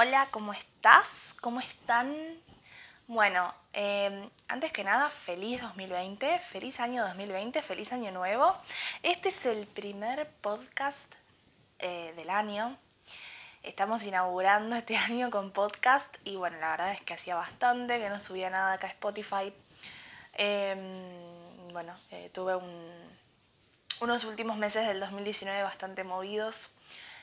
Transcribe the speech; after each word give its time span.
Hola, 0.00 0.28
¿cómo 0.30 0.52
estás? 0.52 1.34
¿Cómo 1.40 1.58
están? 1.58 2.14
Bueno, 3.08 3.52
em, 3.72 4.30
antes 4.46 4.70
que 4.70 4.84
nada, 4.84 5.10
feliz 5.10 5.60
2020, 5.60 6.38
feliz 6.38 6.78
año 6.78 7.02
2020, 7.02 7.60
feliz 7.62 7.92
año 7.92 8.12
nuevo. 8.12 8.56
Este 9.02 9.30
es 9.30 9.44
el 9.44 9.66
primer 9.66 10.30
podcast 10.40 11.12
eh, 11.80 12.12
del 12.14 12.30
año. 12.30 12.78
Estamos 13.64 14.04
inaugurando 14.04 14.76
este 14.76 14.96
año 15.10 15.32
con 15.32 15.50
podcast 15.50 16.16
y 16.22 16.36
bueno, 16.36 16.58
la 16.60 16.70
verdad 16.70 16.92
es 16.92 17.00
que 17.00 17.14
hacía 17.14 17.34
bastante 17.34 17.98
que 17.98 18.08
no 18.08 18.20
subía 18.20 18.50
nada 18.50 18.74
acá 18.74 18.86
a 18.86 18.90
Spotify. 18.90 19.52
Em, 20.34 21.72
bueno, 21.72 21.92
eh, 22.12 22.30
tuve 22.32 22.56
unos 24.00 24.22
últimos 24.22 24.58
meses 24.58 24.86
del 24.86 25.00
2019 25.00 25.64
bastante 25.64 26.04
movidos 26.04 26.70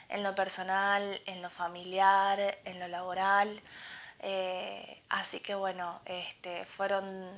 en 0.09 0.23
lo 0.23 0.35
personal, 0.35 1.21
en 1.25 1.41
lo 1.41 1.49
familiar, 1.49 2.57
en 2.65 2.79
lo 2.79 2.87
laboral. 2.87 3.61
Eh, 4.19 5.01
así 5.09 5.39
que 5.39 5.55
bueno, 5.55 6.01
este, 6.05 6.65
fueron, 6.65 7.29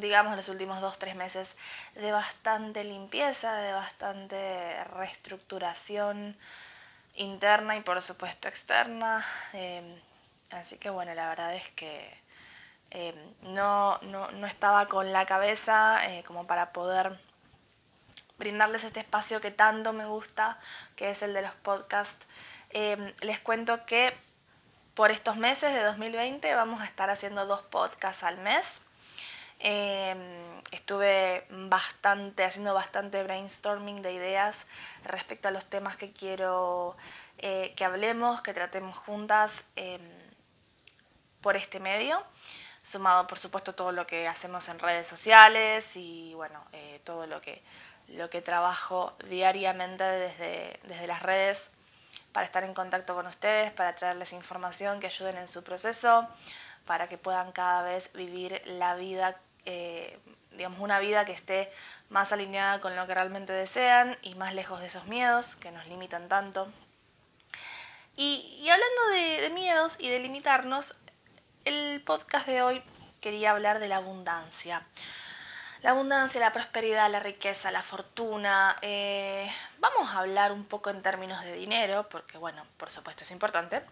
digamos, 0.00 0.36
los 0.36 0.48
últimos 0.48 0.80
dos, 0.80 0.98
tres 0.98 1.16
meses 1.16 1.56
de 1.94 2.12
bastante 2.12 2.84
limpieza, 2.84 3.54
de 3.56 3.72
bastante 3.72 4.84
reestructuración 4.84 6.36
interna 7.16 7.76
y 7.76 7.80
por 7.80 8.00
supuesto 8.02 8.48
externa. 8.48 9.24
Em, 9.52 10.00
así 10.50 10.78
que 10.78 10.90
bueno, 10.90 11.14
la 11.14 11.28
verdad 11.28 11.54
es 11.54 11.68
que 11.70 12.22
em, 12.90 13.16
no, 13.42 13.98
no, 14.02 14.46
estaba 14.46 14.86
con 14.86 15.12
la 15.12 15.26
cabeza 15.26 16.00
eh, 16.08 16.22
como 16.24 16.46
para 16.46 16.72
poder 16.72 17.18
brindarles 18.38 18.84
este 18.84 19.00
espacio 19.00 19.40
que 19.40 19.50
tanto 19.50 19.92
me 19.92 20.06
gusta, 20.06 20.58
que 20.96 21.10
es 21.10 21.22
el 21.22 21.34
de 21.34 21.42
los 21.42 21.54
podcasts. 21.54 22.26
Em, 22.70 23.12
les 23.20 23.40
cuento 23.40 23.84
que 23.86 24.14
por 24.94 25.10
estos 25.10 25.36
meses 25.36 25.74
de 25.74 25.82
2020 25.82 26.54
vamos 26.54 26.80
a 26.80 26.84
estar 26.84 27.10
haciendo 27.10 27.46
dos 27.46 27.62
podcasts 27.62 28.22
al 28.22 28.38
mes. 28.38 28.80
Em, 29.60 30.18
estuve 30.72 31.46
bastante, 31.48 32.44
haciendo 32.44 32.74
bastante 32.74 33.22
brainstorming 33.22 34.02
de 34.02 34.12
ideas 34.12 34.66
respecto 35.04 35.48
a 35.48 35.50
los 35.50 35.64
temas 35.64 35.96
que 35.96 36.12
quiero 36.12 36.96
eh, 37.38 37.72
que 37.76 37.84
hablemos, 37.84 38.42
que 38.42 38.52
tratemos 38.52 38.96
juntas 38.96 39.64
em, 39.76 40.00
por 41.40 41.56
este 41.56 41.80
medio, 41.80 42.22
sumado 42.82 43.26
por 43.26 43.38
supuesto 43.38 43.74
todo 43.74 43.92
lo 43.92 44.06
que 44.06 44.28
hacemos 44.28 44.68
en 44.68 44.78
redes 44.78 45.06
sociales 45.06 45.96
y 45.96 46.34
bueno, 46.34 46.64
eh, 46.72 47.00
todo 47.04 47.26
lo 47.26 47.40
que 47.40 47.62
lo 48.08 48.30
que 48.30 48.42
trabajo 48.42 49.14
diariamente 49.28 50.04
desde, 50.04 50.80
desde 50.84 51.06
las 51.06 51.22
redes 51.22 51.70
para 52.34 52.46
estar 52.46 52.64
en 52.64 52.74
contacto 52.74 53.14
con 53.14 53.28
ustedes, 53.28 53.70
para 53.72 53.94
traerles 53.94 54.32
información 54.32 54.98
que 54.98 55.06
ayuden 55.06 55.36
en 55.36 55.46
su 55.46 55.62
proceso, 55.62 56.26
para 56.84 57.08
que 57.08 57.16
puedan 57.16 57.52
cada 57.52 57.82
vez 57.82 58.12
vivir 58.12 58.60
la 58.66 58.96
vida, 58.96 59.36
eh, 59.64 60.18
digamos, 60.50 60.80
una 60.80 60.98
vida 60.98 61.24
que 61.24 61.32
esté 61.32 61.72
más 62.10 62.32
alineada 62.32 62.80
con 62.80 62.96
lo 62.96 63.06
que 63.06 63.14
realmente 63.14 63.52
desean 63.52 64.18
y 64.20 64.34
más 64.34 64.52
lejos 64.52 64.80
de 64.80 64.88
esos 64.88 65.06
miedos 65.06 65.54
que 65.54 65.70
nos 65.70 65.86
limitan 65.86 66.28
tanto. 66.28 66.68
Y, 68.16 68.68
hablando 68.68 69.08
de, 69.12 69.42
de 69.42 69.50
miedos 69.50 69.96
y 70.00 70.08
de 70.08 70.18
limitarnos, 70.18 70.96
el 71.64 72.02
podcast 72.02 72.46
de 72.46 72.62
hoy 72.62 72.82
quería 73.20 73.52
hablar 73.52 73.78
de 73.78 73.86
la 73.86 73.98
abundancia 73.98 74.84
la 75.84 75.90
abundancia, 75.90 76.40
la 76.40 76.50
prosperidad, 76.50 77.10
la 77.10 77.20
riqueza, 77.20 77.70
la 77.70 77.82
fortuna. 77.82 78.74
Eh, 78.80 79.52
vamos 79.80 80.08
a 80.08 80.20
hablar 80.20 80.50
un 80.50 80.64
poco 80.64 80.88
en 80.88 81.02
términos 81.02 81.44
de 81.44 81.52
dinero, 81.52 82.08
porque 82.08 82.38
bueno, 82.38 82.66
por 82.78 82.90
supuesto 82.90 83.22
es 83.22 83.30
importante. 83.30 83.82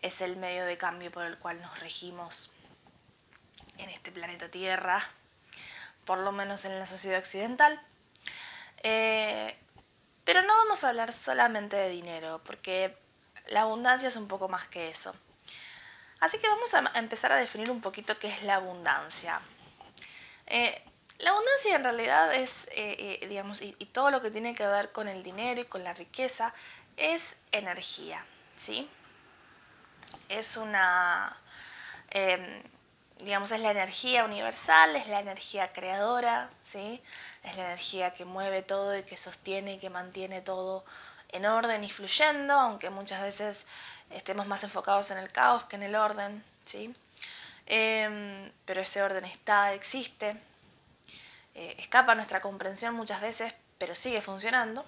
Es 0.00 0.22
el 0.22 0.38
medio 0.38 0.64
de 0.64 0.78
cambio 0.78 1.12
por 1.12 1.26
el 1.26 1.36
cual 1.36 1.60
nos 1.60 1.80
regimos 1.80 2.50
en 3.76 3.90
este 3.90 4.10
planeta 4.10 4.48
Tierra, 4.50 5.06
por 6.06 6.16
lo 6.16 6.32
menos 6.32 6.64
en 6.64 6.78
la 6.78 6.86
sociedad 6.86 7.18
occidental. 7.18 7.78
Eh, 8.82 9.54
pero 10.24 10.40
no 10.40 10.56
vamos 10.56 10.82
a 10.82 10.88
hablar 10.88 11.12
solamente 11.12 11.76
de 11.76 11.90
dinero, 11.90 12.40
porque 12.42 12.96
la 13.48 13.62
abundancia 13.62 14.08
es 14.08 14.16
un 14.16 14.28
poco 14.28 14.48
más 14.48 14.66
que 14.68 14.88
eso. 14.88 15.14
Así 16.20 16.38
que 16.38 16.48
vamos 16.48 16.72
a 16.72 16.90
empezar 16.94 17.34
a 17.34 17.36
definir 17.36 17.70
un 17.70 17.82
poquito 17.82 18.18
qué 18.18 18.28
es 18.28 18.42
la 18.44 18.54
abundancia. 18.54 19.42
Eh, 20.46 20.82
la 21.18 21.30
abundancia 21.30 21.74
en 21.74 21.82
realidad 21.82 22.32
es, 22.34 22.66
eh, 22.68 23.18
eh, 23.20 23.26
digamos, 23.26 23.60
y, 23.60 23.72
todo 23.92 24.10
lo 24.10 24.22
que 24.22 24.30
tiene 24.30 24.54
que 24.54 24.66
ver 24.66 24.92
con 24.92 25.08
el 25.08 25.22
dinero 25.22 25.60
y 25.60 25.64
con 25.64 25.82
la 25.82 25.92
riqueza 25.92 26.54
es 26.96 27.36
energía, 27.50 28.24
¿sí? 28.54 28.88
Es 30.28 30.56
una, 30.56 31.36
em, 32.10 32.62
digamos, 33.18 33.50
es 33.50 33.60
la 33.60 33.72
energía 33.72 34.24
universal, 34.24 34.94
es 34.94 35.08
la 35.08 35.20
energía 35.20 35.72
creadora, 35.72 36.50
¿sí? 36.62 37.02
Es 37.42 37.56
la 37.56 37.64
energía 37.66 38.14
que 38.14 38.24
mueve 38.24 38.62
todo 38.62 38.96
y 38.96 39.02
que 39.02 39.16
sostiene 39.16 39.74
y 39.74 39.78
que 39.78 39.90
mantiene 39.90 40.40
todo 40.40 40.84
en 41.30 41.46
orden 41.46 41.82
y 41.84 41.90
fluyendo, 41.90 42.54
aunque 42.54 42.90
muchas 42.90 43.22
veces 43.22 43.66
estemos 44.10 44.46
más 44.46 44.62
enfocados 44.64 45.10
en 45.10 45.18
el 45.18 45.32
caos 45.32 45.64
que 45.64 45.76
en 45.76 45.82
el 45.82 45.96
orden, 45.96 46.44
¿sí? 46.64 46.92
Em, 47.66 48.52
pero 48.64 48.80
ese 48.82 49.02
orden 49.02 49.24
está, 49.24 49.74
existe, 49.74 50.36
eh, 51.58 51.74
escapa 51.80 52.14
nuestra 52.14 52.40
comprensión 52.40 52.94
muchas 52.94 53.20
veces, 53.20 53.52
pero 53.78 53.96
sigue 53.96 54.20
funcionando. 54.20 54.86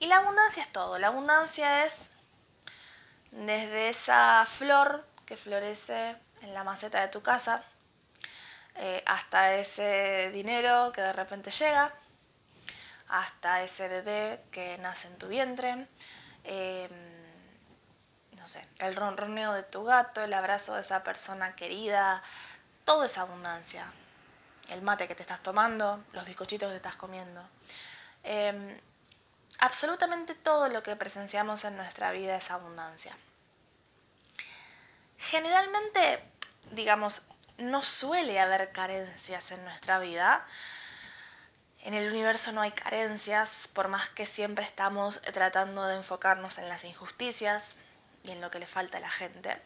Y 0.00 0.06
la 0.08 0.16
abundancia 0.16 0.64
es 0.64 0.72
todo. 0.72 0.98
La 0.98 1.06
abundancia 1.06 1.84
es 1.84 2.10
desde 3.30 3.88
esa 3.88 4.44
flor 4.46 5.06
que 5.26 5.36
florece 5.36 6.16
en 6.40 6.54
la 6.54 6.64
maceta 6.64 7.00
de 7.00 7.06
tu 7.06 7.22
casa, 7.22 7.62
eh, 8.74 9.04
hasta 9.06 9.54
ese 9.54 10.32
dinero 10.32 10.90
que 10.90 11.02
de 11.02 11.12
repente 11.12 11.52
llega, 11.52 11.94
hasta 13.06 13.62
ese 13.62 13.86
bebé 13.86 14.42
que 14.50 14.76
nace 14.78 15.06
en 15.06 15.18
tu 15.18 15.28
vientre, 15.28 15.86
em, 16.42 16.90
no 18.36 18.48
sé, 18.48 18.66
el 18.78 18.96
ronroneo 18.96 19.52
de 19.52 19.62
tu 19.62 19.84
gato, 19.84 20.24
el 20.24 20.34
abrazo 20.34 20.74
de 20.74 20.80
esa 20.80 21.04
persona 21.04 21.54
querida, 21.54 22.24
todo 22.84 23.04
es 23.04 23.18
abundancia 23.18 23.86
el 24.70 24.82
mate 24.82 25.08
que 25.08 25.14
te 25.14 25.22
estás 25.22 25.42
tomando, 25.42 26.02
los 26.12 26.24
bizcochitos 26.24 26.68
que 26.68 26.72
te 26.72 26.76
estás 26.76 26.96
comiendo. 26.96 27.42
Em, 28.22 28.78
absolutamente 29.58 30.34
todo 30.34 30.68
lo 30.68 30.82
que 30.82 30.96
presenciamos 30.96 31.64
en 31.64 31.76
nuestra 31.76 32.12
vida 32.12 32.36
es 32.36 32.50
abundancia. 32.50 33.16
Generalmente, 35.18 36.24
digamos, 36.72 37.22
no 37.58 37.82
suele 37.82 38.40
haber 38.40 38.72
carencias 38.72 39.52
en 39.52 39.64
nuestra 39.64 39.98
vida. 39.98 40.46
En 41.82 41.94
el 41.94 42.10
universo 42.10 42.52
no 42.52 42.62
hay 42.62 42.72
carencias, 42.72 43.68
por 43.72 43.88
más 43.88 44.08
que 44.08 44.26
siempre 44.26 44.64
estamos 44.64 45.20
tratando 45.22 45.86
de 45.86 45.96
enfocarnos 45.96 46.58
en 46.58 46.68
las 46.68 46.84
injusticias 46.84 47.76
y 48.22 48.30
en 48.30 48.40
lo 48.40 48.50
que 48.50 48.58
le 48.58 48.66
falta 48.66 48.98
a 48.98 49.00
la 49.00 49.10
gente. 49.10 49.60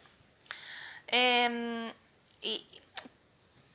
Em, 1.06 1.92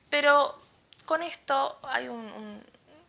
pero 0.10 0.62
con 1.10 1.24
esto 1.24 1.80
hay 1.82 2.08
un, 2.08 2.64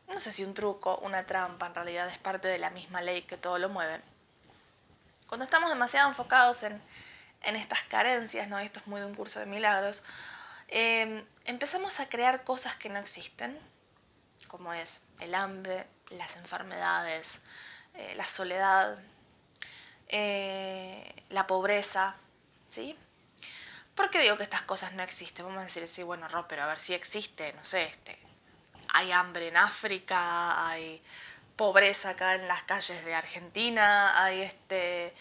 no 0.09 0.19
sé 0.19 0.33
si 0.33 0.43
un 0.43 0.55
truco, 0.55 0.97
una 1.03 1.27
trampa, 1.27 1.67
en 1.67 1.75
realidad 1.75 2.09
es 2.09 2.17
parte 2.17 2.49
de 2.49 2.57
la 2.57 2.71
misma 2.71 3.03
ley 3.03 3.21
que 3.21 3.37
todo 3.37 3.59
lo 3.59 3.69
mueve. 3.69 4.01
Cuando 5.27 5.45
estamos 5.45 5.69
demasiado 5.69 6.09
enfocados 6.09 6.63
en, 6.63 6.81
estas 7.43 7.83
carencias, 7.83 8.49
¿no? 8.49 8.59
esto 8.59 8.81
es 8.81 8.87
muy 8.87 9.01
de 9.01 9.07
un 9.07 9.15
curso 9.15 9.39
de 9.39 9.45
milagros, 9.45 10.03
em, 10.69 11.23
empezamos 11.45 12.01
a 12.01 12.09
crear 12.09 12.43
cosas 12.43 12.75
que 12.75 12.89
no 12.89 12.99
existen, 12.99 13.59
como 14.49 14.73
es 14.73 15.03
el 15.19 15.35
hambre, 15.35 15.87
las 16.09 16.37
enfermedades, 16.37 17.41
eh, 17.93 18.15
la 18.17 18.25
soledad, 18.27 18.99
eh, 20.09 21.23
la 21.29 21.47
pobreza, 21.47 22.15
¿sí? 22.71 22.97
¿Por 23.95 24.11
qué 24.11 24.21
digo 24.21 24.37
que 24.37 24.45
estas 24.45 24.63
cosas 24.63 24.93
no 24.93 25.03
existen? 25.03 25.45
Vamos 25.45 25.61
a 25.61 25.65
decir, 25.65 25.87
sí, 25.89 26.03
bueno, 26.03 26.29
Ro, 26.29 26.47
pero 26.49 26.63
a 26.63 26.67
ver 26.67 26.79
si 26.79 26.95
existe, 26.95 27.53
no 27.53 27.65
sé, 27.65 27.85
este, 27.85 28.19
hay 28.89 29.13
hambre 29.13 29.49
en 29.49 29.57
África, 29.57 30.69
hay 30.69 31.03
pobreza 31.57 32.11
acá 32.11 32.35
en 32.35 32.49
las 32.49 32.63
calles 32.63 33.05
de 33.05 33.15
Argentina, 33.15 34.25
hay 34.25 34.43
este, 34.43 35.15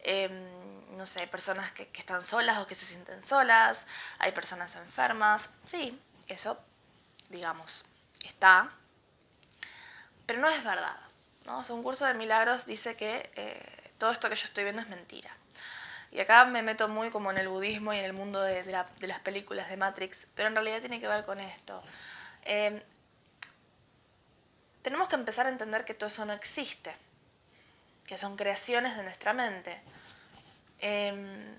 em, 0.00 0.96
no 0.96 1.06
sé, 1.06 1.26
personas 1.28 1.70
que, 1.72 1.88
están 1.94 2.24
solas 2.24 2.58
o 2.58 2.66
que 2.66 2.74
se 2.74 2.86
sienten 2.86 3.22
solas, 3.22 3.86
hay 4.18 4.32
personas 4.32 4.74
enfermas, 4.76 5.50
sí, 5.64 5.98
eso, 6.28 6.58
digamos, 7.28 7.84
está, 8.24 8.70
pero 10.26 10.40
no 10.40 10.48
es 10.48 10.64
verdad. 10.64 10.96
¿no? 11.46 11.62
un 11.68 11.82
curso 11.82 12.06
de 12.06 12.14
milagros 12.14 12.66
dice 12.66 12.96
que 12.96 13.30
eh, 13.36 13.92
todo 13.98 14.10
esto 14.10 14.28
que 14.28 14.36
yo 14.36 14.44
estoy 14.46 14.64
viendo 14.64 14.82
es 14.82 14.88
mentira. 14.88 15.30
Y 16.14 16.20
acá 16.20 16.44
me 16.44 16.62
meto 16.62 16.86
muy 16.88 17.10
como 17.10 17.32
en 17.32 17.38
el 17.38 17.48
budismo 17.48 17.92
y 17.92 17.98
en 17.98 18.04
el 18.04 18.12
mundo 18.12 18.40
de, 18.40 18.64
las 18.70 19.20
películas 19.24 19.68
de 19.68 19.76
Matrix, 19.76 20.28
pero 20.36 20.46
en 20.46 20.54
realidad 20.54 20.78
tiene 20.78 21.00
que 21.00 21.08
ver 21.08 21.24
con 21.24 21.40
esto. 21.40 21.82
Em, 22.42 22.80
tenemos 24.82 25.08
que 25.08 25.16
empezar 25.16 25.46
a 25.46 25.48
entender 25.48 25.84
que 25.84 25.92
todo 25.92 26.06
eso 26.06 26.24
no 26.24 26.32
existe, 26.32 26.94
que 28.06 28.16
son 28.16 28.36
creaciones 28.36 28.96
de 28.96 29.02
nuestra 29.02 29.32
mente. 29.32 29.82
Em, 30.78 31.58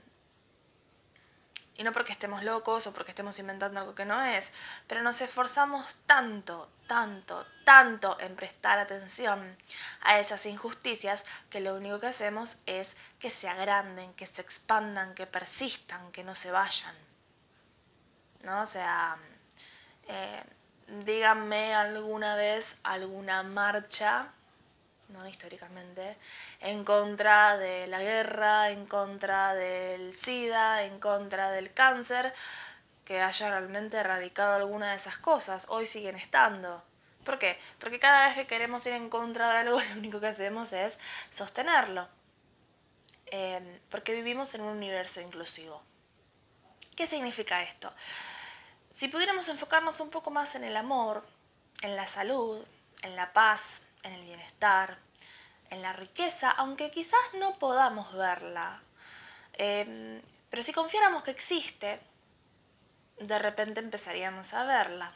y 1.78 1.84
no 1.84 1.92
porque 1.92 2.14
estemos 2.14 2.44
locos 2.44 2.88
o 2.88 2.94
porque 2.94 3.12
estemos 3.12 3.38
inventando 3.40 3.80
algo 3.80 3.96
que 3.96 4.06
no 4.06 4.24
es, 4.24 4.54
pero 4.88 5.02
nos 5.02 5.22
esforzamos 5.22 5.96
tanto, 6.06 6.70
tanto, 6.88 7.46
tanto 7.64 8.18
en 8.20 8.36
prestar 8.36 8.80
atención 8.80 9.58
a 10.02 10.20
esas 10.20 10.46
injusticias 10.46 11.26
que 11.50 11.60
lo 11.60 11.76
único 11.76 12.00
que 12.00 12.08
hacemos 12.08 12.58
es 12.66 12.96
que 13.20 13.30
se 13.30 13.50
agranden, 13.50 14.14
que 14.14 14.28
se 14.28 14.42
expandan, 14.42 15.14
que 15.16 15.28
persistan, 15.28 16.12
que 16.12 16.24
no 16.24 16.36
se 16.36 16.52
vayan. 16.52 16.96
¿No? 18.44 18.62
O 18.62 18.68
sea, 18.68 19.18
eh, 20.08 20.44
díganme 20.88 21.74
alguna 21.74 22.36
vez 22.36 22.78
alguna 22.84 23.44
marcha 23.44 24.32
¿no? 25.10 25.28
históricamente, 25.28 26.18
en 26.60 26.84
contra 26.84 27.58
de 27.58 27.88
la 27.88 28.02
guerra, 28.02 28.70
en 28.72 28.86
contra 28.86 29.54
del 29.54 30.14
SIDA, 30.14 30.84
en 30.84 31.00
contra 31.00 31.52
del 31.52 31.74
cáncer, 31.74 32.34
que 33.04 33.22
haya 33.22 33.50
realmente 33.50 33.98
erradicado 33.98 34.56
alguna 34.56 34.92
de 34.92 34.98
esas 34.98 35.18
cosas. 35.18 35.68
Hoy 35.70 35.86
siguen 35.86 36.16
estando. 36.16 36.84
¿Por 37.24 37.40
qué? 37.40 37.60
Porque 37.80 38.00
cada 38.00 38.28
vez 38.28 38.36
que 38.36 38.48
queremos 38.48 38.86
ir 38.86 38.94
en 38.94 39.10
contra 39.10 39.52
de 39.52 39.58
algo, 39.58 39.80
lo 39.94 39.98
único 39.98 40.20
que 40.20 40.28
hacemos 40.28 40.74
es 40.74 40.98
sostenerlo. 41.32 42.08
Em, 43.28 43.80
porque 43.90 44.14
vivimos 44.14 44.54
en 44.56 44.62
un 44.62 44.78
universo 44.78 45.22
inclusivo. 45.22 45.82
¿Qué 46.96 47.08
significa 47.08 47.64
esto? 47.64 47.92
Si 48.94 49.08
pudiéramos 49.08 49.50
enfocarnos 49.50 50.00
un 50.00 50.10
poco 50.10 50.32
más 50.32 50.56
en 50.56 50.64
el 50.64 50.78
amor, 50.78 51.26
en 51.82 51.96
la 51.96 52.08
salud, 52.08 52.64
en 53.02 53.16
la 53.16 53.34
paz, 53.34 53.84
en 54.06 54.14
el 54.14 54.24
bienestar, 54.24 54.98
en 55.70 55.82
la 55.82 55.94
riqueza, 55.94 56.52
aunque 56.52 56.92
quizás 56.92 57.20
no 57.34 57.54
podamos 57.54 58.14
verla. 58.14 58.82
Em, 59.54 60.22
pero 60.50 60.64
si 60.64 60.72
confiáramos 60.74 61.24
que 61.24 61.32
existe, 61.32 62.00
de 63.20 63.40
repente 63.40 63.80
empezaríamos 63.80 64.54
a 64.54 64.64
verla 64.66 65.12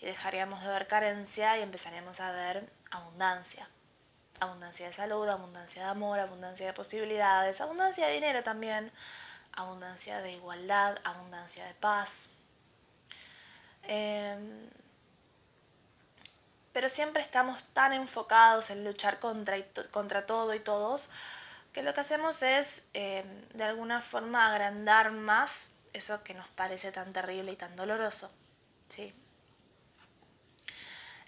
y 0.00 0.06
dejaríamos 0.06 0.62
de 0.62 0.68
ver 0.68 0.86
carencia 0.86 1.58
y 1.58 1.62
empezaríamos 1.62 2.20
a 2.20 2.32
ver 2.32 2.68
abundancia. 2.90 3.68
Abundancia 4.40 4.88
de 4.88 4.92
salud, 4.92 5.28
abundancia 5.28 5.84
de 5.84 5.88
amor, 5.88 6.18
abundancia 6.18 6.66
de 6.66 6.72
posibilidades, 6.72 7.60
abundancia 7.60 8.06
de 8.06 8.14
dinero 8.14 8.42
también, 8.42 8.90
abundancia 9.52 10.20
de 10.20 10.32
igualdad, 10.32 10.98
abundancia 11.04 11.64
de 11.66 11.74
paz. 11.74 12.30
Em, 13.84 14.68
pero 16.74 16.88
siempre 16.88 17.22
estamos 17.22 17.62
tan 17.72 17.92
enfocados 17.92 18.68
en 18.68 18.84
luchar 18.84 19.20
contra, 19.20 19.56
contra 19.92 20.26
todo 20.26 20.52
y 20.54 20.60
todos 20.60 21.08
que 21.72 21.84
lo 21.84 21.94
que 21.94 22.00
hacemos 22.00 22.42
es 22.42 22.88
em, 22.92 23.24
de 23.54 23.64
alguna 23.64 24.00
forma 24.00 24.52
agrandar 24.52 25.12
más 25.12 25.74
eso 25.92 26.22
que 26.24 26.34
nos 26.34 26.48
parece 26.48 26.90
tan 26.90 27.12
terrible 27.12 27.52
y 27.52 27.56
tan 27.56 27.76
doloroso. 27.76 28.30
¿sí? 28.88 29.14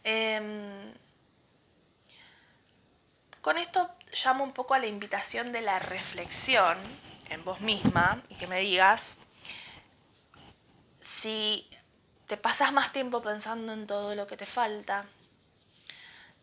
Em, 0.02 0.92
con 3.40 3.56
esto 3.56 3.88
llamo 4.24 4.42
un 4.42 4.52
poco 4.52 4.74
a 4.74 4.80
la 4.80 4.86
invitación 4.86 5.52
de 5.52 5.60
la 5.60 5.78
reflexión 5.78 6.76
en 7.30 7.44
vos 7.44 7.60
misma 7.60 8.20
y 8.28 8.34
que 8.34 8.48
me 8.48 8.58
digas 8.58 9.18
si 11.00 11.68
te 12.26 12.36
pasas 12.36 12.72
más 12.72 12.92
tiempo 12.92 13.22
pensando 13.22 13.72
en 13.72 13.86
todo 13.86 14.16
lo 14.16 14.26
que 14.26 14.36
te 14.36 14.46
falta, 14.46 15.06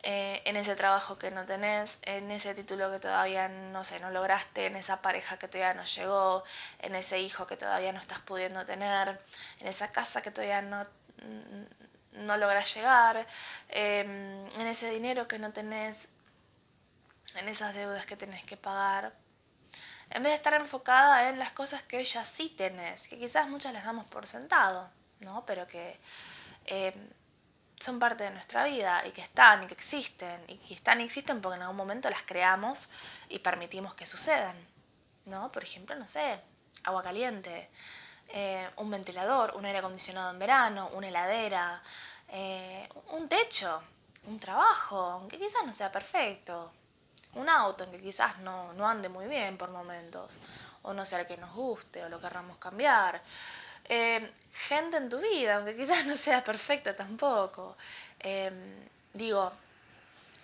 eh, 0.05 0.41
en 0.43 0.57
ese 0.57 0.75
trabajo 0.75 1.17
que 1.17 1.31
no 1.31 1.45
tenés, 1.45 1.97
en 2.01 2.29
ese 2.29 2.53
título 2.53 2.91
que 2.91 2.99
todavía 2.99 3.47
no 3.47 3.85
sé, 3.85 4.01
no 4.01 4.11
lograste, 4.11 4.65
en 4.65 4.75
esa 4.75 5.01
pareja 5.01 5.37
que 5.37 5.47
todavía 5.47 5.73
no 5.73 5.85
llegó, 5.85 6.43
en 6.79 6.95
ese 6.95 7.21
hijo 7.21 7.47
que 7.47 7.55
todavía 7.55 7.93
no 7.93 8.01
estás 8.01 8.19
pudiendo 8.19 8.65
tener, 8.65 9.21
en 9.61 9.67
esa 9.67 9.93
casa 9.93 10.21
que 10.21 10.29
todavía 10.29 10.61
no, 10.61 10.85
no 12.11 12.35
logras 12.35 12.73
llegar, 12.75 13.25
em, 13.69 14.45
en 14.59 14.67
ese 14.67 14.89
dinero 14.89 15.25
que 15.25 15.39
no 15.39 15.53
tenés, 15.53 16.09
en 17.35 17.47
esas 17.47 17.73
deudas 17.73 18.05
que 18.05 18.17
tenés 18.17 18.43
que 18.43 18.57
pagar. 18.57 19.13
En 20.09 20.21
vez 20.21 20.31
de 20.31 20.35
estar 20.35 20.53
enfocada 20.53 21.29
en 21.29 21.39
las 21.39 21.53
cosas 21.53 21.81
que 21.83 22.03
ya 22.03 22.25
sí 22.25 22.49
tenés, 22.49 23.07
que 23.07 23.17
quizás 23.17 23.47
muchas 23.47 23.73
las 23.73 23.85
damos 23.85 24.05
por 24.07 24.27
sentado, 24.27 24.89
¿no? 25.21 25.45
Pero 25.45 25.65
que 25.65 25.97
em, 26.65 26.93
son 27.83 27.99
parte 27.99 28.23
de 28.23 28.31
nuestra 28.31 28.63
vida 28.63 29.05
y 29.05 29.11
que 29.11 29.21
están 29.21 29.63
y 29.63 29.67
que 29.67 29.73
existen 29.73 30.41
y 30.47 30.55
que 30.55 30.73
están 30.73 31.01
y 31.01 31.03
existen 31.03 31.41
porque 31.41 31.57
en 31.57 31.63
algún 31.63 31.75
momento 31.75 32.09
las 32.09 32.23
creamos 32.23 32.89
y 33.27 33.39
permitimos 33.39 33.93
que 33.93 34.05
sucedan, 34.05 34.55
¿no? 35.25 35.51
Por 35.51 35.63
ejemplo, 35.63 35.93
no 35.95 36.07
sé, 36.07 36.39
agua 36.85 37.03
caliente, 37.03 37.69
eh, 38.29 38.69
un 38.77 38.89
ventilador, 38.89 39.53
un 39.57 39.65
aire 39.65 39.79
acondicionado 39.79 40.31
en 40.31 40.39
verano, 40.39 40.91
una 40.93 41.09
heladera, 41.09 41.83
eh, 42.29 42.87
un 43.09 43.27
techo, 43.27 43.83
un 44.27 44.39
trabajo, 44.39 44.97
aunque 44.97 45.37
quizás 45.37 45.65
no 45.65 45.73
sea 45.73 45.91
perfecto, 45.91 46.71
un 47.33 47.49
auto, 47.49 47.83
aunque 47.83 47.99
quizás 47.99 48.39
no, 48.39 48.71
no 48.73 48.87
ande 48.87 49.09
muy 49.09 49.27
bien 49.27 49.57
por 49.57 49.69
momentos, 49.71 50.39
o 50.83 50.93
no 50.93 51.03
sea 51.03 51.19
el 51.19 51.27
que 51.27 51.35
nos 51.35 51.53
guste 51.53 52.01
o 52.05 52.07
lo 52.07 52.21
querramos 52.21 52.57
cambiar. 52.59 53.21
Em, 53.85 54.29
gente 54.67 54.97
en 54.97 55.09
tu 55.09 55.19
vida, 55.19 55.57
aunque 55.57 55.75
quizás 55.75 56.05
no 56.05 56.15
sea 56.15 56.43
perfecta 56.43 56.95
tampoco. 56.95 57.75
Em, 58.19 58.53
digo, 59.13 59.51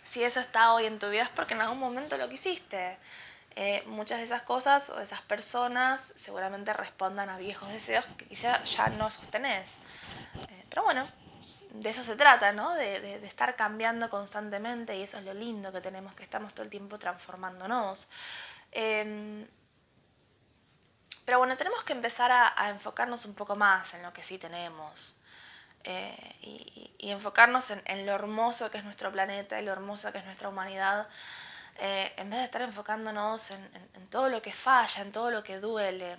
si 0.03 0.24
eso 0.24 0.39
está 0.39 0.74
hoy 0.74 0.86
en 0.86 1.00
tu 1.00 1.09
vida 1.09 1.24
es 1.24 1.30
porque 1.30 1.53
en 1.53 1.62
algún 1.62 1.80
momento 1.80 2.18
lo 2.18 2.27
quisiste. 2.30 2.97
Eh, 3.56 3.83
muchas 3.88 4.19
de 4.19 4.25
esas 4.25 4.44
cosas 4.44 4.89
o 4.89 4.97
de 4.97 5.03
esas 5.03 5.21
personas 5.21 6.13
seguramente 6.15 6.71
respondan 6.74 7.30
a 7.30 7.38
viejos 7.38 7.69
deseos 7.69 8.06
que 8.18 8.25
quizás 8.25 8.69
ya 8.75 8.88
no 8.89 9.09
sostenés. 9.12 9.69
Eh, 10.50 10.65
pero 10.69 10.83
bueno, 10.83 11.06
de 11.71 11.89
eso 11.89 12.03
se 12.03 12.15
trata, 12.15 12.51
¿no? 12.51 12.74
De, 12.75 13.00
de, 13.00 13.27
estar 13.27 13.56
cambiando 13.56 14.09
constantemente 14.09 14.95
y 14.97 15.03
eso 15.03 15.18
es 15.18 15.25
lo 15.25 15.33
lindo 15.33 15.71
que 15.71 15.81
tenemos, 15.81 16.15
que 16.15 16.24
estamos 16.24 16.53
todo 16.53 16.63
el 16.63 16.69
tiempo 16.69 16.97
transformándonos. 17.00 18.07
Em, 18.71 19.45
pero 21.29 21.37
bueno, 21.37 21.55
tenemos 21.55 21.83
que 21.83 21.93
empezar 21.93 22.31
a, 22.31 22.69
enfocarnos 22.71 23.23
un 23.25 23.35
poco 23.35 23.55
más 23.55 23.93
en 23.93 24.01
lo 24.01 24.11
que 24.11 24.23
sí 24.23 24.39
tenemos. 24.39 25.13
Eh, 25.83 26.35
y, 26.97 27.11
enfocarnos 27.11 27.69
en, 27.69 28.05
lo 28.07 28.13
hermoso 28.13 28.71
que 28.71 28.79
es 28.79 28.83
nuestro 28.83 29.11
planeta 29.11 29.62
y 29.62 29.63
lo 29.63 29.71
hermoso 29.71 30.12
que 30.12 30.17
es 30.17 30.25
nuestra 30.25 30.50
humanidad, 30.50 31.07
eh, 31.77 32.12
en 32.17 32.31
vez 32.31 32.39
de 32.39 32.45
estar 32.45 32.63
enfocándonos 32.63 33.51
en, 33.51 34.07
todo 34.09 34.27
lo 34.29 34.41
que 34.41 34.51
falla, 34.51 35.03
en 35.03 35.12
todo 35.12 35.29
lo 35.29 35.43
que 35.43 35.59
duele. 35.59 36.17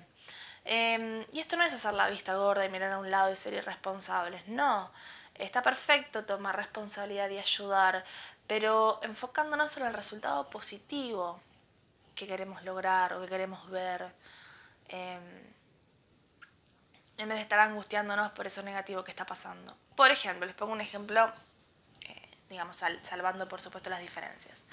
Em, 0.65 1.27
y 1.33 1.41
esto 1.41 1.57
no 1.57 1.65
es 1.65 1.73
hacer 1.73 1.95
la 1.95 2.09
vista 2.09 2.37
gorda 2.37 2.65
y 2.65 2.69
mirar 2.69 2.93
a 2.93 2.99
un 2.99 3.11
lado 3.11 3.33
y 3.33 3.37
ser 3.37 3.55
irresponsables, 3.55 4.47
no. 4.47 4.93
Está 5.35 5.61
perfecto 5.61 6.25
tomar 6.25 6.55
responsabilidad 6.55 7.29
y 7.31 7.39
ayudar, 7.41 8.05
pero 8.47 9.01
enfocándonos 9.03 9.77
en 9.77 9.87
el 9.87 9.93
resultado 9.93 10.49
positivo 10.51 11.41
que 12.15 12.29
queremos 12.29 12.63
lograr 12.63 13.15
o 13.15 13.21
que 13.23 13.27
queremos 13.27 13.69
ver. 13.71 14.13
Em, 14.91 15.51
en 17.17 17.29
vez 17.29 17.37
de 17.37 17.43
estar 17.43 17.61
angustiándonos 17.61 18.33
por 18.33 18.47
eso 18.47 18.63
negativo 18.63 19.05
que 19.05 19.11
está 19.11 19.25
pasando. 19.25 19.77
Por 19.95 20.11
ejemplo, 20.11 20.47
les 20.47 20.57
pongo 20.57 20.73
un 20.73 20.81
ejemplo, 20.81 21.31
eh, 22.07 22.31
digamos, 22.49 22.77
salvando 23.03 23.49
por 23.49 23.61
supuesto 23.61 23.89
las 23.91 24.01
diferencias. 24.01 24.65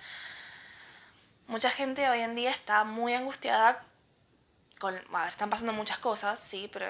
Mucha 1.48 1.70
gente 1.70 2.10
hoy 2.10 2.22
en 2.22 2.36
día 2.36 2.52
está 2.52 2.84
muy 2.84 3.14
angustiada 3.14 3.84
con, 4.80 4.94
ver, 4.94 5.30
están 5.30 5.50
pasando 5.50 5.74
muchas 5.74 6.00
cosas, 6.00 6.40
sí, 6.40 6.70
pero 6.72 6.88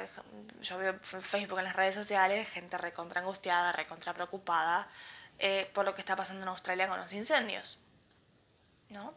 yo 0.61 0.77
veo 0.77 0.91
en 0.91 1.21
Facebook, 1.21 1.59
en 1.59 1.65
las 1.65 1.75
redes 1.75 1.95
sociales, 1.95 2.47
gente 2.49 2.77
recontra 2.77 3.21
angustiada, 3.21 3.71
recontra 3.71 4.13
preocupada 4.13 4.87
eh, 5.39 5.69
por 5.73 5.85
lo 5.85 5.93
que 5.93 6.01
está 6.01 6.15
pasando 6.15 6.43
en 6.43 6.49
Australia 6.49 6.87
con 6.87 6.99
los 6.99 7.13
incendios, 7.13 7.79
¿no? 8.89 9.13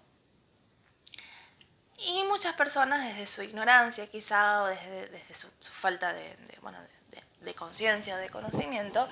Y 2.03 2.25
muchas 2.25 2.55
personas 2.55 3.05
desde 3.05 3.27
su 3.27 3.43
ignorancia 3.43 4.07
quizá 4.07 4.63
o 4.63 4.67
desde, 4.67 5.35
su, 5.35 5.49
falta 5.61 6.13
de, 6.15 6.35
bueno, 6.63 6.79
de, 7.43 7.55
conciencia 7.55 8.15
o 8.15 8.19
de 8.19 8.31
conocimiento, 8.31 9.07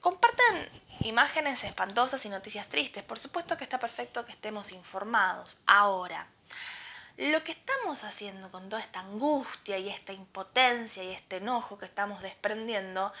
comparten 0.00 0.68
imágenes 1.00 1.64
espantosas 1.64 2.24
y 2.24 2.28
noticias 2.28 2.68
tristes. 2.68 3.02
Por 3.02 3.18
supuesto 3.18 3.56
que 3.56 3.64
está 3.64 3.80
perfecto 3.80 4.24
que 4.24 4.32
estemos 4.32 4.70
informados. 4.70 5.58
Ahora, 5.66 6.28
lo 7.16 7.42
que 7.42 7.52
estamos 7.52 8.04
haciendo 8.04 8.50
con 8.50 8.68
toda 8.68 8.82
esta 8.82 9.00
angustia 9.00 9.78
y 9.78 9.88
esta 9.88 10.12
impotencia 10.12 11.02
y 11.02 11.10
este 11.10 11.38
enojo 11.38 11.78
que 11.78 11.86
estamos 11.86 12.22
desprendiendo, 12.22 13.12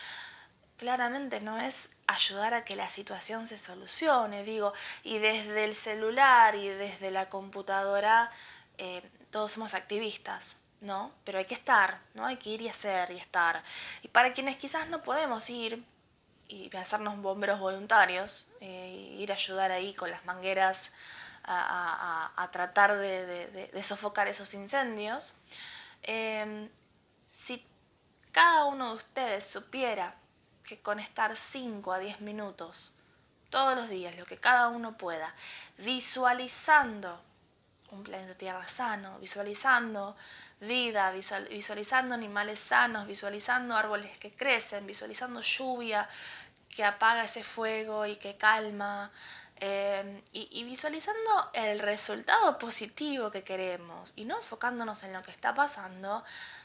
claramente 0.76 1.40
no 1.40 1.58
es 1.58 1.95
ayudar 2.06 2.54
a 2.54 2.64
que 2.64 2.76
la 2.76 2.88
situación 2.90 3.46
se 3.46 3.58
solucione, 3.58 4.44
digo, 4.44 4.72
y 5.02 5.18
desde 5.18 5.64
el 5.64 5.74
celular 5.74 6.54
y 6.54 6.68
desde 6.68 7.10
la 7.10 7.28
computadora 7.28 8.30
eh, 8.78 9.02
todos 9.30 9.52
somos 9.52 9.74
activistas, 9.74 10.56
¿no? 10.80 11.12
Pero 11.24 11.38
hay 11.38 11.44
que 11.44 11.54
estar, 11.54 12.00
¿no? 12.14 12.26
Hay 12.26 12.36
que 12.36 12.50
ir 12.50 12.62
y 12.62 12.68
hacer 12.68 13.10
y 13.10 13.16
estar. 13.16 13.62
Y 14.02 14.08
para 14.08 14.32
quienes 14.32 14.56
quizás 14.56 14.88
no 14.88 15.02
podemos 15.02 15.48
ir 15.50 15.84
y 16.48 16.74
hacernos 16.76 17.20
bomberos 17.20 17.58
voluntarios, 17.58 18.46
eh, 18.60 19.16
ir 19.18 19.32
a 19.32 19.34
ayudar 19.34 19.72
ahí 19.72 19.94
con 19.94 20.10
las 20.10 20.24
mangueras 20.24 20.92
a, 21.48 22.48
tratar 22.50 22.96
de, 22.98 23.82
sofocar 23.82 24.26
esos 24.28 24.52
incendios. 24.54 25.34
Em, 26.02 26.68
si 27.28 27.64
cada 28.32 28.64
uno 28.64 28.90
de 28.90 28.96
ustedes 28.96 29.46
supiera 29.46 30.16
que 30.66 30.78
con 30.80 30.98
estar 30.98 31.36
5 31.36 31.92
a 31.92 31.98
10 31.98 32.20
minutos 32.20 32.92
todos 33.50 33.76
los 33.76 33.88
días, 33.88 34.16
lo 34.16 34.26
que 34.26 34.36
cada 34.36 34.68
uno 34.68 34.96
pueda, 34.98 35.34
visualizando 35.78 37.20
un 37.90 38.02
planeta 38.02 38.34
Tierra 38.34 38.66
sano, 38.66 39.18
visualizando 39.20 40.16
vida, 40.60 41.12
visualizando 41.12 42.14
animales 42.14 42.60
sanos, 42.60 43.06
visualizando 43.06 43.76
árboles 43.76 44.16
que 44.18 44.32
crecen, 44.32 44.86
visualizando 44.86 45.40
lluvia 45.40 46.08
que 46.68 46.84
apaga 46.84 47.24
ese 47.24 47.42
fuego 47.42 48.04
y 48.06 48.16
que 48.16 48.36
calma, 48.36 49.10
em, 49.58 50.22
y, 50.32 50.64
visualizando 50.64 51.50
el 51.54 51.78
resultado 51.78 52.58
positivo 52.58 53.30
que 53.30 53.44
queremos 53.44 54.12
y 54.16 54.24
no 54.26 54.36
enfocándonos 54.36 55.02
en 55.04 55.12
lo 55.14 55.22
que 55.22 55.30
está 55.30 55.54
pasando, 55.54 56.22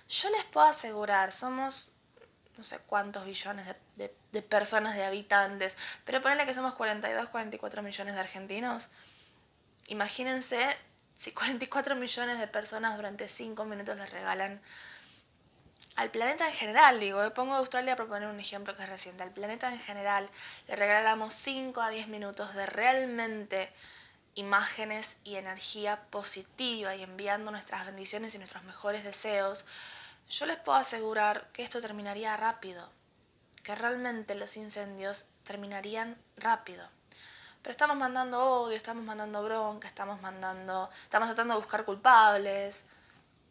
yo 0.10 0.30
les 0.32 0.44
puedo 0.46 0.68
asegurar, 0.68 1.32
somos 1.32 1.91
no 2.58 2.64
sé 2.64 2.80
cuántos 2.80 3.26
billones 3.26 3.66
de, 3.96 4.42
personas, 4.42 4.96
de 4.96 5.04
habitantes, 5.04 5.78
pero 6.06 6.22
ponerle 6.22 6.46
que 6.46 6.54
somos 6.54 6.74
42, 6.76 7.30
44 7.30 7.82
millones 7.82 8.14
de 8.14 8.20
argentinos. 8.20 8.90
Imagínense 9.88 10.78
si 11.16 11.32
44 11.32 11.96
millones 11.96 12.40
de 12.40 12.48
personas 12.48 12.96
durante 12.96 13.30
5 13.30 13.66
minutos 13.66 13.98
les 13.98 14.10
regalan 14.12 14.62
al 15.96 16.10
planeta 16.10 16.48
en 16.48 16.54
general, 16.54 17.00
digo, 17.00 17.24
eh, 17.24 17.32
pongo 17.32 17.54
Australia 17.54 17.94
a 17.94 17.96
proponer 17.96 18.30
un 18.30 18.40
ejemplo 18.40 18.76
que 18.76 18.84
es 18.84 18.90
reciente, 18.90 19.24
al 19.24 19.32
planeta 19.32 19.72
en 19.72 19.80
general 19.80 20.30
le 20.68 20.76
regalamos 20.76 21.34
5 21.34 21.82
a 21.82 21.90
10 21.90 22.08
minutos 22.08 22.54
de 22.54 22.66
realmente 22.66 23.72
imágenes 24.36 25.18
y 25.24 25.36
energía 25.36 26.02
positiva 26.10 26.96
y 26.96 27.04
enviando 27.04 27.52
nuestras 27.52 27.86
bendiciones 27.86 28.34
y 28.34 28.38
nuestros 28.38 28.64
mejores 28.64 29.04
deseos, 29.04 29.66
yo 30.30 30.46
les 30.46 30.58
puedo 30.58 30.78
asegurar 30.78 31.48
que 31.52 31.64
esto 31.64 31.82
terminaría 31.82 32.36
rápido, 32.38 32.90
que 33.64 33.76
realmente 33.76 34.36
los 34.36 34.58
incendios 34.58 35.26
terminarían 35.44 36.18
rápido. 36.38 36.88
Pero 37.62 37.72
estamos 37.72 37.98
mandando 37.98 38.44
odio, 38.44 38.76
estamos 38.76 39.04
mandando 39.04 39.44
bronca, 39.44 39.88
estamos 39.88 40.22
mandando, 40.22 40.90
estamos 41.04 41.28
tratando 41.28 41.54
de 41.54 41.60
buscar 41.60 41.86
culpables, 41.86 42.84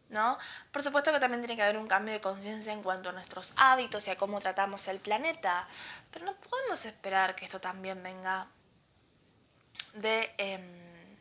¿no? 0.09 0.37
Por 0.71 0.83
supuesto 0.83 1.11
que 1.11 1.19
también 1.19 1.41
tiene 1.41 1.55
que 1.55 1.63
haber 1.63 1.77
un 1.77 1.87
cambio 1.87 2.13
de 2.13 2.21
conciencia 2.21 2.73
en 2.73 2.83
cuanto 2.83 3.09
a 3.09 3.13
nuestros 3.13 3.53
hábitos 3.55 4.07
y 4.07 4.11
a 4.11 4.17
cómo 4.17 4.39
tratamos 4.39 4.87
el 4.89 4.99
planeta, 4.99 5.67
pero 6.11 6.25
no 6.25 6.35
podemos 6.35 6.85
esperar 6.85 7.35
que 7.35 7.45
esto 7.45 7.61
también 7.61 8.03
venga 8.03 8.47
de, 9.93 10.33
em, 10.37 11.17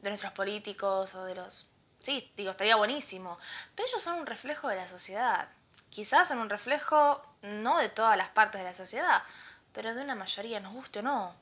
de 0.00 0.10
nuestros 0.10 0.32
políticos 0.32 1.14
o 1.14 1.24
de 1.24 1.34
los 1.34 1.69
Sí, 2.00 2.32
digo, 2.36 2.52
estaría 2.52 2.76
buenísimo. 2.76 3.38
Pero 3.74 3.88
ellos 3.88 4.02
son 4.02 4.18
un 4.20 4.26
reflejo 4.26 4.68
de 4.68 4.76
la 4.76 4.88
sociedad. 4.88 5.48
Quizás 5.90 6.28
son 6.28 6.38
un 6.38 6.50
reflejo 6.50 7.22
no 7.42 7.78
de 7.78 7.88
todas 7.88 8.16
las 8.16 8.28
partes 8.28 8.60
de 8.60 8.66
la 8.66 8.74
sociedad, 8.74 9.22
pero 9.72 9.94
de 9.94 10.02
una 10.02 10.14
mayoría, 10.14 10.60
nos 10.60 10.72
guste 10.72 11.00
o 11.00 11.02
no. 11.02 11.34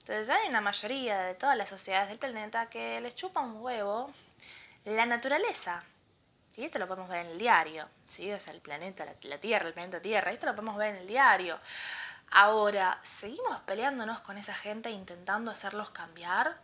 Entonces 0.00 0.28
hay 0.30 0.48
una 0.48 0.60
mayoría 0.60 1.20
de 1.20 1.34
todas 1.34 1.56
las 1.56 1.70
sociedades 1.70 2.08
del 2.08 2.18
planeta 2.18 2.68
que 2.68 3.00
les 3.00 3.14
chupa 3.14 3.40
un 3.40 3.56
huevo 3.62 4.10
la 4.84 5.06
naturaleza. 5.06 5.82
Y 6.56 6.64
esto 6.64 6.78
lo 6.78 6.86
podemos 6.86 7.08
ver 7.08 7.26
en 7.26 7.32
el 7.32 7.38
diario, 7.38 7.88
¿sí? 8.04 8.30
O 8.32 8.38
sea, 8.38 8.52
el 8.52 8.60
planeta, 8.60 9.04
la, 9.04 9.14
la 9.22 9.38
Tierra, 9.38 9.66
el 9.66 9.72
planeta 9.72 10.00
Tierra, 10.00 10.30
esto 10.30 10.46
lo 10.46 10.54
podemos 10.54 10.76
ver 10.76 10.90
en 10.94 11.00
el 11.00 11.06
diario. 11.06 11.58
Ahora, 12.30 13.00
¿seguimos 13.02 13.60
peleándonos 13.62 14.20
con 14.20 14.36
esa 14.38 14.54
gente 14.54 14.90
intentando 14.90 15.50
hacerlos 15.50 15.90
cambiar? 15.90 16.58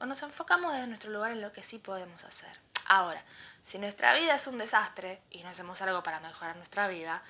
O 0.00 0.06
nos 0.06 0.22
enfocamos 0.22 0.72
desde 0.72 0.86
nuestro 0.86 1.10
lugar 1.10 1.32
en 1.32 1.42
lo 1.42 1.52
que 1.52 1.62
sí 1.62 1.78
podemos 1.78 2.24
hacer. 2.24 2.50
Ahora, 2.86 3.22
si 3.62 3.78
nuestra 3.78 4.14
vida 4.14 4.34
es 4.34 4.46
un 4.46 4.58
desastre 4.58 5.22
y 5.30 5.42
no 5.42 5.50
hacemos 5.50 5.80
algo 5.82 6.02
para 6.02 6.20
mejorar 6.20 6.56
nuestra 6.56 6.88
vida, 6.88 7.22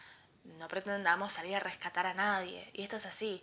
no 0.44 0.68
pretendamos 0.68 1.32
salir 1.32 1.56
a 1.56 1.60
rescatar 1.60 2.06
a 2.06 2.14
nadie. 2.14 2.70
Y 2.72 2.82
esto 2.82 2.96
es 2.96 3.06
así. 3.06 3.42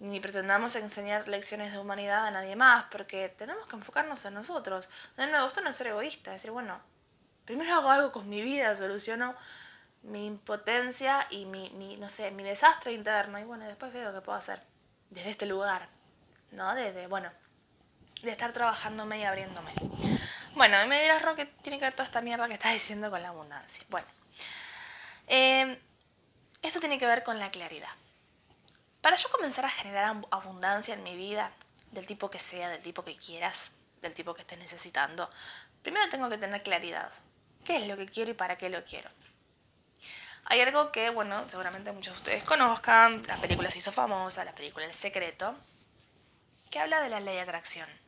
Ni 0.00 0.20
pretendamos 0.20 0.74
enseñar 0.76 1.28
lecciones 1.28 1.72
de 1.72 1.78
humanidad 1.78 2.26
a 2.26 2.30
nadie 2.30 2.56
más, 2.56 2.86
porque 2.90 3.28
tenemos 3.28 3.66
que 3.66 3.76
enfocarnos 3.76 4.24
en 4.24 4.34
nosotros. 4.34 4.90
De 5.16 5.26
nuevo, 5.28 5.46
esto 5.46 5.60
no 5.60 5.70
es 5.70 5.76
ser 5.76 5.86
egoísta, 5.86 6.34
es 6.34 6.42
decir, 6.42 6.50
bueno, 6.50 6.80
primero 7.44 7.74
hago 7.74 7.90
algo 7.90 8.12
con 8.12 8.28
mi 8.28 8.42
vida, 8.42 8.74
soluciono 8.74 9.36
mi 10.02 10.26
impotencia 10.26 11.28
y 11.30 11.46
mi, 11.46 11.70
mi, 11.70 11.96
no 11.96 12.08
sé, 12.08 12.32
mi 12.32 12.42
desastre 12.42 12.92
interno, 12.92 13.38
y 13.38 13.44
bueno, 13.44 13.64
después 13.64 13.92
veo 13.92 14.12
qué 14.12 14.20
puedo 14.20 14.36
hacer 14.36 14.60
desde 15.10 15.30
este 15.30 15.46
lugar, 15.46 15.88
¿no? 16.50 16.74
Desde, 16.74 17.06
bueno, 17.06 17.30
de 18.22 18.32
estar 18.32 18.52
trabajándome 18.52 19.18
y 19.18 19.24
abriéndome. 19.24 19.72
Bueno, 20.54 20.76
me 20.86 21.02
dirás, 21.02 21.22
Ro, 21.22 21.34
que 21.34 21.46
tiene 21.46 21.78
que 21.78 21.84
ver 21.84 21.94
toda 21.94 22.04
esta 22.04 22.20
mierda 22.20 22.46
que 22.46 22.54
estás 22.54 22.72
diciendo 22.72 23.10
con 23.10 23.22
la 23.22 23.28
abundancia. 23.28 23.84
Bueno, 23.88 24.06
em, 25.26 25.78
esto 26.62 26.78
tiene 26.80 26.98
que 26.98 27.06
ver 27.06 27.22
con 27.22 27.38
la 27.38 27.50
claridad. 27.50 27.88
Para 29.00 29.16
yo 29.16 29.28
comenzar 29.30 29.64
a 29.64 29.70
generar 29.70 30.16
abundancia 30.30 30.94
en 30.94 31.02
mi 31.02 31.16
vida, 31.16 31.50
del 31.90 32.06
tipo 32.06 32.30
que 32.30 32.38
sea, 32.38 32.68
del 32.68 32.82
tipo 32.82 33.02
que 33.02 33.16
quieras, 33.16 33.72
del 34.00 34.14
tipo 34.14 34.34
que 34.34 34.42
estés 34.42 34.58
necesitando, 34.58 35.28
primero 35.82 36.08
tengo 36.08 36.28
que 36.28 36.38
tener 36.38 36.62
claridad. 36.62 37.10
¿Qué 37.64 37.76
es 37.76 37.88
lo 37.88 37.96
que 37.96 38.06
quiero 38.06 38.30
y 38.30 38.34
para 38.34 38.56
qué 38.56 38.68
lo 38.70 38.84
quiero? 38.84 39.10
Hay 40.46 40.60
algo 40.60 40.90
que, 40.92 41.10
bueno, 41.10 41.48
seguramente 41.48 41.92
muchos 41.92 42.14
de 42.14 42.18
ustedes 42.18 42.44
conozcan, 42.44 43.22
la 43.26 43.36
película 43.36 43.70
se 43.70 43.78
hizo 43.78 43.92
famosa, 43.92 44.44
la 44.44 44.54
película 44.54 44.84
El 44.84 44.94
Secreto, 44.94 45.56
que 46.70 46.78
habla 46.78 47.00
de 47.00 47.10
la 47.10 47.20
ley 47.20 47.36
de 47.36 47.42
atracción. 47.42 48.01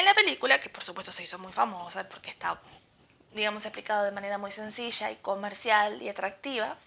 En 0.00 0.06
la 0.06 0.14
película, 0.14 0.58
que 0.58 0.70
por 0.70 0.82
supuesto 0.82 1.12
se 1.12 1.24
hizo 1.24 1.38
muy 1.38 1.52
famosa 1.52 2.08
porque 2.08 2.30
está, 2.30 2.58
digamos, 3.34 3.66
explicado 3.66 4.02
de 4.04 4.12
manera 4.12 4.38
muy 4.38 4.50
sencilla 4.50 5.10
y 5.10 5.16
comercial 5.16 6.00
y 6.00 6.08
atractiva, 6.08 6.78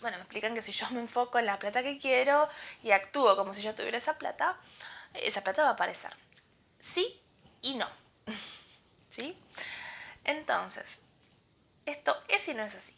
bueno, 0.00 0.16
me 0.18 0.22
explican 0.22 0.54
que 0.54 0.62
si 0.62 0.70
yo 0.70 0.88
me 0.92 1.00
enfoco 1.00 1.40
en 1.40 1.46
la 1.46 1.58
plata 1.58 1.82
que 1.82 1.98
quiero 1.98 2.48
y 2.84 2.92
actúo 2.92 3.36
como 3.36 3.52
si 3.54 3.62
yo 3.62 3.74
tuviera 3.74 3.98
esa 3.98 4.18
plata, 4.18 4.56
esa 5.14 5.42
plata 5.42 5.64
va 5.64 5.70
a 5.70 5.72
aparecer. 5.72 6.14
Sí 6.78 7.20
y 7.60 7.74
no. 7.74 7.88
¿Sí? 9.10 9.36
Entonces, 10.22 11.00
esto 11.86 12.16
es 12.28 12.46
y 12.46 12.54
no 12.54 12.62
es 12.62 12.76
así. 12.76 12.94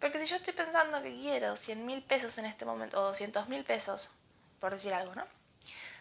Porque 0.00 0.18
si 0.18 0.26
yo 0.26 0.34
estoy 0.34 0.54
pensando 0.54 1.00
que 1.04 1.14
quiero 1.14 1.54
100 1.54 1.86
mil 1.86 2.02
pesos 2.02 2.36
en 2.38 2.46
este 2.46 2.64
momento, 2.64 3.00
o 3.00 3.04
200 3.04 3.48
mil 3.48 3.64
pesos, 3.64 4.10
por 4.58 4.72
decir 4.72 4.92
algo, 4.92 5.14
¿no? 5.14 5.35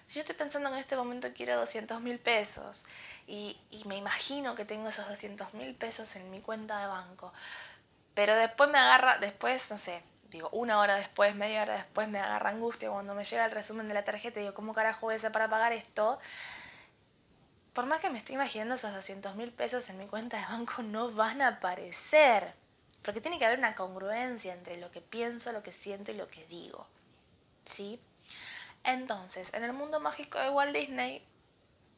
Si 0.08 0.16
yo 0.16 0.20
estoy 0.22 0.36
pensando 0.36 0.70
en 0.70 0.76
este 0.76 0.96
momento 0.96 1.30
quiero 1.34 1.58
200 1.58 2.00
mil 2.02 2.20
pesos 2.20 2.86
y, 3.28 3.58
me 3.86 3.98
imagino 3.98 4.56
que 4.56 4.66
tengo 4.66 4.90
esos 4.90 5.08
200 5.08 5.54
mil 5.56 5.74
pesos 5.76 6.16
en 6.16 6.30
mi 6.30 6.42
cuenta 6.42 6.80
de 6.80 6.88
banco, 6.88 7.34
pero 8.14 8.36
después 8.36 8.70
me 8.70 8.78
agarra, 8.78 9.18
después, 9.18 9.70
no 9.72 9.78
sé, 9.78 10.04
digo, 10.30 10.50
una 10.52 10.80
hora 10.80 10.96
después, 10.96 11.36
media 11.36 11.64
hora 11.64 11.76
después 11.76 12.08
me 12.08 12.20
agarra 12.20 12.52
angustia 12.52 12.90
cuando 12.90 13.16
me 13.16 13.26
llega 13.26 13.46
el 13.46 13.52
resumen 13.52 13.88
de 13.88 13.94
la 13.94 14.04
tarjeta 14.04 14.40
y 14.40 14.44
digo, 14.44 14.54
¿cómo 14.54 14.74
carajo 14.74 15.08
voy 15.08 15.14
a 15.14 15.18
hacer 15.18 15.32
para 15.32 15.50
pagar 15.50 15.74
esto? 15.74 16.20
Por 17.74 17.88
más 17.88 18.00
que 18.00 18.10
me 18.10 18.20
estoy 18.20 18.36
imaginando 18.36 18.76
esos 18.76 18.94
200 18.94 19.36
mil 19.36 19.52
pesos 19.52 19.90
en 19.90 19.98
mi 19.98 20.08
cuenta 20.08 20.38
de 20.38 20.46
banco, 20.46 20.82
no 20.84 21.12
van 21.12 21.42
a 21.42 21.48
aparecer. 21.50 22.54
Porque 23.02 23.22
tiene 23.22 23.38
que 23.38 23.46
haber 23.46 23.60
una 23.60 23.76
congruencia 23.76 24.54
entre 24.54 24.78
lo 24.78 24.90
que 24.92 25.02
pienso, 25.02 25.52
lo 25.52 25.62
que 25.62 25.74
siento 25.74 26.12
y 26.12 26.16
lo 26.16 26.28
que 26.28 26.46
digo. 26.48 26.88
¿Sí? 27.66 28.00
Entonces, 28.86 29.54
en 29.54 29.64
el 29.64 29.74
mundo 29.74 30.00
mágico 30.00 30.40
de 30.40 30.50
Walt 30.50 30.74
Disney, 30.76 31.26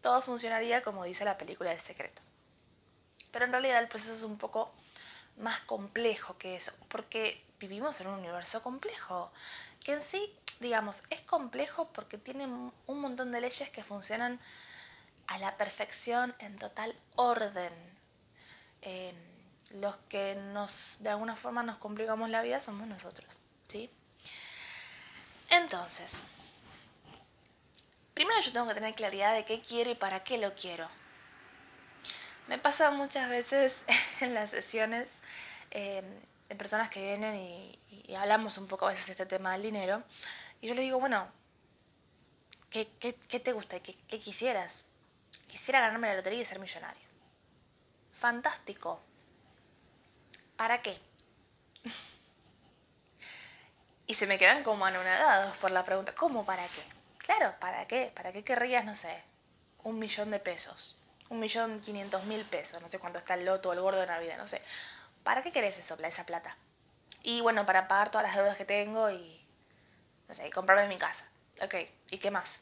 todo 0.01 0.21
funcionaría 0.21 0.81
como 0.81 1.03
dice 1.03 1.25
la 1.25 1.37
película 1.37 1.69
del 1.69 1.79
secreto. 1.79 2.21
Pero 3.31 3.45
en 3.45 3.51
realidad 3.51 3.79
el 3.79 3.89
proceso 3.89 4.13
es 4.13 4.23
un 4.23 4.37
poco 4.37 4.71
más 5.37 5.59
complejo 5.61 6.37
que 6.37 6.55
eso, 6.55 6.71
porque 6.87 7.43
vivimos 7.59 7.99
en 8.01 8.07
un 8.07 8.19
universo 8.19 8.63
complejo, 8.63 9.31
que 9.83 9.93
en 9.93 10.01
sí, 10.01 10.33
digamos, 10.59 11.03
es 11.09 11.21
complejo 11.21 11.89
porque 11.91 12.17
tiene 12.17 12.45
un 12.45 13.01
montón 13.01 13.31
de 13.31 13.41
leyes 13.41 13.69
que 13.69 13.83
funcionan 13.83 14.39
a 15.27 15.37
la 15.39 15.57
perfección, 15.57 16.33
en 16.39 16.57
total 16.57 16.95
orden. 17.15 17.73
Eh, 18.81 19.13
los 19.71 19.97
que 20.09 20.35
nos, 20.35 20.97
de 21.01 21.09
alguna 21.09 21.35
forma 21.35 21.61
nos 21.61 21.77
complicamos 21.77 22.29
la 22.29 22.41
vida 22.41 22.61
somos 22.61 22.87
nosotros, 22.87 23.41
¿sí? 23.67 23.91
Entonces, 25.49 26.25
Primero 28.17 28.41
yo 28.41 28.51
tengo 28.51 28.67
que 28.67 28.73
tener 28.73 28.95
claridad 28.95 29.35
de 29.35 29.45
qué 29.45 29.61
quiero 29.61 29.91
y 29.91 29.93
para 29.93 30.23
qué 30.23 30.39
lo 30.39 30.55
quiero. 30.55 30.87
Me 32.47 32.57
pasa 32.57 32.89
muchas 32.89 33.29
veces 33.29 33.85
en 34.21 34.33
las 34.33 34.49
sesiones 34.49 35.11
eh, 35.69 36.01
de 36.49 36.55
personas 36.55 36.89
que 36.89 36.99
vienen 36.99 37.35
y, 37.35 37.79
hablamos 38.15 38.57
un 38.57 38.65
poco 38.65 38.87
a 38.87 38.89
veces 38.89 39.07
este 39.09 39.27
tema 39.27 39.51
del 39.51 39.61
dinero. 39.61 40.01
Y 40.61 40.67
yo 40.67 40.73
les 40.73 40.85
digo, 40.85 40.99
bueno, 40.99 41.27
¿qué, 42.71 42.85
te 42.85 43.53
gusta? 43.53 43.81
¿Qué, 43.81 43.95
¿Qué 44.07 44.19
quisieras? 44.19 44.85
Quisiera 45.45 45.81
ganarme 45.81 46.07
la 46.07 46.15
lotería 46.15 46.41
y 46.41 46.45
ser 46.45 46.57
millonario. 46.57 47.07
Fantástico. 48.19 48.99
¿Para 50.55 50.81
qué? 50.81 50.97
Y 54.09 54.13
se 54.13 54.25
me 54.25 54.37
quedan 54.39 54.63
como 54.63 54.85
anonadados 54.85 55.57
por 55.57 55.69
la 55.69 55.83
pregunta, 55.83 56.15
¿cómo 56.15 56.45
para 56.45 56.65
qué? 56.65 56.96
Claro, 57.27 57.53
¿para 57.59 57.85
qué? 57.87 58.09
¿Para 58.15 58.31
qué 58.31 58.41
querrías, 58.41 58.85
no 58.85 58.95
sé, 58.95 59.21
un 59.83 59.99
millón 59.99 60.31
de 60.31 60.39
pesos? 60.39 60.95
Un 61.27 61.41
millón 61.41 61.81
quinientos 61.81 62.23
mil 62.23 62.45
pesos, 62.45 62.81
no 62.81 62.87
sé 62.87 62.99
cuánto 62.99 63.19
está 63.19 63.33
el 63.33 63.43
loto 63.43 63.67
o 63.67 63.73
el 63.73 63.81
gordo 63.81 63.99
de 63.99 64.07
Navidad, 64.07 64.37
no 64.37 64.47
sé. 64.47 64.61
¿Para 65.25 65.41
qué 65.41 65.51
querés 65.51 65.77
eso, 65.77 65.97
esa 66.01 66.25
plata? 66.25 66.55
Y 67.23 67.41
bueno, 67.41 67.65
para 67.65 67.89
pagar 67.89 68.11
todas 68.11 68.25
las 68.25 68.33
deudas 68.37 68.55
que 68.55 68.63
tengo 68.63 69.11
y, 69.11 69.45
no 70.29 70.33
sé, 70.33 70.47
y 70.47 70.51
comprarme 70.51 70.87
mi 70.87 70.97
casa. 70.97 71.27
Ok, 71.61 71.75
¿y 72.11 72.17
qué 72.17 72.31
más? 72.31 72.61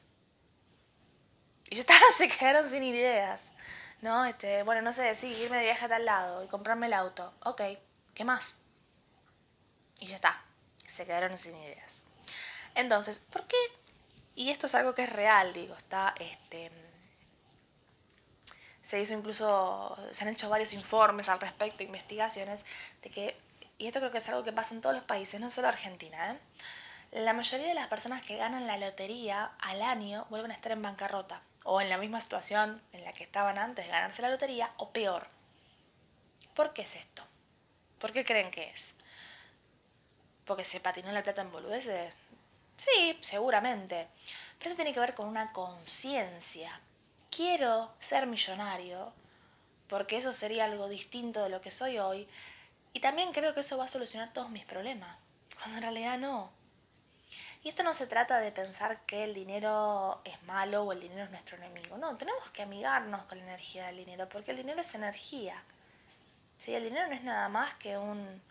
Y 1.65 1.75
yo 1.75 1.81
estaba, 1.81 1.99
se 2.17 2.27
quedaron 2.27 2.67
sin 2.67 2.81
ideas. 2.81 3.43
¿No? 4.01 4.25
Este, 4.25 4.63
bueno, 4.63 4.81
no 4.81 4.93
sé, 4.93 5.13
sí, 5.13 5.27
irme 5.27 5.57
de 5.57 5.65
viaje 5.65 5.85
a 5.85 5.89
tal 5.89 6.05
lado 6.05 6.43
y 6.43 6.47
comprarme 6.47 6.87
el 6.87 6.93
auto. 6.93 7.31
Ok, 7.43 7.61
¿qué 8.15 8.25
más? 8.25 8.57
Y 9.99 10.07
ya 10.07 10.15
está. 10.15 10.43
Se 10.87 11.05
quedaron 11.05 11.37
sin 11.37 11.55
ideas. 11.55 12.01
Entonces, 12.73 13.19
¿por 13.31 13.45
qué? 13.45 13.57
Y 14.35 14.49
esto 14.49 14.67
es 14.67 14.75
algo 14.75 14.93
que 14.93 15.03
es 15.03 15.09
real, 15.09 15.53
digo, 15.53 15.75
está, 15.75 16.13
este, 16.19 16.69
se 18.81 18.99
hizo 18.99 19.13
incluso, 19.13 19.97
se 20.11 20.23
han 20.23 20.29
hecho 20.29 20.49
varios 20.49 20.73
informes 20.73 21.29
al 21.29 21.39
respecto, 21.39 21.83
investigaciones, 21.83 22.65
de 23.01 23.09
que, 23.09 23.37
y 23.77 23.87
esto 23.87 23.99
creo 23.99 24.11
que 24.11 24.17
es 24.17 24.29
algo 24.29 24.43
que 24.43 24.51
pasa 24.51 24.75
en 24.75 24.81
todos 24.81 24.95
los 24.95 25.05
países, 25.05 25.39
no 25.39 25.49
solo 25.49 25.69
Argentina, 25.69 26.33
¿eh? 26.33 26.39
la 27.23 27.33
mayoría 27.33 27.67
de 27.67 27.73
las 27.73 27.87
personas 27.87 28.21
que 28.21 28.35
ganan 28.35 28.67
la 28.67 28.77
lotería 28.77 29.51
al 29.59 29.81
año 29.81 30.25
vuelven 30.29 30.51
a 30.51 30.53
estar 30.53 30.73
en 30.73 30.81
bancarrota 30.81 31.41
o 31.63 31.79
en 31.79 31.89
la 31.89 31.97
misma 31.97 32.19
situación 32.19 32.81
en 32.91 33.03
la 33.03 33.13
que 33.13 33.23
estaban 33.23 33.57
antes 33.57 33.85
de 33.85 33.91
ganarse 33.91 34.21
la 34.21 34.29
lotería 34.29 34.71
o 34.77 34.89
peor. 34.89 35.27
¿Por 36.53 36.73
qué 36.73 36.81
es 36.81 36.95
esto? 36.95 37.23
¿Por 37.99 38.11
qué 38.11 38.25
creen 38.25 38.51
que 38.51 38.69
es? 38.69 38.93
¿Porque 40.45 40.65
se 40.65 40.79
patinó 40.79 41.11
la 41.11 41.23
plata 41.23 41.41
en 41.41 41.51
boludeces? 41.51 42.13
Sí, 42.75 43.17
seguramente. 43.21 44.07
Pero 44.57 44.69
eso 44.69 44.75
tiene 44.75 44.93
que 44.93 44.99
ver 44.99 45.15
con 45.15 45.27
una 45.27 45.51
conciencia. 45.51 46.79
Quiero 47.29 47.93
ser 47.99 48.27
millonario 48.27 49.13
porque 49.87 50.17
eso 50.17 50.31
sería 50.31 50.65
algo 50.65 50.87
distinto 50.87 51.43
de 51.43 51.49
lo 51.49 51.61
que 51.61 51.71
soy 51.71 51.99
hoy. 51.99 52.27
Y 52.93 52.99
también 52.99 53.33
creo 53.33 53.53
que 53.53 53.59
eso 53.59 53.77
va 53.77 53.85
a 53.85 53.89
solucionar 53.89 54.33
todos 54.33 54.49
mis 54.49 54.65
problemas. 54.65 55.17
Cuando 55.57 55.77
en 55.77 55.83
realidad 55.83 56.17
no. 56.17 56.49
Y 57.63 57.69
esto 57.69 57.83
no 57.83 57.93
se 57.93 58.07
trata 58.07 58.39
de 58.39 58.51
pensar 58.51 59.01
que 59.07 59.23
el 59.23 59.33
dinero 59.33 60.21
es 60.23 60.41
malo 60.43 60.83
o 60.83 60.91
el 60.91 60.99
dinero 60.99 61.23
es 61.23 61.31
nuestro 61.31 61.57
enemigo. 61.57 61.97
No, 61.97 62.15
tenemos 62.15 62.49
que 62.51 62.61
amigarnos 62.61 63.23
con 63.23 63.39
la 63.39 63.43
energía 63.43 63.85
del 63.87 63.97
dinero, 63.97 64.29
porque 64.29 64.51
el 64.51 64.57
dinero 64.57 64.81
es 64.81 64.93
energía. 64.93 65.63
¿Sí? 66.57 66.73
El 66.73 66.83
dinero 66.83 67.07
no 67.07 67.13
es 67.13 67.23
nada 67.23 67.49
más 67.49 67.73
que 67.75 67.97
un 67.97 68.41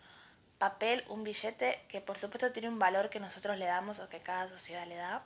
papel, 0.57 1.03
un 1.07 1.23
billete 1.23 1.83
que 1.87 2.01
por 2.01 2.17
supuesto 2.17 2.51
tiene 2.51 2.69
un 2.69 2.79
valor 2.79 3.09
que 3.09 3.19
nosotros 3.19 3.57
le 3.57 3.65
damos 3.65 3.99
o 3.99 4.09
que 4.09 4.19
cada 4.19 4.47
sociedad 4.47 4.87
le 4.87 4.95
da. 4.95 5.23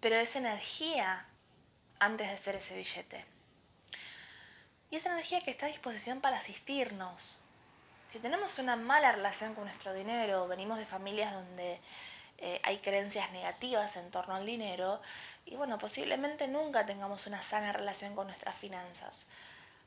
Pero 0.00 0.16
es 0.16 0.36
energía 0.36 1.26
antes 1.98 2.30
de 2.30 2.36
ser 2.36 2.56
ese 2.56 2.76
billete. 2.76 3.24
Y 4.90 4.96
es 4.96 5.06
energía 5.06 5.40
que 5.40 5.50
está 5.50 5.66
a 5.66 5.70
disposición 5.70 6.20
para 6.20 6.38
asistirnos. 6.38 7.40
Si 8.10 8.18
tenemos 8.18 8.58
una 8.58 8.76
mala 8.76 9.12
relación 9.12 9.54
con 9.54 9.64
nuestro 9.64 9.92
dinero, 9.92 10.46
venimos 10.46 10.78
de 10.78 10.84
familias 10.84 11.34
donde 11.34 11.80
eh, 12.38 12.60
hay 12.62 12.78
creencias 12.78 13.32
negativas 13.32 13.96
en 13.96 14.10
torno 14.10 14.34
al 14.34 14.46
dinero 14.46 15.00
y 15.46 15.56
bueno, 15.56 15.78
posiblemente 15.78 16.48
nunca 16.48 16.84
tengamos 16.84 17.26
una 17.26 17.42
sana 17.42 17.72
relación 17.72 18.14
con 18.14 18.26
nuestras 18.26 18.54
finanzas. 18.56 19.26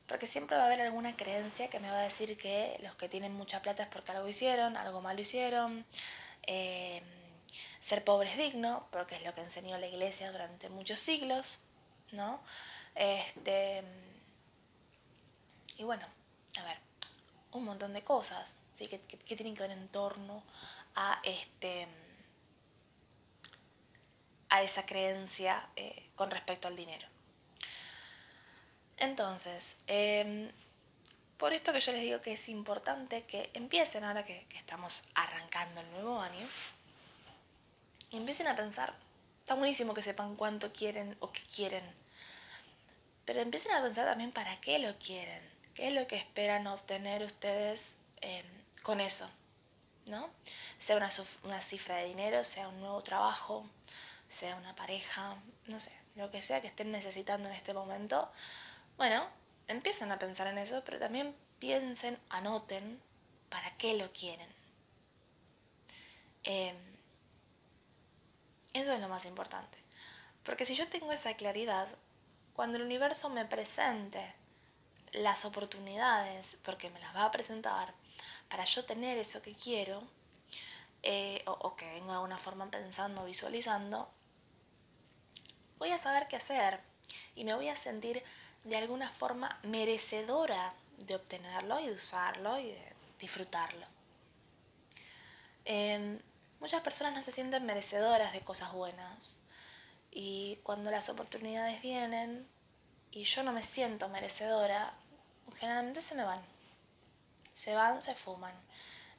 Porque 0.10 0.28
siempre 0.28 0.58
va 0.58 0.63
a 0.63 0.66
haber 0.66 0.82
alguna 0.82 1.16
creencia 1.16 1.70
que 1.70 1.80
me 1.80 1.89
va 1.89 2.00
a 2.00 2.04
decir 2.04 2.38
que 2.38 2.78
los 2.84 2.96
que 2.96 3.08
tienen 3.08 3.34
mucha 3.34 3.62
plata 3.62 3.84
es 3.84 3.89
porque 3.89 4.12
algo 4.12 4.28
hicieron, 4.28 4.75
algo 4.75 5.00
malo 5.01 5.22
hicieron. 5.22 5.86
Eh, 6.44 7.01
ser 7.79 8.03
pobre 8.03 8.29
es 8.31 8.38
digno, 8.38 8.88
porque 8.92 9.16
es 9.16 9.24
lo 9.24 9.33
que 9.33 9.42
enseñó 9.42 9.77
la 9.77 9.88
iglesia 9.88 10.31
durante 10.31 10.70
muchos 10.70 11.00
siglos, 11.00 11.60
¿no? 12.12 12.42
Este, 12.96 13.83
y 15.77 15.83
bueno, 15.83 16.05
a 16.57 16.64
ver, 16.64 16.77
un 17.51 17.64
montón 17.64 17.94
de 17.94 18.03
cosas 18.03 18.57
¿sí? 18.74 18.88
que, 18.88 19.00
que 19.00 19.36
tienen 19.36 19.55
que 19.55 19.62
ver 19.62 19.72
en 19.72 19.88
torno 19.88 20.44
a 20.96 21.22
este 21.24 21.88
a 24.50 24.64
esa 24.64 24.86
creencia 24.86 25.70
eh, 25.75 26.10
con 26.16 26.31
respecto 26.31 26.68
al 26.68 26.75
dinero. 26.75 27.07
Entonces, 29.00 29.77
em, 29.88 30.51
por 31.38 31.53
esto 31.53 31.72
que 31.72 31.79
yo 31.79 31.94
les 31.94 32.01
digo 32.01 32.22
que 32.22 32.33
es 32.33 32.50
importante 32.50 33.24
que 33.24 33.50
empiecen 33.53 34.03
ahora 34.03 34.25
que, 34.25 34.46
estamos 34.55 35.03
arrancando 35.16 35.79
el 35.79 35.90
nuevo 35.92 36.20
año, 36.20 36.46
empiecen 38.12 38.48
a 38.48 38.55
pensar, 38.57 38.94
está 39.40 39.55
buenísimo 39.55 39.94
que 39.94 40.01
sepan 40.01 40.35
cuánto 40.35 40.74
quieren 40.74 41.16
o 41.22 41.31
qué 41.31 41.42
quieren, 41.44 41.83
pero 43.24 43.40
empiecen 43.40 43.72
a 43.72 43.81
pensar 43.81 44.05
también 44.05 44.31
para 44.33 44.59
qué 44.59 44.79
lo 44.79 44.94
quieren, 44.98 45.42
qué 45.74 45.88
es 45.88 45.94
lo 45.94 46.05
que 46.05 46.18
esperan 46.18 46.68
obtener 46.68 47.24
ustedes 47.24 47.96
em, 48.20 48.46
con 48.83 49.00
eso, 49.00 49.29
¿no? 50.07 50.29
Sea 50.77 50.98
una, 50.98 51.09
una 51.44 51.62
cifra 51.62 51.98
de 51.98 52.05
dinero, 52.05 52.44
sea 52.44 52.68
un 52.68 52.81
nuevo 52.81 53.01
trabajo, 53.01 53.66
sea 54.29 54.57
una 54.57 54.75
pareja, 54.75 55.38
no 55.68 55.79
sé, 55.79 55.92
lo 56.16 56.29
que 56.31 56.42
sea 56.42 56.62
que 56.62 56.68
estén 56.68 56.92
necesitando 56.92 57.48
en 57.48 57.55
este 57.55 57.74
momento, 57.74 58.29
bueno, 59.00 59.25
empiecen 59.70 60.12
a 60.12 60.20
pensar 60.20 60.48
en 60.48 60.57
eso, 60.57 60.83
pero 60.83 61.00
también 61.00 61.33
piensen, 61.57 62.20
anoten 62.29 63.01
para 63.50 63.75
qué 63.77 63.94
lo 63.98 64.12
quieren. 64.12 64.50
Em, 66.44 66.75
eso 68.74 68.92
es 68.92 69.00
lo 69.00 69.07
más 69.07 69.24
importante. 69.24 69.77
Porque 70.44 70.66
si 70.66 70.75
yo 70.75 70.90
tengo 70.90 71.14
esa 71.14 71.33
claridad, 71.35 71.88
cuando 72.53 72.77
el 72.77 72.83
universo 72.83 73.29
me 73.29 73.46
presente 73.46 74.35
las 75.14 75.46
oportunidades, 75.46 76.57
porque 76.64 76.90
me 76.90 77.00
las 77.00 77.16
va 77.16 77.24
a 77.24 77.31
presentar, 77.31 77.94
para 78.50 78.66
yo 78.66 78.83
tener 78.83 79.18
eso 79.18 79.42
que 79.42 79.55
quiero, 79.55 80.03
eh, 81.03 81.42
o, 81.46 81.51
o, 81.53 81.75
que 81.77 81.85
vengo 81.85 82.07
de 82.07 82.16
alguna 82.16 82.38
forma 82.38 82.70
pensando, 82.70 83.24
visualizando, 83.24 84.09
voy 85.77 85.92
a 85.92 85.98
saber 85.98 86.27
qué 86.27 86.35
hacer 86.35 86.81
y 87.35 87.46
me 87.46 87.53
voy 87.53 87.70
a 87.70 87.77
sentir 87.77 88.22
de 88.70 88.77
alguna 88.77 89.12
forma 89.12 89.60
merecedora 89.64 90.74
de 90.98 91.16
obtenerlo 91.16 91.79
y 91.79 91.88
de 91.88 91.94
usarlo 91.94 92.60
y 92.60 92.72
de 92.72 92.94
disfrutarlo. 93.20 93.86
Em, 95.66 96.20
muchas 96.60 96.82
personas 96.82 97.14
no 97.14 97.24
se 97.24 97.32
sienten 97.32 97.66
merecedoras 97.66 98.32
de 98.32 98.42
cosas 98.42 98.72
buenas 98.72 99.38
y 100.12 100.60
cuando 100.64 100.92
las 100.92 101.10
oportunidades 101.10 101.82
vienen 101.82 102.48
y 103.12 103.24
yo 103.24 103.44
no 103.44 103.51
me 103.51 103.64
siento 103.64 104.08
merecedora, 104.10 104.94
generalmente 105.60 106.01
se 106.01 106.16
me 106.16 106.24
van. 106.24 106.42
Se 107.53 107.74
van, 107.74 108.01
se 108.01 108.16
fuman. 108.16 108.53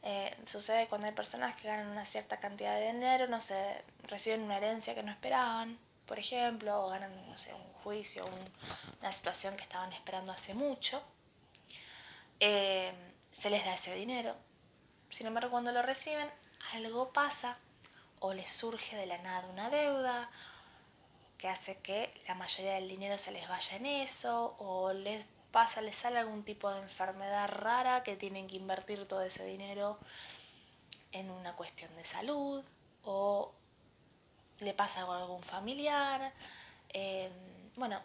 Eh, 0.03 0.35
sucede 0.47 0.89
cuando 0.89 1.09
hay 1.09 1.13
personas 1.13 1.57
que 1.57 1.69
ganan 1.69 1.89
una 1.89 2.07
cierta 2.07 2.39
cantidad 2.39 2.77
de 2.77 2.93
dinero, 2.93 3.27
no 3.27 3.41
sé, 3.41 3.85
reciben 4.05 4.43
una 4.43 4.57
herencia 4.57 4.95
que 4.95 5.03
no 5.03 5.11
esperaban 5.11 5.79
por 6.11 6.19
ejemplo, 6.19 6.85
o 6.85 6.89
ganan, 6.89 7.13
un 7.13 7.73
juicio, 7.85 8.29
una 9.01 9.13
situación 9.13 9.55
que 9.57 9.63
estaban 9.63 9.93
esperando 9.93 10.33
hace 10.33 10.55
mucho, 10.55 11.01
eh, 12.41 12.93
se 13.31 13.49
les 13.49 13.65
da 13.65 13.75
ese 13.75 13.95
dinero. 13.95 14.35
Sin 15.09 15.29
embargo, 15.29 15.53
cuando 15.53 15.71
lo 15.71 15.83
reciben, 15.83 16.29
algo 16.73 17.13
pasa 17.13 17.59
o 18.19 18.35
les 18.35 18.51
surge 18.51 18.97
de 18.97 19.07
la 19.07 19.19
nada 19.19 19.47
una 19.47 19.71
deuda 19.71 20.29
que 21.39 21.49
hace 21.49 21.79
que 21.79 22.13
la 22.27 22.35
mayoría 22.35 22.73
del 22.73 22.89
dinero 22.89 23.17
se 23.17 23.31
les 23.31 23.49
vaya 23.49 23.77
en 23.77 23.87
eso 23.87 24.57
o 24.59 24.93
les 24.93 25.29
pasa, 25.53 25.81
les 25.81 25.95
sale 25.95 26.19
algún 26.19 26.43
tipo 26.43 26.73
de 26.73 26.81
enfermedad 26.81 27.49
rara 27.49 28.03
que 28.03 28.17
tienen 28.17 28.49
que 28.49 28.57
invertir 28.57 29.07
todo 29.07 29.23
ese 29.23 29.45
dinero 29.45 29.97
en 31.13 31.31
una 31.31 31.55
cuestión 31.55 31.95
de 31.95 32.05
salud 32.05 32.65
o 33.05 33.53
le 34.61 34.75
pasa 34.75 35.01
algo 35.01 35.13
a 35.13 35.19
algún 35.19 35.43
familiar. 35.43 36.33
Em, 36.91 37.33
bueno, 37.77 38.01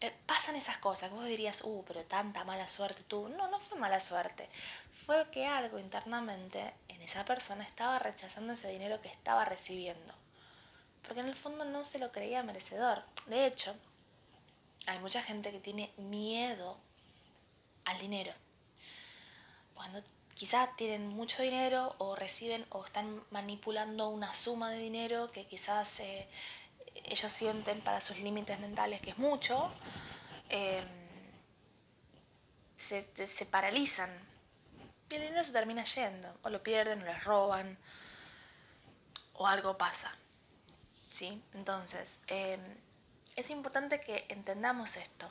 eh, 0.00 0.12
pasan 0.26 0.56
esas 0.56 0.78
cosas 0.78 1.10
vos 1.10 1.24
dirías, 1.24 1.62
uh, 1.64 1.84
pero 1.86 2.04
tanta 2.04 2.44
mala 2.44 2.68
suerte 2.68 3.02
tú. 3.04 3.28
No, 3.28 3.48
no 3.48 3.58
fue 3.58 3.78
mala 3.78 4.00
suerte. 4.00 4.48
Fue 5.06 5.28
que 5.30 5.46
algo 5.46 5.78
internamente 5.78 6.74
en 6.88 7.00
esa 7.02 7.24
persona 7.24 7.64
estaba 7.64 7.98
rechazando 7.98 8.52
ese 8.52 8.68
dinero 8.68 9.00
que 9.00 9.08
estaba 9.08 9.44
recibiendo. 9.44 10.14
Porque 11.02 11.20
en 11.20 11.28
el 11.28 11.34
fondo 11.34 11.64
no 11.64 11.84
se 11.84 11.98
lo 11.98 12.12
creía 12.12 12.42
merecedor. 12.42 13.02
De 13.26 13.46
hecho, 13.46 13.74
hay 14.86 14.98
mucha 14.98 15.22
gente 15.22 15.50
que 15.50 15.60
tiene 15.60 15.92
miedo 15.96 16.78
al 17.84 17.98
dinero. 17.98 18.32
Cuando 19.74 20.02
quizás 20.34 20.74
tienen 20.76 21.08
mucho 21.08 21.42
dinero 21.42 21.94
o 21.98 22.16
reciben 22.16 22.66
o 22.70 22.84
están 22.84 23.22
manipulando 23.30 24.08
una 24.08 24.34
suma 24.34 24.70
de 24.70 24.78
dinero 24.78 25.30
que 25.30 25.46
quizás 25.46 26.00
eh, 26.00 26.28
ellos 27.04 27.30
sienten 27.30 27.80
para 27.80 28.00
sus 28.00 28.18
límites 28.18 28.58
mentales 28.60 29.00
que 29.00 29.10
es 29.10 29.18
mucho, 29.18 29.72
em, 30.48 30.86
se, 32.76 33.46
paralizan. 33.46 34.10
Y 35.10 35.14
el 35.14 35.22
dinero 35.22 35.44
se 35.44 35.52
termina 35.52 35.84
yendo, 35.84 36.34
o 36.42 36.50
lo 36.50 36.62
pierden, 36.62 37.02
o 37.02 37.04
les 37.04 37.24
roban, 37.24 37.78
o 39.34 39.46
algo 39.46 39.76
pasa. 39.78 40.12
¿Sí? 41.10 41.40
Entonces, 41.54 42.20
em, 42.26 42.60
es 43.36 43.50
importante 43.50 44.00
que 44.00 44.26
entendamos 44.28 44.96
esto. 44.96 45.30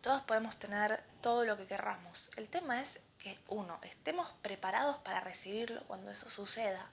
Todos 0.00 0.22
podemos 0.22 0.56
tener 0.58 1.02
todo 1.20 1.44
lo 1.44 1.56
que 1.56 1.66
querramos. 1.66 2.30
El 2.36 2.48
tema 2.48 2.80
es 2.80 3.00
que, 3.24 3.38
uno, 3.48 3.80
estemos 3.82 4.30
preparados 4.42 4.98
para 4.98 5.20
recibirlo 5.20 5.82
cuando 5.86 6.10
eso 6.10 6.28
suceda. 6.28 6.88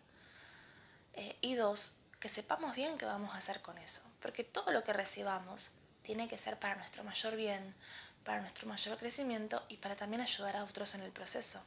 Eh, 1.14 1.38
y 1.42 1.56
dos, 1.56 1.94
que 2.20 2.30
sepamos 2.30 2.76
bien 2.76 2.98
qué 2.98 3.06
vamos 3.06 3.36
a 3.36 3.38
hacer 3.38 3.62
con 3.62 3.78
eso. 3.78 4.02
Porque 4.22 4.44
todo 4.44 4.72
lo 4.72 4.84
que 4.84 4.94
recibamos 4.94 5.72
tiene 6.02 6.28
que 6.28 6.38
ser 6.40 6.58
para 6.58 6.76
nuestro 6.76 7.04
mayor 7.04 7.36
bien, 7.36 7.76
para 8.26 8.42
nuestro 8.42 8.68
mayor 8.68 8.98
crecimiento 8.98 9.64
y 9.70 9.78
para 9.78 9.96
también 9.96 10.22
ayudar 10.22 10.56
a 10.56 10.64
otros 10.64 10.96
en 10.96 11.02
el 11.02 11.12
proceso. 11.12 11.62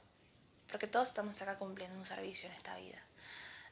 Porque 0.69 0.87
todos 0.87 1.09
estamos 1.09 1.41
acá 1.41 1.59
cumpliendo 1.59 1.97
un 1.97 2.07
servicio 2.07 2.49
en 2.49 2.57
esta 2.57 2.75
vida. 2.77 3.01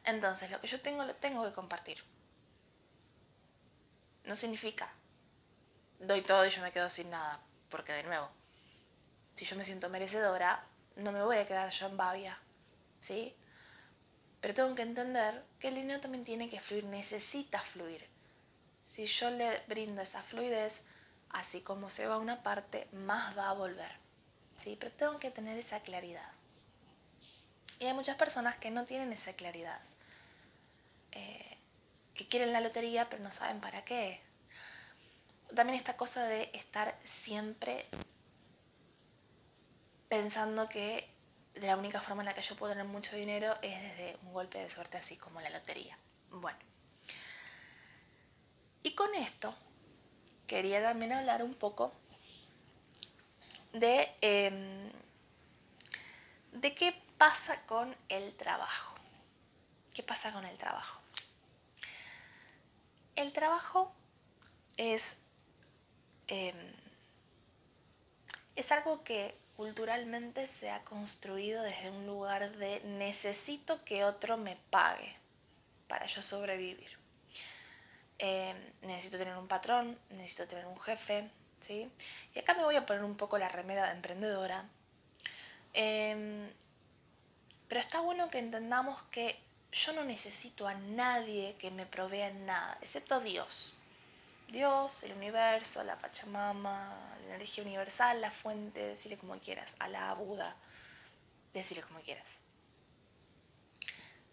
Entonces, 0.05 0.51
lo 0.51 0.61
que 0.61 0.69
yo 0.69 0.81
tengo 0.81 1.05
lo 1.05 1.15
tengo 1.15 1.45
que 1.45 1.53
compartir. 1.53 2.05
No 4.25 4.37
significa 4.37 4.93
doy 6.03 6.23
todo 6.23 6.45
y 6.47 6.51
yo 6.51 6.63
me 6.63 6.73
quedo 6.73 6.91
sin 6.91 7.11
nada, 7.11 7.41
porque 7.71 7.93
de 7.93 8.03
nuevo, 8.03 8.29
si 9.35 9.45
yo 9.45 9.57
me 9.57 9.65
siento 9.65 9.89
merecedora, 9.89 10.65
no 10.97 11.13
me 11.13 11.23
voy 11.23 11.37
a 11.39 11.47
quedar 11.47 11.71
yo 11.71 11.87
en 11.87 11.97
babia, 11.97 12.39
¿sí? 12.99 13.35
Pero 14.41 14.55
tengo 14.55 14.75
que 14.75 14.83
entender 14.83 15.45
que 15.59 15.69
el 15.69 15.77
dinero 15.77 16.01
también 16.01 16.25
tiene 16.25 16.51
que 16.51 16.61
fluir, 16.61 16.85
necesita 16.85 17.61
fluir. 17.61 18.07
Si 18.83 19.07
yo 19.07 19.31
le 19.31 19.61
brindo 19.69 20.03
esa 20.03 20.23
fluidez, 20.23 20.83
así 21.31 21.61
como 21.61 21.89
se 21.89 22.07
va 22.07 22.19
una 22.19 22.43
parte, 22.43 22.89
más 22.93 23.37
va 23.39 23.51
a 23.51 23.55
volver. 23.55 24.03
¿sí? 24.57 24.77
Pero 24.79 24.93
tengo 24.93 25.19
que 25.19 25.31
tener 25.31 25.59
esa 25.59 25.81
claridad. 25.81 26.31
Y 27.79 27.87
hay 27.87 27.95
muchas 27.95 28.17
personas 28.17 28.57
que 28.57 28.71
no 28.71 28.85
tienen 28.85 29.13
esa 29.13 29.33
claridad. 29.33 29.81
Eh, 31.13 31.59
que 32.15 32.29
quieren 32.29 32.53
la 32.53 32.61
lotería 32.61 33.09
pero 33.09 33.23
no 33.23 33.33
saben 33.33 33.61
para 33.61 33.85
qué. 33.85 34.21
También 35.55 35.79
esta 35.79 35.97
cosa 35.97 36.25
de 36.25 36.51
estar 36.55 36.97
siempre 37.05 37.87
pensando 40.13 40.69
que 40.69 41.09
la 41.55 41.75
única 41.75 41.99
forma 41.99 42.21
en 42.21 42.27
la 42.27 42.35
que 42.35 42.43
yo 42.43 42.55
puedo 42.55 42.75
tener 42.75 42.85
mucho 42.85 43.17
dinero 43.17 43.57
es 43.63 43.81
desde 43.81 44.19
un 44.25 44.35
golpe 44.35 44.59
de 44.59 44.69
suerte 44.69 44.99
así 44.99 45.17
como 45.17 45.41
la 45.41 45.49
lotería. 45.49 45.97
Bueno. 46.31 46.59
Y 48.83 48.95
con 48.95 49.15
esto 49.15 49.55
quería 50.47 50.83
también 50.83 51.15
hablar 51.15 51.43
un 51.43 51.55
poco 51.55 51.95
de, 53.73 54.15
em, 54.21 54.93
de 56.61 56.75
qué 56.75 56.93
pasa 57.17 57.63
con 57.63 57.97
el 58.11 58.35
trabajo. 58.35 58.95
¿Qué 59.95 60.03
pasa 60.03 60.31
con 60.31 60.45
el 60.45 60.59
trabajo? 60.59 61.01
El 63.17 63.33
trabajo 63.33 63.95
es, 64.77 65.23
em, 66.27 66.75
es 68.57 68.73
algo 68.73 69.03
que 69.05 69.41
culturalmente 69.57 70.47
se 70.47 70.71
ha 70.71 70.83
construido 70.85 71.63
desde 71.63 71.91
un 71.91 72.07
lugar 72.07 72.57
de 72.57 72.81
necesito 72.85 73.85
que 73.85 74.05
otro 74.05 74.37
me 74.37 74.57
pague 74.71 75.17
para 75.89 76.07
yo 76.07 76.23
sobrevivir. 76.23 76.99
Em, 78.19 78.57
necesito 78.83 79.19
tener 79.19 79.37
un 79.37 79.49
patrón, 79.49 79.99
necesito 80.11 80.47
tener 80.47 80.67
un 80.67 80.79
jefe, 80.79 81.29
¿sí? 81.61 81.91
Y 82.35 82.39
acá 82.39 82.55
me 82.55 82.63
voy 82.63 82.77
a 82.77 82.87
poner 82.87 83.03
un 83.05 83.17
poco 83.17 83.37
la 83.39 83.49
remera 83.49 83.87
de 83.87 83.93
emprendedora. 83.93 84.65
Em, 85.75 86.49
pero 87.69 87.81
está 87.81 88.01
bueno 88.01 88.29
que 88.29 88.39
entendamos 88.39 89.03
que 89.11 89.39
yo 89.73 89.93
no 89.95 90.05
necesito 90.05 90.69
a 90.69 90.75
nadie 90.75 91.57
que 91.59 91.71
me 91.71 91.87
provea 91.87 92.31
nada, 92.31 92.79
excepto 92.83 93.21
Dios. 93.21 93.75
Dios, 94.53 95.03
el 95.03 95.13
universo, 95.13 95.83
la 95.83 95.99
Pachamama, 95.99 97.17
la 97.27 97.35
energía 97.37 97.65
universal, 97.65 98.21
la 98.21 98.31
fuente, 98.31 98.81
decirle 98.85 99.17
como 99.17 99.39
quieras, 99.41 99.75
a 99.79 99.89
la 99.89 100.13
Buda, 100.13 100.55
decirle 101.55 101.83
como 101.83 102.01
quieras. 102.01 102.41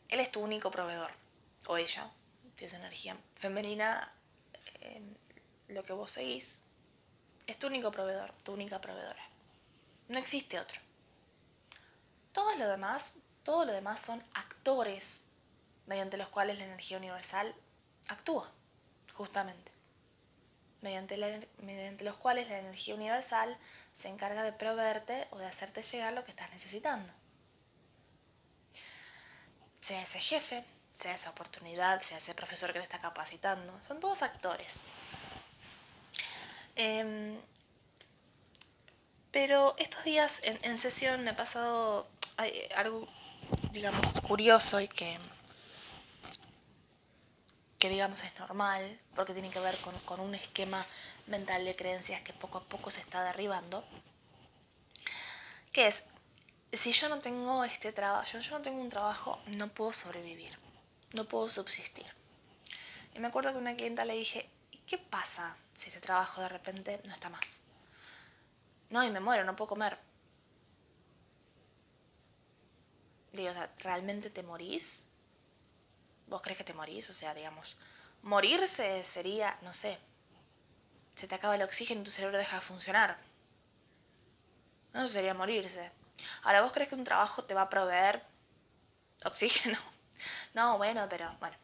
Él 0.10 0.20
es 0.20 0.30
tu 0.30 0.42
único 0.42 0.72
proveedor, 0.72 1.12
o 1.68 1.78
ella, 1.78 2.12
esa 2.58 2.76
energía 2.76 3.16
femenina, 3.36 4.12
lo 5.70 5.84
que 5.84 5.94
vos 5.94 6.12
seguís, 6.12 6.60
es 7.48 7.58
tu 7.58 7.68
único 7.68 7.90
proveedor, 7.90 8.34
tu 8.44 8.52
única 8.52 8.82
proveedora. 8.82 9.24
No 10.10 10.20
existe 10.20 10.60
otro. 10.60 10.82
Todo 12.34 12.54
lo 12.58 12.68
demás, 12.68 13.14
todo 13.44 13.64
lo 13.64 13.72
demás 13.72 14.02
son 14.02 14.22
actores 14.34 15.22
mediante 15.86 16.18
los 16.18 16.28
cuales 16.28 16.60
la 16.60 16.66
energía 16.66 16.98
universal 16.98 17.56
actúa, 18.10 18.52
justamente. 19.14 19.79
Mediante, 20.82 21.18
los 22.04 22.18
cuales 22.18 22.48
la 22.48 22.60
energía 22.60 22.96
universal 22.96 23.58
se 23.94 24.08
encarga 24.08 24.44
de 24.44 24.54
proveerte 24.54 25.28
o 25.32 25.38
de 25.38 25.46
hacerte 25.46 25.82
llegar 25.82 26.14
lo 26.14 26.24
que 26.24 26.32
estás 26.32 26.50
necesitando. 26.52 27.12
Sea 29.82 30.02
ese 30.02 30.20
jefe, 30.20 30.64
sea 30.94 31.14
esa 31.14 31.32
oportunidad, 31.32 32.02
sea 32.02 32.18
ese 32.18 32.34
profesor 32.34 32.72
que 32.72 32.80
te 32.80 32.86
está 32.86 33.00
capacitando. 33.00 33.82
Son 33.82 34.00
todos 34.00 34.22
actores. 34.22 34.84
Em, 36.76 37.38
pero 39.32 39.76
estos 39.78 40.04
días 40.04 40.42
en, 40.44 40.78
sesión 40.78 41.24
me 41.24 41.32
ha 41.32 41.36
pasado 41.36 42.08
algo, 42.76 43.06
digamos, 43.72 44.06
curioso 44.22 44.80
y 44.80 44.88
que, 44.88 45.20
que 47.80 47.90
digamos 47.90 48.24
es 48.24 48.38
normal, 48.38 49.00
porque 49.16 49.34
tiene 49.34 49.50
que 49.50 49.60
ver 49.60 49.78
con, 49.78 49.98
con 50.00 50.20
un 50.20 50.36
esquema 50.36 50.86
mental 51.28 51.66
de 51.66 51.76
creencias 51.76 52.22
que 52.22 52.34
poco 52.34 52.60
a 52.60 52.64
poco 52.64 52.92
se 52.92 53.02
está 53.02 53.24
derribando, 53.24 53.84
que 55.72 55.88
es, 55.88 56.04
si 56.74 56.92
yo 56.92 57.10
no 57.10 57.20
tengo 57.20 57.64
este 57.64 57.92
trabajo, 57.92 58.38
yo 58.38 58.52
no 58.52 58.62
tengo 58.62 58.82
un 58.82 58.90
trabajo, 58.90 59.40
no 59.48 59.70
puedo 59.70 59.94
sobrevivir 59.94 60.58
no 61.14 61.26
puedo 61.26 61.50
subsistir. 61.50 62.06
Y 63.16 63.20
me 63.20 63.28
acuerdo 63.28 63.52
que 63.52 63.58
una 63.58 63.76
clienta 63.76 64.06
le 64.06 64.16
dije, 64.16 64.50
¿qué 64.86 64.98
pasa 64.98 65.58
si 65.74 65.90
ese 65.90 66.00
trabajo 66.00 66.42
de 66.42 66.50
repente 66.50 67.02
no 67.06 67.14
está 67.14 67.30
más? 67.30 67.62
No, 68.90 69.04
y 69.04 69.12
me 69.12 69.20
muero, 69.20 69.44
no 69.44 69.56
puedo 69.56 69.70
comer. 69.70 69.98
Digo, 73.34 73.52
o 73.52 73.54
sea, 73.54 73.72
¿realmente 73.80 74.30
te 74.30 74.44
morís? 74.44 75.06
¿Vos 76.30 76.42
crees 76.42 76.58
que 76.58 76.64
te 76.64 76.74
morís? 76.74 77.10
O 77.10 77.14
sea, 77.14 77.34
digamos, 77.34 77.78
morirse 78.22 79.04
sería, 79.04 79.58
no 79.62 79.74
sé, 79.74 79.98
se 81.16 81.28
te 81.28 81.36
acaba 81.36 81.56
el 81.56 81.64
oxígeno 81.64 82.02
y 82.02 82.04
tu 82.04 82.12
cerebro 82.12 82.38
deja 82.38 82.58
de 82.58 82.62
funcionar. 82.62 83.18
No, 84.94 85.04
eso 85.04 85.14
sería 85.14 85.34
morirse. 85.34 85.92
Ahora, 86.44 86.62
¿vos 86.62 86.72
crees 86.72 86.90
que 86.90 86.96
un 86.96 87.04
trabajo 87.04 87.44
te 87.44 87.54
va 87.54 87.64
a 87.64 87.70
proveer 87.70 88.24
oxígeno? 89.26 89.78
No, 90.54 90.78
bueno, 90.78 91.08
pero 91.10 91.34
bueno. 91.40 91.56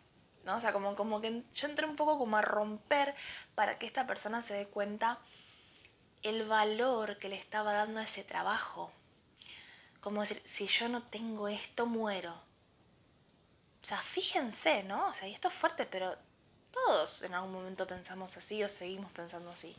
¿no? 0.45 0.56
O 0.56 0.60
sea, 0.62 0.71
como, 0.71 0.95
como 0.95 1.19
que 1.19 1.43
yo 1.54 1.67
entré 1.67 1.86
un 1.86 1.97
poco 1.97 2.17
como 2.17 2.38
a 2.38 2.41
romper 2.41 3.13
para 3.54 3.78
que 3.78 3.86
esta 3.86 4.08
persona 4.08 4.41
se 4.41 4.54
dé 4.54 4.67
cuenta 4.67 5.19
el 6.21 6.47
valor 6.47 7.17
que 7.17 7.28
le 7.28 7.36
estaba 7.36 7.73
dando 7.73 7.99
a 7.99 8.04
ese 8.04 8.23
trabajo. 8.23 8.93
Como 9.99 10.21
decir, 10.21 10.41
si 10.45 10.67
yo 10.67 10.88
no 10.88 11.04
tengo 11.04 11.49
esto, 11.49 11.86
muero. 11.86 12.44
O 13.86 13.88
sea, 13.88 14.00
fíjense, 14.00 14.82
¿no? 14.82 15.10
O 15.10 15.13
sea, 15.13 15.28
y 15.28 15.34
esto 15.34 15.50
es 15.50 15.54
fuerte, 15.54 15.86
pero 15.86 16.17
todos 16.71 17.21
en 17.21 17.36
algún 17.36 17.52
momento 17.52 17.86
pensamos 17.86 18.36
así 18.36 18.63
o 18.63 18.67
seguimos 18.67 19.12
pensando 19.12 19.52
así. 19.52 19.76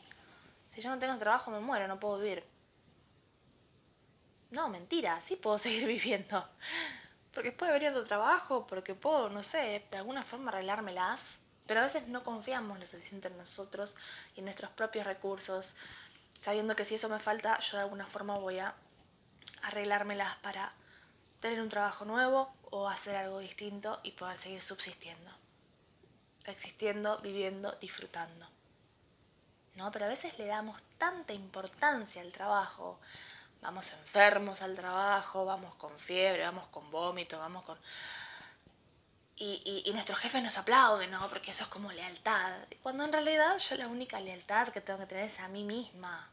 Si 0.69 0.79
yo 0.79 0.89
no 0.89 0.97
tengo 0.97 1.17
trabajo, 1.17 1.51
me 1.51 1.59
muero, 1.59 1.89
no 1.89 1.99
puedo 1.99 2.17
vivir. 2.17 2.45
No, 4.51 4.69
mentira, 4.69 5.19
sí 5.19 5.35
puedo 5.35 5.57
seguir 5.65 5.85
viviendo 5.85 6.47
porque 7.33 7.51
puede 7.51 7.73
venir 7.73 7.89
otro 7.89 8.03
trabajo, 8.03 8.65
porque 8.65 8.95
puedo, 8.95 9.29
no 9.29 9.43
sé, 9.43 9.85
de 9.91 9.97
alguna 9.97 10.23
forma 10.23 10.49
arreglármelas, 10.49 11.37
pero 11.67 11.81
a 11.81 11.83
veces 11.83 12.07
no 12.07 12.23
confiamos 12.23 12.79
lo 12.79 12.87
suficiente 12.87 13.27
en 13.27 13.37
nosotros 13.37 13.95
y 14.35 14.39
en 14.39 14.45
nuestros 14.45 14.71
propios 14.71 15.05
recursos, 15.05 15.75
sabiendo 16.33 16.75
que 16.75 16.83
si 16.83 16.95
eso 16.95 17.09
me 17.09 17.19
falta, 17.19 17.59
yo 17.59 17.77
de 17.77 17.83
alguna 17.83 18.07
forma 18.07 18.39
voy 18.39 18.57
a 18.57 18.73
arreglármelas 19.61 20.35
para 20.37 20.73
tener 21.39 21.61
un 21.61 21.69
trabajo 21.69 22.05
nuevo 22.05 22.53
o 22.71 22.87
hacer 22.89 23.15
algo 23.15 23.39
distinto 23.39 23.99
y 24.03 24.11
poder 24.11 24.37
seguir 24.37 24.61
subsistiendo, 24.61 25.31
existiendo, 26.45 27.17
viviendo, 27.19 27.71
disfrutando. 27.73 28.47
¿No? 29.75 29.91
Pero 29.91 30.05
a 30.05 30.09
veces 30.09 30.37
le 30.39 30.47
damos 30.47 30.81
tanta 30.97 31.33
importancia 31.33 32.21
al 32.21 32.31
trabajo, 32.31 32.99
vamos 33.61 33.91
enfermos 33.93 34.61
al 34.61 34.75
trabajo, 34.75 35.45
vamos 35.45 35.75
con 35.75 35.97
fiebre, 35.99 36.43
vamos 36.43 36.67
con 36.67 36.89
vómito, 36.89 37.37
vamos 37.39 37.63
con... 37.63 37.77
Y, 39.39 39.83
y, 39.85 39.93
nuestros 39.93 40.17
jefes 40.17 40.41
nos 40.41 40.57
aplauden, 40.57 41.11
¿no? 41.11 41.29
Porque 41.29 41.51
eso 41.51 41.63
es 41.63 41.69
como 41.69 41.91
lealtad. 41.91 42.57
Cuando 42.81 43.03
en 43.05 43.13
realidad 43.13 43.55
yo 43.59 43.75
la 43.75 43.87
única 43.87 44.19
lealtad 44.19 44.69
que 44.69 44.81
tengo 44.81 44.97
que 44.97 45.05
tener 45.05 45.25
es 45.25 45.39
a 45.39 45.47
mí 45.47 45.63
misma. 45.63 46.27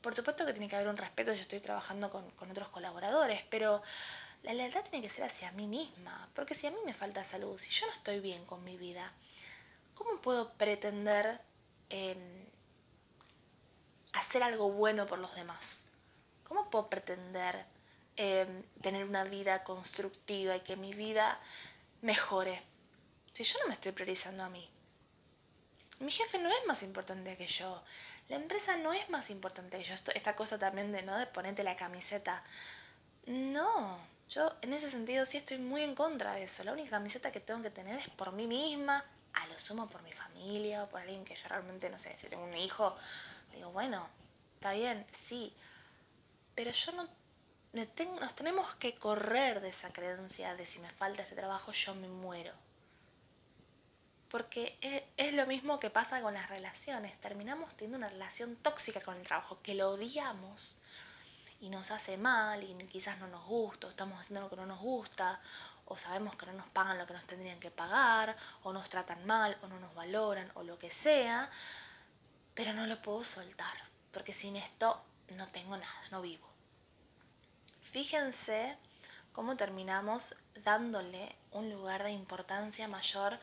Por 0.00 0.12
supuesto 0.12 0.44
que 0.44 0.52
tiene 0.52 0.66
que 0.66 0.74
haber 0.74 0.88
un 0.88 0.96
respeto, 0.96 1.32
yo 1.32 1.40
estoy 1.40 1.60
trabajando 1.60 2.10
con, 2.10 2.28
con 2.32 2.50
otros 2.50 2.66
colaboradores, 2.70 3.44
pero 3.48 3.80
la 4.42 4.54
lealtad 4.54 4.82
tiene 4.82 5.02
que 5.02 5.10
ser 5.10 5.24
hacia 5.24 5.52
mí 5.52 5.66
misma, 5.66 6.28
porque 6.34 6.54
si 6.54 6.66
a 6.66 6.70
mí 6.70 6.78
me 6.84 6.94
falta 6.94 7.24
salud, 7.24 7.58
si 7.58 7.70
yo 7.70 7.86
no 7.86 7.92
estoy 7.92 8.20
bien 8.20 8.44
con 8.44 8.64
mi 8.64 8.76
vida, 8.76 9.12
¿cómo 9.94 10.20
puedo 10.20 10.52
pretender 10.54 11.40
em, 11.90 12.46
hacer 14.14 14.42
algo 14.42 14.70
bueno 14.70 15.06
por 15.06 15.18
los 15.18 15.34
demás? 15.34 15.84
¿Cómo 16.44 16.70
puedo 16.70 16.88
pretender 16.90 17.64
em, 18.16 18.64
tener 18.80 19.04
una 19.04 19.24
vida 19.24 19.62
constructiva 19.62 20.56
y 20.56 20.60
que 20.60 20.76
mi 20.76 20.92
vida 20.92 21.40
mejore 22.00 22.62
si 23.32 23.44
yo 23.44 23.58
no 23.60 23.68
me 23.68 23.74
estoy 23.74 23.92
priorizando 23.92 24.42
a 24.42 24.50
mí? 24.50 24.68
Mi 26.00 26.10
jefe 26.10 26.38
no 26.38 26.48
es 26.50 26.66
más 26.66 26.82
importante 26.82 27.36
que 27.36 27.46
yo. 27.46 27.80
La 28.28 28.36
empresa 28.36 28.76
no 28.76 28.92
es 28.92 29.08
más 29.08 29.30
importante 29.30 29.78
que 29.78 29.84
yo. 29.84 29.94
esta 29.94 30.34
cosa 30.34 30.58
también 30.58 30.90
de, 30.90 31.02
¿no? 31.02 31.16
de 31.16 31.26
ponerte 31.26 31.62
la 31.62 31.76
camiseta. 31.76 32.42
No, 33.26 33.98
yo 34.32 34.56
en 34.62 34.72
ese 34.72 34.90
sentido 34.90 35.26
sí 35.26 35.36
estoy 35.36 35.58
muy 35.58 35.82
en 35.82 35.94
contra 35.94 36.34
de 36.34 36.44
eso. 36.44 36.64
La 36.64 36.72
única 36.72 36.90
camiseta 36.90 37.30
que 37.30 37.40
tengo 37.40 37.60
que 37.62 37.70
tener 37.70 37.98
es 37.98 38.08
por 38.08 38.32
mí 38.32 38.46
misma, 38.46 39.04
a 39.34 39.46
lo 39.46 39.58
sumo 39.58 39.86
por 39.86 40.02
mi 40.02 40.12
familia 40.12 40.84
o 40.84 40.88
por 40.88 41.02
alguien 41.02 41.24
que 41.24 41.34
yo 41.34 41.48
realmente 41.48 41.90
no 41.90 41.98
sé, 41.98 42.16
si 42.18 42.28
tengo 42.28 42.44
un 42.44 42.56
hijo, 42.56 42.96
digo, 43.52 43.70
bueno, 43.72 44.08
está 44.54 44.72
bien, 44.72 45.04
sí. 45.12 45.52
Pero 46.54 46.70
yo 46.70 46.92
no 46.92 47.08
nos 47.72 48.34
tenemos 48.34 48.74
que 48.76 48.94
correr 48.94 49.60
de 49.60 49.70
esa 49.70 49.92
creencia 49.92 50.54
de 50.56 50.66
si 50.66 50.78
me 50.78 50.90
falta 50.90 51.22
ese 51.22 51.34
trabajo 51.34 51.72
yo 51.72 51.94
me 51.94 52.08
muero. 52.08 52.52
Porque 54.28 54.78
es, 54.80 55.02
es, 55.18 55.34
lo 55.34 55.46
mismo 55.46 55.78
que 55.78 55.90
pasa 55.90 56.22
con 56.22 56.32
las 56.32 56.48
relaciones. 56.48 57.18
Terminamos 57.20 57.74
teniendo 57.74 57.98
una 57.98 58.08
relación 58.08 58.56
tóxica 58.56 59.00
con 59.02 59.16
el 59.16 59.26
trabajo, 59.26 59.58
que 59.62 59.74
lo 59.74 59.90
odiamos 59.90 60.76
y 61.62 61.70
nos 61.70 61.92
hace 61.92 62.16
mal 62.18 62.64
y 62.64 62.74
quizás 62.88 63.18
no 63.18 63.28
nos 63.28 63.46
gusta, 63.46 63.86
o 63.86 63.90
estamos 63.90 64.18
haciendo 64.18 64.40
lo 64.42 64.50
que 64.50 64.56
no 64.56 64.66
nos 64.66 64.80
gusta, 64.80 65.40
o 65.86 65.96
sabemos 65.96 66.34
que 66.34 66.46
no 66.46 66.52
nos 66.54 66.68
pagan 66.70 66.98
lo 66.98 67.06
que 67.06 67.14
nos 67.14 67.24
tendrían 67.24 67.60
que 67.60 67.70
pagar, 67.70 68.36
o 68.64 68.72
nos 68.72 68.90
tratan 68.90 69.24
mal, 69.26 69.56
o 69.62 69.68
no 69.68 69.78
nos 69.78 69.94
valoran, 69.94 70.50
o 70.54 70.64
lo 70.64 70.76
que 70.76 70.90
sea, 70.90 71.48
pero 72.54 72.72
no 72.72 72.84
lo 72.86 73.00
puedo 73.00 73.22
soltar, 73.22 73.72
porque 74.10 74.32
sin 74.32 74.56
esto 74.56 75.04
no 75.36 75.46
tengo 75.48 75.76
nada, 75.76 76.02
no 76.10 76.20
vivo. 76.20 76.48
Fíjense 77.80 78.76
cómo 79.32 79.56
terminamos 79.56 80.34
dándole 80.64 81.36
un 81.52 81.70
lugar 81.70 82.02
de 82.02 82.10
importancia 82.10 82.88
mayor 82.88 83.38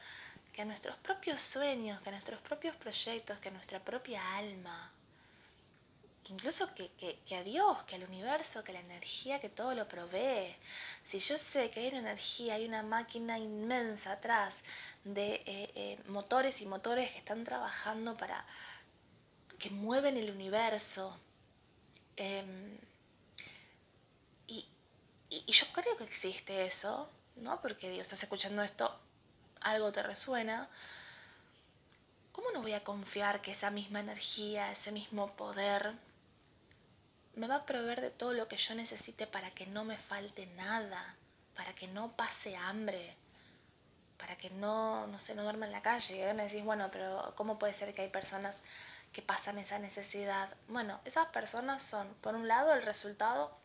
que 0.52 0.64
a 0.64 0.66
nuestros 0.66 0.98
propios 0.98 1.40
sueños, 1.40 2.02
que 2.02 2.10
a 2.10 2.12
nuestros 2.12 2.42
propios 2.42 2.76
proyectos, 2.76 3.40
que 3.40 3.48
a 3.48 3.54
nuestra 3.54 3.80
propia 3.80 4.22
alma 4.36 4.92
incluso 6.28 6.74
que, 6.76 6.92
que, 7.26 7.36
a 7.36 7.44
Dios, 7.44 7.84
que 7.84 7.96
al 7.96 8.04
universo, 8.04 8.64
que 8.64 8.74
la 8.74 8.80
energía 8.80 9.40
que 9.40 9.50
todo 9.50 9.74
lo 9.74 9.88
provee. 9.88 10.56
Si 11.04 11.20
yo 11.20 11.38
sé 11.38 11.72
que 11.72 11.80
hay 11.80 11.88
una 11.90 12.00
energía, 12.00 12.56
hay 12.56 12.66
una 12.66 12.84
máquina 12.84 13.38
inmensa 13.40 14.14
atrás 14.14 14.64
de 15.04 15.36
eh, 15.46 15.72
eh, 15.76 16.00
motores 16.08 16.62
y 16.62 16.66
motores 16.66 17.12
que 17.12 17.18
están 17.18 17.44
trabajando 17.44 18.16
para 18.18 18.46
que 19.58 19.70
mueven 19.72 20.18
el 20.18 20.30
universo. 20.30 21.18
Em, 22.16 22.78
y, 24.48 24.66
y, 25.30 25.52
yo 25.52 25.66
creo 25.74 25.98
que 25.98 26.04
existe 26.04 26.66
eso, 26.66 27.10
¿no? 27.38 27.62
Porque 27.62 27.90
Dios, 27.90 28.04
estás 28.04 28.24
escuchando 28.24 28.62
esto, 28.62 29.00
algo 29.62 29.92
te 29.92 30.04
resuena. 30.04 30.70
¿Cómo 32.32 32.52
no 32.52 32.62
voy 32.62 32.74
a 32.74 32.84
confiar 32.84 33.42
que 33.42 33.52
esa 33.52 33.72
misma 33.72 34.00
energía, 34.00 34.72
ese 34.72 34.92
mismo 34.92 35.36
poder, 35.36 35.94
me 37.40 37.48
va 37.48 37.56
a 37.56 37.66
proveer 37.66 38.02
de 38.02 38.12
todo 38.12 38.34
lo 38.34 38.50
que 38.50 38.58
yo 38.58 38.76
necesite 38.76 39.26
para 39.26 39.50
que 39.52 39.66
no 39.66 39.86
me 39.86 39.98
falte 39.98 40.46
nada, 40.58 41.16
para 41.56 41.74
que 41.74 41.88
no 41.88 42.12
pase 42.12 42.58
hambre, 42.58 43.16
para 44.18 44.38
que 44.38 44.50
no, 44.50 45.08
no 45.08 45.20
sé, 45.20 45.36
no 45.36 45.44
duerma 45.44 45.66
en 45.66 45.72
la 45.72 45.82
calle. 45.82 46.30
Y 46.30 46.34
me 46.34 46.44
decís, 46.44 46.66
bueno, 46.66 46.90
pero 46.92 47.34
¿cómo 47.38 47.58
puede 47.58 47.72
ser 47.72 47.94
que 47.94 48.02
hay 48.02 48.10
personas 48.10 48.62
que 49.14 49.22
pasan 49.22 49.58
esa 49.58 49.80
necesidad? 49.80 50.54
Bueno, 50.68 51.00
esas 51.06 51.28
personas 51.28 51.82
son, 51.82 52.14
por 52.16 52.36
un 52.36 52.50
lado, 52.50 52.74
el 52.74 52.82
resultado 52.82 53.58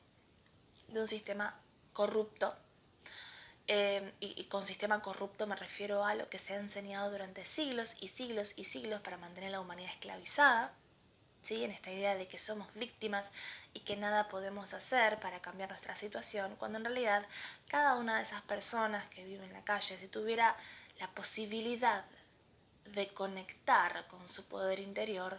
de 0.86 1.00
un 1.00 1.08
sistema 1.08 1.58
corrupto. 1.92 2.54
Eh, 3.66 4.12
y, 4.20 4.44
con 4.44 4.62
sistema 4.62 5.00
corrupto 5.00 5.46
me 5.46 5.56
refiero 5.56 6.04
a 6.04 6.14
lo 6.14 6.28
que 6.28 6.38
se 6.38 6.52
ha 6.52 6.58
enseñado 6.58 7.10
durante 7.10 7.46
siglos 7.46 7.96
y 7.98 8.08
siglos 8.08 8.52
y 8.56 8.64
siglos 8.64 9.00
para 9.00 9.16
mantener 9.16 9.52
la 9.52 9.60
humanidad 9.60 9.90
esclavizada 9.90 10.74
en 11.52 11.70
esta 11.70 11.90
idea 11.90 12.16
de 12.16 12.26
que 12.26 12.38
somos 12.38 12.72
víctimas 12.74 13.30
y 13.74 13.80
que 13.80 13.96
nada 13.96 14.28
podemos 14.28 14.72
hacer 14.72 15.20
para 15.20 15.40
cambiar 15.40 15.68
nuestra 15.68 15.94
situación, 15.94 16.56
cuando 16.56 16.78
en 16.78 16.84
realidad 16.86 17.26
cada 17.68 17.96
una 17.96 18.16
de 18.16 18.22
esas 18.22 18.40
personas 18.42 19.06
que 19.08 19.24
viven 19.24 19.48
en 19.48 19.52
la 19.52 19.64
calle, 19.64 19.98
si 19.98 20.08
tuviera 20.08 20.56
la 20.98 21.08
posibilidad 21.08 22.04
de 22.86 23.08
conectar 23.08 24.06
con 24.06 24.26
su 24.28 24.46
poder 24.46 24.80
interior 24.80 25.38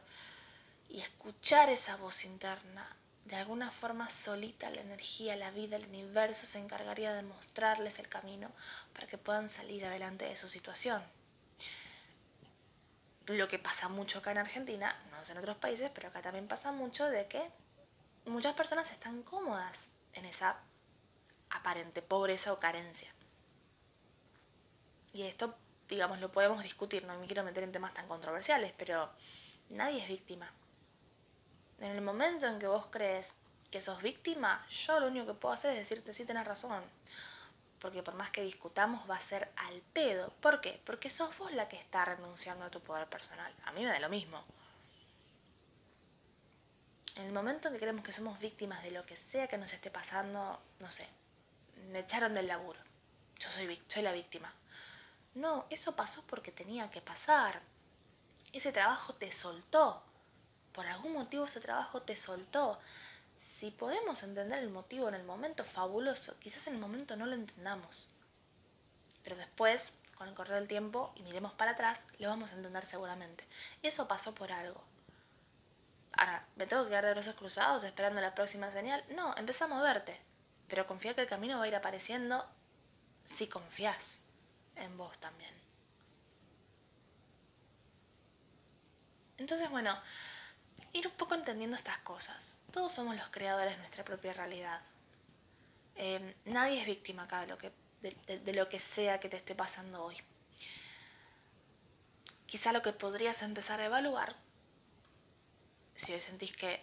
y 0.89 0.99
escuchar 0.99 1.69
esa 1.69 1.95
voz 1.97 2.23
interna, 2.23 2.87
de 3.25 3.37
alguna 3.37 3.71
forma 3.71 4.07
solita 4.09 4.69
la 4.69 4.81
energía, 4.81 5.35
la 5.35 5.49
vida, 5.49 5.77
el 5.77 5.87
universo 5.87 6.45
se 6.45 6.59
encargaría 6.59 7.13
de 7.13 7.23
mostrarles 7.23 7.97
el 7.97 8.07
camino 8.07 8.51
para 8.93 9.07
que 9.07 9.17
puedan 9.17 9.49
salir 9.49 9.83
adelante 9.85 10.25
de 10.25 10.37
su 10.37 10.47
situación 10.47 11.01
lo 13.27 13.47
que 13.47 13.59
pasa 13.59 13.87
mucho 13.89 14.19
acá 14.19 14.31
en 14.31 14.37
Argentina, 14.37 14.95
no 15.11 15.23
sé 15.25 15.31
en 15.31 15.39
otros 15.39 15.57
países, 15.57 15.89
pero 15.93 16.09
acá 16.09 16.21
también 16.21 16.47
pasa 16.47 16.71
mucho 16.71 17.09
de 17.09 17.27
que 17.27 17.49
muchas 18.25 18.53
personas 18.53 18.91
están 18.91 19.23
cómodas 19.23 19.87
en 20.13 20.25
esa 20.25 20.57
aparente 21.49 22.01
pobreza 22.01 22.53
o 22.53 22.59
carencia. 22.59 23.11
Y 25.13 25.23
esto, 25.23 25.55
digamos, 25.87 26.19
lo 26.19 26.31
podemos 26.31 26.61
discutir, 26.63 27.05
no 27.05 27.17
me 27.17 27.25
quiero 27.25 27.43
meter 27.43 27.63
en 27.63 27.71
temas 27.71 27.93
tan 27.93 28.07
controversiales, 28.07 28.73
pero 28.77 29.09
nadie 29.69 30.03
es 30.03 30.09
víctima. 30.09 30.51
En 31.79 31.91
el 31.91 32.01
momento 32.01 32.47
en 32.47 32.59
que 32.59 32.67
vos 32.67 32.87
crees 32.87 33.33
que 33.71 33.81
sos 33.81 34.01
víctima, 34.01 34.65
yo 34.69 34.99
lo 34.99 35.07
único 35.07 35.25
que 35.27 35.33
puedo 35.33 35.53
hacer 35.53 35.71
es 35.71 35.77
decirte 35.77 36.13
sí 36.13 36.25
tenés 36.25 36.45
razón 36.45 36.83
porque 37.79 38.03
por 38.03 38.15
más 38.15 38.31
que 38.31 38.41
discutamos 38.41 39.09
va 39.09 39.15
a 39.15 39.21
ser 39.21 39.51
al 39.57 39.81
pedo. 39.93 40.29
¿Por 40.41 40.61
qué? 40.61 40.81
Porque 40.85 41.09
sos 41.09 41.37
vos 41.37 41.51
la 41.51 41.67
que 41.67 41.77
está 41.77 42.05
renunciando 42.05 42.65
a 42.65 42.71
tu 42.71 42.81
poder 42.81 43.07
personal. 43.07 43.53
A 43.65 43.71
mí 43.73 43.83
me 43.83 43.91
da 43.91 43.99
lo 43.99 44.09
mismo. 44.09 44.43
En 47.15 47.25
el 47.25 47.31
momento 47.31 47.67
en 47.67 47.73
que 47.73 47.79
creemos 47.79 48.03
que 48.03 48.11
somos 48.11 48.39
víctimas 48.39 48.83
de 48.83 48.91
lo 48.91 49.05
que 49.05 49.15
sea 49.15 49.47
que 49.47 49.57
nos 49.57 49.71
esté 49.71 49.89
pasando, 49.89 50.61
no 50.79 50.91
sé, 50.91 51.07
me 51.91 51.99
echaron 51.99 52.33
del 52.33 52.47
laburo. 52.47 52.79
Yo 53.39 53.49
soy, 53.49 53.81
soy 53.87 54.01
la 54.01 54.11
víctima. 54.11 54.53
No, 55.33 55.65
eso 55.69 55.95
pasó 55.95 56.23
porque 56.27 56.51
tenía 56.51 56.89
que 56.89 57.01
pasar. 57.01 57.61
Ese 58.51 58.71
trabajo 58.71 59.13
te 59.13 59.31
soltó. 59.31 60.01
Por 60.71 60.87
algún 60.87 61.13
motivo 61.13 61.45
ese 61.45 61.61
trabajo 61.61 62.01
te 62.01 62.15
soltó 62.15 62.79
si 63.45 63.69
podemos 63.69 64.23
entender 64.23 64.57
el 64.57 64.71
motivo 64.71 65.07
en 65.07 65.13
el 65.13 65.23
momento, 65.23 65.63
fabuloso. 65.63 66.35
Quizás 66.39 66.65
en 66.67 66.73
el 66.73 66.79
momento 66.79 67.15
no 67.15 67.27
lo 67.27 67.35
entendamos. 67.35 68.09
Pero 69.23 69.35
después, 69.35 69.93
con 70.15 70.27
el 70.27 70.33
correr 70.33 70.55
del 70.55 70.67
tiempo 70.67 71.13
y 71.15 71.21
miremos 71.21 71.53
para 71.53 71.71
atrás, 71.71 72.05
lo 72.17 72.27
vamos 72.27 72.51
a 72.51 72.55
entender 72.55 72.85
seguramente. 72.87 73.45
Eso 73.83 74.07
pasó 74.07 74.33
por 74.33 74.51
algo. 74.51 74.83
Ahora, 76.13 76.47
¿me 76.55 76.65
tengo 76.65 76.83
que 76.83 76.89
quedar 76.89 77.05
de 77.05 77.13
brazos 77.13 77.35
cruzados 77.35 77.83
esperando 77.83 78.19
la 78.19 78.33
próxima 78.33 78.71
señal? 78.71 79.03
No, 79.15 79.37
empieza 79.37 79.65
a 79.65 79.67
moverte. 79.67 80.19
Pero 80.67 80.87
confía 80.87 81.13
que 81.13 81.21
el 81.21 81.27
camino 81.27 81.59
va 81.59 81.65
a 81.65 81.67
ir 81.67 81.75
apareciendo 81.75 82.45
si 83.25 83.47
confías 83.47 84.19
en 84.75 84.97
vos 84.97 85.19
también. 85.19 85.53
Entonces, 89.37 89.69
bueno, 89.69 89.95
ir 90.95 91.07
un 91.07 91.13
poco 91.13 91.35
entendiendo 91.35 91.75
estas 91.75 91.97
cosas. 91.99 92.57
Todos 92.71 92.93
somos 92.93 93.15
los 93.17 93.29
creadores 93.29 93.73
de 93.73 93.79
nuestra 93.79 94.05
propia 94.05 94.33
realidad. 94.33 94.81
Em, 95.95 96.33
nadie 96.45 96.79
es 96.79 96.85
víctima 96.85 97.23
acá 97.23 97.41
de 97.41 97.47
lo, 97.47 97.57
que, 97.57 97.71
de, 98.01 98.53
lo 98.53 98.69
que 98.69 98.79
sea 98.79 99.19
que 99.19 99.27
te 99.27 99.37
esté 99.37 99.55
pasando 99.55 100.03
hoy. 100.03 100.15
Quizá 102.45 102.71
lo 102.71 102.81
que 102.81 102.93
podrías 102.93 103.41
empezar 103.41 103.81
a 103.81 103.85
evaluar, 103.85 104.35
si 105.95 106.13
hoy 106.13 106.21
sentís 106.21 106.53
que 106.53 106.81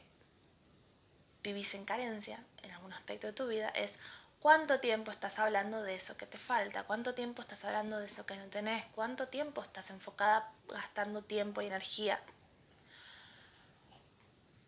vivís 1.42 1.74
en 1.74 1.84
carencia 1.84 2.44
en 2.62 2.70
algún 2.72 2.92
aspecto 2.92 3.26
de 3.26 3.32
tu 3.32 3.46
vida, 3.46 3.68
es 3.70 3.98
cuánto 4.40 4.80
tiempo 4.80 5.10
estás 5.10 5.38
hablando 5.38 5.82
de 5.82 5.94
eso 5.94 6.16
que 6.16 6.26
te 6.26 6.38
falta, 6.38 6.84
cuánto 6.84 7.14
tiempo 7.14 7.40
estás 7.40 7.64
hablando 7.64 7.98
de 7.98 8.06
eso 8.06 8.26
que 8.26 8.36
no 8.36 8.46
tenés, 8.46 8.84
cuánto 8.94 9.28
tiempo 9.28 9.62
estás 9.62 9.90
enfocada 9.90 10.52
gastando 10.68 11.22
tiempo 11.22 11.62
y 11.62 11.66
energía 11.66 12.22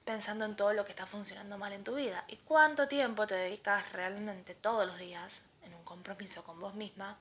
pensando 0.04 0.44
en 0.44 0.56
todo 0.56 0.72
lo 0.72 0.84
que 0.84 0.92
está 0.92 1.06
funcionando 1.06 1.58
mal 1.58 1.72
en 1.72 1.84
tu 1.84 1.94
vida. 1.94 2.24
¿Y 2.28 2.36
cuánto 2.38 2.88
tiempo 2.88 3.26
te 3.26 3.34
dedicas 3.34 3.92
realmente 3.92 4.54
todos 4.54 4.86
los 4.86 4.98
días, 4.98 5.42
en 5.62 5.74
un 5.74 5.84
compromiso 5.84 6.44
con 6.44 6.60
vos 6.60 6.74
misma, 6.74 7.18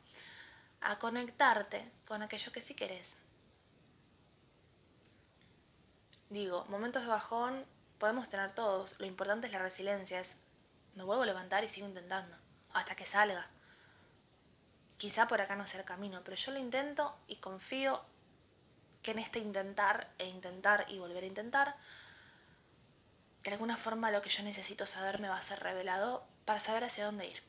a 0.81 0.99
conectarte 0.99 1.89
con 2.05 2.21
aquello 2.21 2.51
que 2.51 2.61
sí 2.61 2.73
querés? 2.75 3.17
Digo, 6.29 6.65
momentos 6.65 7.03
de 7.03 7.09
bajón 7.09 7.65
podemos 7.99 8.27
tener 8.27 8.51
todos. 8.51 8.99
Lo 8.99 9.05
importante 9.05 9.47
es 9.47 9.53
la 9.53 9.59
resiliencia, 9.59 10.19
es 10.19 10.35
me 10.95 11.03
vuelvo 11.03 11.23
a 11.23 11.27
levantar 11.27 11.63
y 11.63 11.67
sigo 11.67 11.87
intentando, 11.87 12.35
hasta 12.73 12.95
que 12.95 13.05
salga. 13.05 13.47
Quizá 14.97 15.27
por 15.27 15.41
acá 15.41 15.55
no 15.55 15.65
sea 15.67 15.79
el 15.79 15.85
camino, 15.85 16.21
pero 16.23 16.35
yo 16.35 16.51
lo 16.51 16.59
intento 16.59 17.15
y 17.27 17.37
confío 17.37 18.01
que 19.01 19.11
en 19.11 19.19
este 19.19 19.39
intentar 19.39 20.09
e 20.17 20.27
intentar 20.27 20.85
y 20.87 20.97
volver 20.97 21.23
a 21.23 21.27
intentar, 21.27 21.75
de 23.43 23.51
alguna 23.51 23.75
forma 23.75 24.11
lo 24.11 24.21
que 24.21 24.29
yo 24.29 24.43
necesito 24.43 24.85
saber 24.85 25.19
me 25.19 25.29
va 25.29 25.37
a 25.37 25.41
ser 25.41 25.59
revelado 25.59 26.23
para 26.45 26.59
saber 26.59 26.83
hacia 26.83 27.05
dónde 27.05 27.27
ir. 27.27 27.41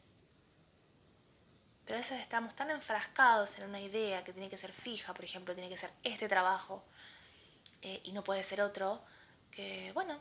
Pero 1.85 1.97
a 1.97 2.01
veces 2.01 2.21
estamos 2.21 2.55
tan 2.55 2.71
enfrascados 2.71 3.59
en 3.59 3.69
una 3.69 3.81
idea 3.81 4.25
que 4.25 4.33
tiene 4.33 4.49
que 4.49 4.57
ser 4.57 4.73
fija, 4.73 5.13
por 5.15 5.25
ejemplo, 5.25 5.55
tiene 5.55 5.69
que 5.69 5.77
ser 5.77 5.91
este 6.03 6.29
trabajo 6.29 6.83
eh, 7.83 8.01
y 8.05 8.13
no 8.13 8.25
puede 8.25 8.43
ser 8.43 8.63
otro, 8.63 9.03
que 9.51 9.93
bueno, 9.93 10.19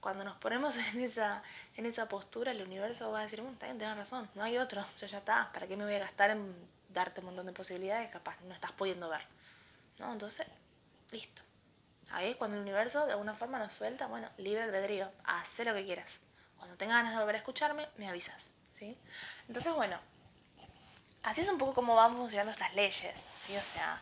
cuando 0.00 0.24
nos 0.24 0.36
ponemos 0.36 0.76
en 0.94 1.00
esa, 1.00 1.42
en 1.76 1.86
esa 1.86 2.08
postura, 2.08 2.52
el 2.52 2.62
universo 2.62 3.10
va 3.10 3.20
a 3.20 3.22
decir, 3.22 3.40
bueno, 3.40 3.56
bien, 3.60 3.78
tenés 3.78 3.96
razón, 3.96 4.28
no 4.34 4.44
hay 4.44 4.58
otro, 4.58 4.84
yo 4.98 5.06
ya 5.06 5.18
está, 5.18 5.50
¿para 5.52 5.66
qué 5.66 5.76
me 5.76 5.84
voy 5.84 5.94
a 5.94 6.00
gastar 6.00 6.30
en 6.30 6.54
darte 6.90 7.20
un 7.20 7.26
montón 7.26 7.46
de 7.46 7.52
posibilidades? 7.52 8.10
Capaz 8.10 8.40
no 8.42 8.54
estás 8.54 8.72
pudiendo 8.72 9.08
ver. 9.08 9.22
¿No? 9.98 10.12
Entonces, 10.12 10.46
listo. 11.10 11.42
Ahí 12.10 12.30
es 12.30 12.36
cuando 12.36 12.56
el 12.56 12.62
universo 12.62 13.06
de 13.06 13.12
alguna 13.12 13.34
forma 13.34 13.58
nos 13.58 13.72
suelta, 13.72 14.06
bueno, 14.06 14.28
libre 14.36 14.62
albedrío, 14.62 15.10
haz 15.24 15.60
lo 15.60 15.74
que 15.74 15.84
quieras. 15.84 16.20
Cuando 16.56 16.76
tengas 16.76 16.96
ganas 16.96 17.12
de 17.12 17.18
volver 17.20 17.36
a 17.36 17.38
escucharme, 17.38 17.88
me 17.96 18.08
avisas. 18.08 18.50
¿sí? 18.72 18.96
Entonces, 19.46 19.72
bueno, 19.72 19.98
así 21.22 21.40
es 21.40 21.48
un 21.48 21.58
poco 21.58 21.74
como 21.74 21.94
van 21.94 22.16
funcionando 22.16 22.52
estas 22.52 22.74
leyes, 22.74 23.26
¿sí? 23.36 23.56
O 23.56 23.62
sea, 23.62 24.00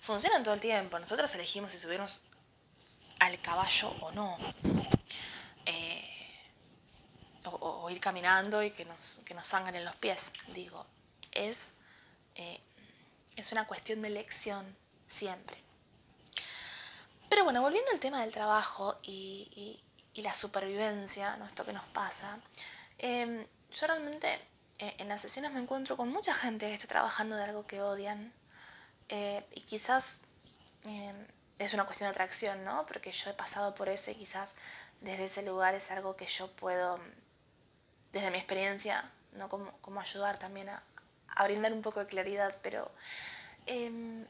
funcionan 0.00 0.42
todo 0.42 0.54
el 0.54 0.60
tiempo. 0.60 0.98
Nosotros 0.98 1.34
elegimos 1.34 1.72
si 1.72 1.78
subirnos 1.78 2.22
al 3.18 3.40
caballo 3.40 3.90
o 4.00 4.12
no. 4.12 4.36
Eh, 5.66 6.04
o, 7.44 7.88
ir 7.90 8.00
caminando 8.00 8.62
y 8.62 8.70
que 8.70 8.84
nos, 8.84 9.20
que 9.24 9.34
nos 9.34 9.48
sangren 9.48 9.84
los 9.84 9.96
pies. 9.96 10.32
Digo, 10.48 10.86
es, 11.32 11.72
eh, 12.34 12.60
es 13.36 13.52
una 13.52 13.66
cuestión 13.66 14.02
de 14.02 14.08
elección 14.08 14.76
siempre. 15.06 15.67
Pero 17.28 17.44
bueno, 17.44 17.62
volviendo 17.62 17.90
al 17.92 18.00
tema 18.00 18.20
del 18.20 18.32
trabajo 18.32 18.98
y, 19.02 19.82
la 20.14 20.34
supervivencia, 20.34 21.36
¿no? 21.36 21.46
esto 21.46 21.64
que 21.64 21.72
nos 21.72 21.86
pasa, 21.86 22.40
em, 22.98 23.46
yo 23.70 23.86
realmente 23.86 24.40
eh, 24.80 24.96
en 24.98 25.08
las 25.08 25.20
sesiones 25.20 25.52
me 25.52 25.60
encuentro 25.60 25.96
con 25.96 26.08
mucha 26.08 26.34
gente 26.34 26.66
que 26.66 26.74
está 26.74 26.88
trabajando 26.88 27.36
de 27.36 27.44
algo 27.44 27.68
que 27.68 27.80
odian 27.80 28.32
y 29.08 29.60
quizás 29.62 30.20
em, 30.86 31.26
es 31.58 31.74
una 31.74 31.84
cuestión 31.84 32.08
de 32.08 32.12
atracción, 32.12 32.64
¿no? 32.64 32.86
Porque 32.86 33.12
yo 33.12 33.30
he 33.30 33.34
pasado 33.34 33.74
por 33.74 33.88
eso 33.88 34.10
y 34.10 34.14
quizás 34.14 34.54
desde 35.00 35.26
ese 35.26 35.42
lugar 35.42 35.74
es 35.74 35.90
algo 35.90 36.16
que 36.16 36.26
yo 36.26 36.50
puedo, 36.52 36.98
desde 38.12 38.30
mi 38.30 38.38
experiencia, 38.38 39.10
¿no? 39.32 39.48
Como, 39.48 40.00
ayudar 40.00 40.38
también 40.38 40.68
a, 40.68 40.82
brindar 41.44 41.72
un 41.72 41.82
poco 41.82 42.00
de 42.00 42.06
claridad, 42.06 42.56
pero 42.62 42.90
em, 43.66 44.26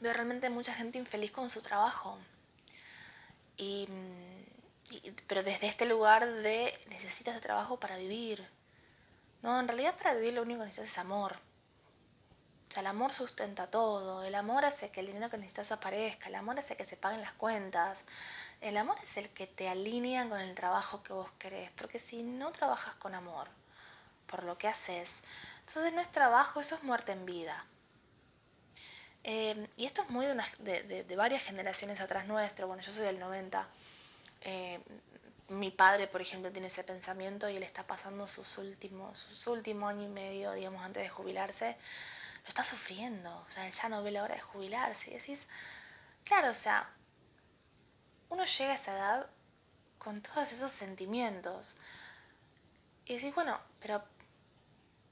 veo 0.00 0.12
realmente 0.12 0.50
mucha 0.50 0.74
gente 0.74 0.98
infeliz 0.98 1.30
con 1.30 1.48
su 1.48 1.60
trabajo. 1.62 2.18
Y, 3.56 3.86
pero 5.26 5.42
desde 5.42 5.66
este 5.66 5.86
lugar 5.86 6.26
de 6.26 6.78
necesitas 6.88 7.34
de 7.34 7.40
trabajo 7.40 7.78
para 7.78 7.96
vivir. 7.96 8.48
No, 9.42 9.58
en 9.60 9.68
realidad 9.68 9.94
para 9.96 10.14
vivir 10.14 10.34
lo 10.34 10.42
único 10.42 10.60
que 10.60 10.66
necesitas 10.66 10.92
es 10.92 10.98
amor. 10.98 11.36
O 12.68 12.72
sea, 12.72 12.82
el 12.82 12.86
amor 12.86 13.12
sustenta 13.12 13.66
todo, 13.66 14.22
el 14.22 14.34
amor 14.34 14.64
hace 14.64 14.90
que 14.90 15.00
el 15.00 15.06
dinero 15.06 15.28
que 15.28 15.36
necesitas 15.36 15.72
aparezca, 15.72 16.28
el 16.28 16.36
amor 16.36 16.58
hace 16.58 16.76
que 16.76 16.84
se 16.84 16.96
paguen 16.96 17.20
las 17.20 17.32
cuentas, 17.32 18.04
el 18.60 18.76
amor 18.76 18.96
es 19.02 19.16
el 19.16 19.28
que 19.30 19.48
te 19.48 19.68
alinea 19.68 20.28
con 20.28 20.38
el 20.38 20.54
trabajo 20.54 21.02
que 21.02 21.12
vos 21.12 21.32
querés, 21.38 21.70
porque 21.72 21.98
si 21.98 22.22
no 22.22 22.52
trabajas 22.52 22.94
con 22.94 23.16
amor 23.16 23.48
por 24.28 24.44
lo 24.44 24.56
que 24.56 24.68
haces, 24.68 25.24
entonces 25.66 25.92
no 25.92 26.00
es 26.00 26.12
trabajo, 26.12 26.60
eso 26.60 26.76
es 26.76 26.84
muerte 26.84 27.10
en 27.10 27.26
vida. 27.26 27.66
Eh, 29.22 29.68
y 29.76 29.84
esto 29.84 30.02
es 30.02 30.10
muy 30.10 30.26
de, 30.26 31.14
varias 31.16 31.42
generaciones 31.42 32.00
atrás 32.00 32.26
nuestro, 32.26 32.66
bueno, 32.66 32.82
yo 32.82 32.90
soy 32.90 33.04
del 33.04 33.18
90, 33.18 33.68
eh, 34.42 34.80
mi 35.48 35.70
padre, 35.70 36.06
por 36.06 36.22
ejemplo, 36.22 36.50
tiene 36.52 36.68
ese 36.68 36.84
pensamiento 36.84 37.48
y 37.48 37.56
él 37.56 37.62
está 37.62 37.86
pasando 37.86 38.26
sus 38.28 38.56
últimos, 38.58 39.18
sus 39.18 39.46
últimos 39.48 39.90
año 39.90 40.04
y 40.04 40.08
medio, 40.08 40.52
digamos, 40.52 40.82
antes 40.82 41.02
de 41.02 41.08
jubilarse, 41.08 41.76
lo 42.42 42.48
está 42.48 42.64
sufriendo, 42.64 43.44
o 43.46 43.50
sea, 43.50 43.68
ya 43.68 43.88
no 43.88 44.02
ve 44.02 44.12
la 44.12 44.22
hora 44.22 44.36
de 44.36 44.40
jubilarse. 44.40 45.10
Y 45.10 45.14
decís, 45.14 45.46
claro, 46.24 46.50
o 46.50 46.54
sea, 46.54 46.88
uno 48.30 48.44
llega 48.44 48.72
a 48.72 48.76
esa 48.76 48.92
edad 48.96 49.30
con 49.98 50.22
todos 50.22 50.52
esos 50.52 50.70
sentimientos. 50.70 51.76
Y 53.04 53.14
decís, 53.16 53.34
bueno, 53.34 53.60
pero 53.80 54.02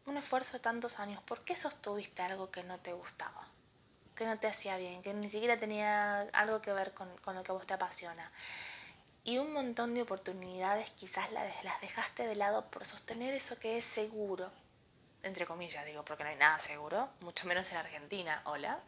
un 0.07 0.17
esfuerzo 0.17 0.55
de 0.55 0.61
tantos 0.61 1.01
años, 1.01 1.23
¿por 1.25 1.43
qué 1.43 1.57
sostuviste 1.57 2.23
algo 2.23 2.51
que 2.51 2.63
no 2.63 2.79
te 2.79 2.93
gustaba? 2.93 3.48
Que 4.19 4.27
no 4.27 4.37
te 4.37 4.49
hacía 4.49 4.77
bien, 4.79 5.01
que 5.01 5.15
ni 5.15 5.29
siquiera 5.29 5.61
tenía 5.61 6.23
algo 6.33 6.61
que 6.61 6.73
ver 6.73 6.93
con, 6.93 7.09
lo 7.37 7.45
que 7.45 7.53
a 7.53 7.55
vos 7.55 7.69
te 7.69 7.75
apasiona. 7.75 8.33
Y 9.23 9.39
un 9.39 9.53
montón 9.53 9.95
de 9.95 10.03
oportunidades 10.03 10.91
quizás 10.91 11.31
las, 11.31 11.47
dejaste 11.81 12.27
de 12.27 12.35
lado 12.35 12.65
por 12.65 12.85
sostener 12.85 13.33
eso 13.33 13.61
que 13.61 13.79
es 13.79 13.85
seguro, 13.85 14.51
entre 15.23 15.47
comillas 15.47 15.87
digo, 15.87 16.05
porque 16.05 16.25
no 16.25 16.31
hay 16.31 16.37
nada 16.37 16.59
seguro, 16.59 17.09
mucho 17.21 17.47
menos 17.47 17.71
en 17.71 17.79
Argentina, 17.79 18.43
hola. 18.47 18.81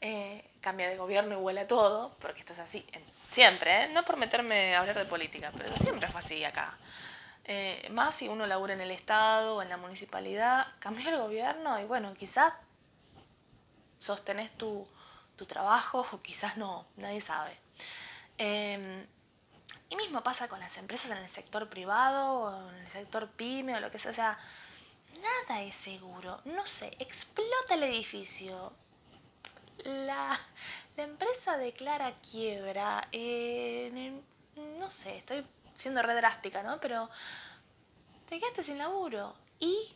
Eh, 0.00 0.42
cambia 0.62 0.88
de 0.88 0.96
gobierno 0.96 1.34
y 1.34 1.36
huele 1.36 1.66
todo, 1.66 2.16
porque 2.18 2.40
esto 2.40 2.54
es 2.54 2.58
así, 2.58 2.86
siempre, 3.28 3.82
¿eh? 3.82 3.88
no 3.88 4.02
por 4.06 4.16
meterme 4.16 4.74
a 4.74 4.80
hablar 4.80 4.96
de 4.96 5.04
política, 5.04 5.52
pero 5.54 5.76
siempre 5.76 6.08
es 6.08 6.14
así 6.14 6.42
acá. 6.42 6.78
Eh, 7.44 7.86
más 7.90 8.14
si 8.14 8.28
uno 8.28 8.46
labura 8.46 8.72
en 8.72 8.80
el 8.80 8.90
Estado 8.90 9.56
o 9.56 9.62
en 9.62 9.68
la 9.68 9.76
municipalidad, 9.76 10.68
cambia 10.78 11.10
el 11.10 11.18
gobierno 11.18 11.78
y 11.78 11.84
bueno, 11.84 12.14
quizás 12.14 12.54
sostenés 14.04 14.56
tu, 14.58 14.84
tu 15.36 15.46
trabajo 15.46 16.06
o 16.12 16.22
quizás 16.22 16.56
no, 16.56 16.86
nadie 16.96 17.20
sabe. 17.20 17.56
Em, 18.38 19.06
y 19.88 19.96
mismo 19.96 20.22
pasa 20.22 20.48
con 20.48 20.60
las 20.60 20.76
empresas 20.76 21.10
en 21.10 21.18
el 21.18 21.30
sector 21.30 21.68
privado 21.68 22.40
o 22.40 22.70
en 22.70 22.76
el 22.76 22.90
sector 22.90 23.28
pyme 23.30 23.76
o 23.76 23.80
lo 23.80 23.90
que 23.90 23.98
sea. 23.98 24.10
O 24.10 24.14
sea, 24.14 24.38
nada 25.20 25.62
es 25.62 25.76
seguro. 25.76 26.40
No 26.44 26.66
sé, 26.66 26.94
explota 26.98 27.74
el 27.74 27.84
edificio. 27.84 28.72
La, 29.84 30.38
empresa 30.96 31.56
declara 31.56 32.12
quiebra. 32.20 33.08
Eh, 33.12 34.20
no 34.78 34.90
sé, 34.90 35.18
estoy 35.18 35.44
siendo 35.76 36.02
re 36.02 36.14
drástica, 36.14 36.62
¿no? 36.62 36.78
Pero 36.80 37.10
te 38.26 38.38
quedaste 38.38 38.62
sin 38.62 38.78
laburo. 38.78 39.34
Y 39.58 39.94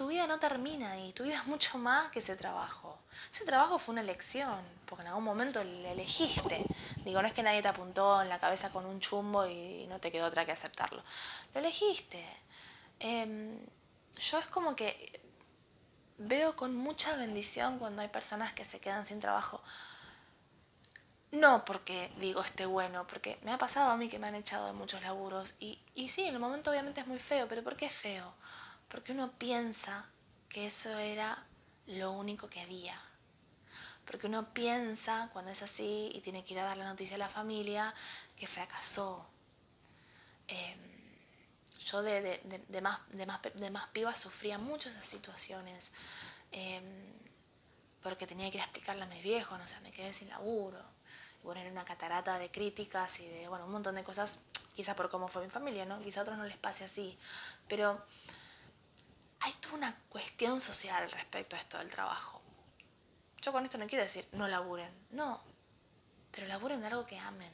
tu 0.00 0.06
vida 0.06 0.26
no 0.26 0.38
termina 0.38 0.92
ahí. 0.92 1.12
Tu 1.12 1.24
vida 1.24 1.34
es 1.34 1.46
mucho 1.46 1.76
más 1.76 2.10
que 2.10 2.20
ese 2.20 2.34
trabajo. 2.34 2.98
Ese 3.30 3.44
trabajo 3.44 3.78
fue 3.78 3.92
una 3.92 4.00
elección, 4.00 4.58
porque 4.86 5.02
en 5.02 5.08
algún 5.08 5.24
momento 5.24 5.62
le 5.62 5.92
elegiste. 5.92 6.64
Digo, 7.04 7.20
no 7.20 7.28
es 7.28 7.34
que 7.34 7.42
nadie 7.42 7.60
te 7.60 7.68
apuntó 7.68 8.22
en 8.22 8.30
la 8.30 8.38
cabeza 8.38 8.70
con 8.70 8.86
un 8.86 8.98
chumbo 9.00 9.46
y 9.46 9.86
no 9.90 10.00
te 10.00 10.10
quedó 10.10 10.28
otra 10.28 10.46
que 10.46 10.52
aceptarlo. 10.52 11.02
Lo 11.52 11.60
elegiste. 11.60 12.24
Eh, 12.98 13.58
yo 14.16 14.38
es 14.38 14.46
como 14.46 14.74
que 14.74 15.20
veo 16.16 16.56
con 16.56 16.74
mucha 16.74 17.14
bendición 17.16 17.78
cuando 17.78 18.00
hay 18.00 18.08
personas 18.08 18.54
que 18.54 18.64
se 18.64 18.80
quedan 18.80 19.04
sin 19.04 19.20
trabajo. 19.20 19.60
No 21.30 21.66
porque 21.66 22.10
digo 22.16 22.40
esté 22.40 22.64
bueno, 22.64 23.06
porque 23.06 23.38
me 23.42 23.52
ha 23.52 23.58
pasado 23.58 23.90
a 23.90 23.98
mí 23.98 24.08
que 24.08 24.18
me 24.18 24.28
han 24.28 24.34
echado 24.34 24.66
de 24.66 24.72
muchos 24.72 25.02
laburos. 25.02 25.56
Y, 25.60 25.78
y 25.94 26.08
sí, 26.08 26.22
en 26.22 26.32
el 26.32 26.40
momento 26.40 26.70
obviamente 26.70 27.02
es 27.02 27.06
muy 27.06 27.18
feo, 27.18 27.46
pero 27.48 27.62
¿por 27.62 27.76
qué 27.76 27.84
es 27.84 27.92
feo? 27.92 28.39
Porque 28.90 29.12
uno 29.12 29.32
piensa 29.32 30.06
que 30.48 30.66
eso 30.66 30.98
era 30.98 31.44
lo 31.86 32.12
único 32.12 32.48
que 32.48 32.60
había. 32.60 33.00
Porque 34.04 34.26
uno 34.26 34.52
piensa, 34.52 35.30
cuando 35.32 35.52
es 35.52 35.62
así 35.62 36.10
y 36.12 36.20
tiene 36.20 36.44
que 36.44 36.54
ir 36.54 36.60
a 36.60 36.64
dar 36.64 36.76
la 36.76 36.86
noticia 36.86 37.14
a 37.14 37.18
la 37.18 37.28
familia, 37.28 37.94
que 38.36 38.46
fracasó. 38.46 39.24
Eh, 40.48 40.76
yo 41.84 42.02
de, 42.02 42.40
más, 42.82 43.00
de, 43.10 43.26
más, 43.26 43.40
de 43.42 43.72
piba 43.92 44.14
sufría 44.16 44.58
mucho 44.58 44.88
esas 44.88 45.06
situaciones. 45.06 45.90
Em, 46.50 46.84
porque 48.02 48.26
tenía 48.26 48.50
que 48.50 48.56
ir 48.56 48.62
a 48.62 48.64
explicarle 48.64 49.02
a 49.02 49.06
mis 49.06 49.22
viejos, 49.22 49.58
no 49.58 49.66
sé, 49.68 49.78
me 49.80 49.92
quedé 49.92 50.12
sin 50.14 50.28
laburo. 50.28 50.80
Y 51.42 51.44
bueno, 51.44 51.60
era 51.60 51.70
una 51.70 51.84
catarata 51.84 52.38
de 52.38 52.50
críticas 52.50 53.20
y 53.20 53.28
de, 53.28 53.48
bueno, 53.48 53.66
un 53.66 53.72
montón 53.72 53.94
de 53.94 54.02
cosas, 54.02 54.40
quizá 54.74 54.96
por 54.96 55.10
cómo 55.10 55.28
fue 55.28 55.44
mi 55.44 55.50
familia, 55.50 55.84
¿no? 55.84 56.00
Quizá 56.02 56.20
a 56.20 56.22
otros 56.22 56.38
no 56.38 56.44
les 56.44 56.56
pase 56.56 56.84
así. 56.84 57.16
Pero 57.68 58.02
hay 59.40 59.52
toda 59.54 59.74
una 59.74 59.96
cuestión 60.08 60.60
social 60.60 61.10
respecto 61.10 61.56
a 61.56 61.58
esto 61.58 61.78
del 61.78 61.90
trabajo. 61.90 62.40
Yo 63.40 63.52
con 63.52 63.64
esto 63.64 63.78
no 63.78 63.86
quiero 63.86 64.04
decir 64.04 64.26
no 64.32 64.48
laburen, 64.48 64.92
no, 65.10 65.42
pero 66.30 66.46
laburen 66.46 66.80
de 66.80 66.88
algo 66.88 67.06
que 67.06 67.18
amen. 67.18 67.52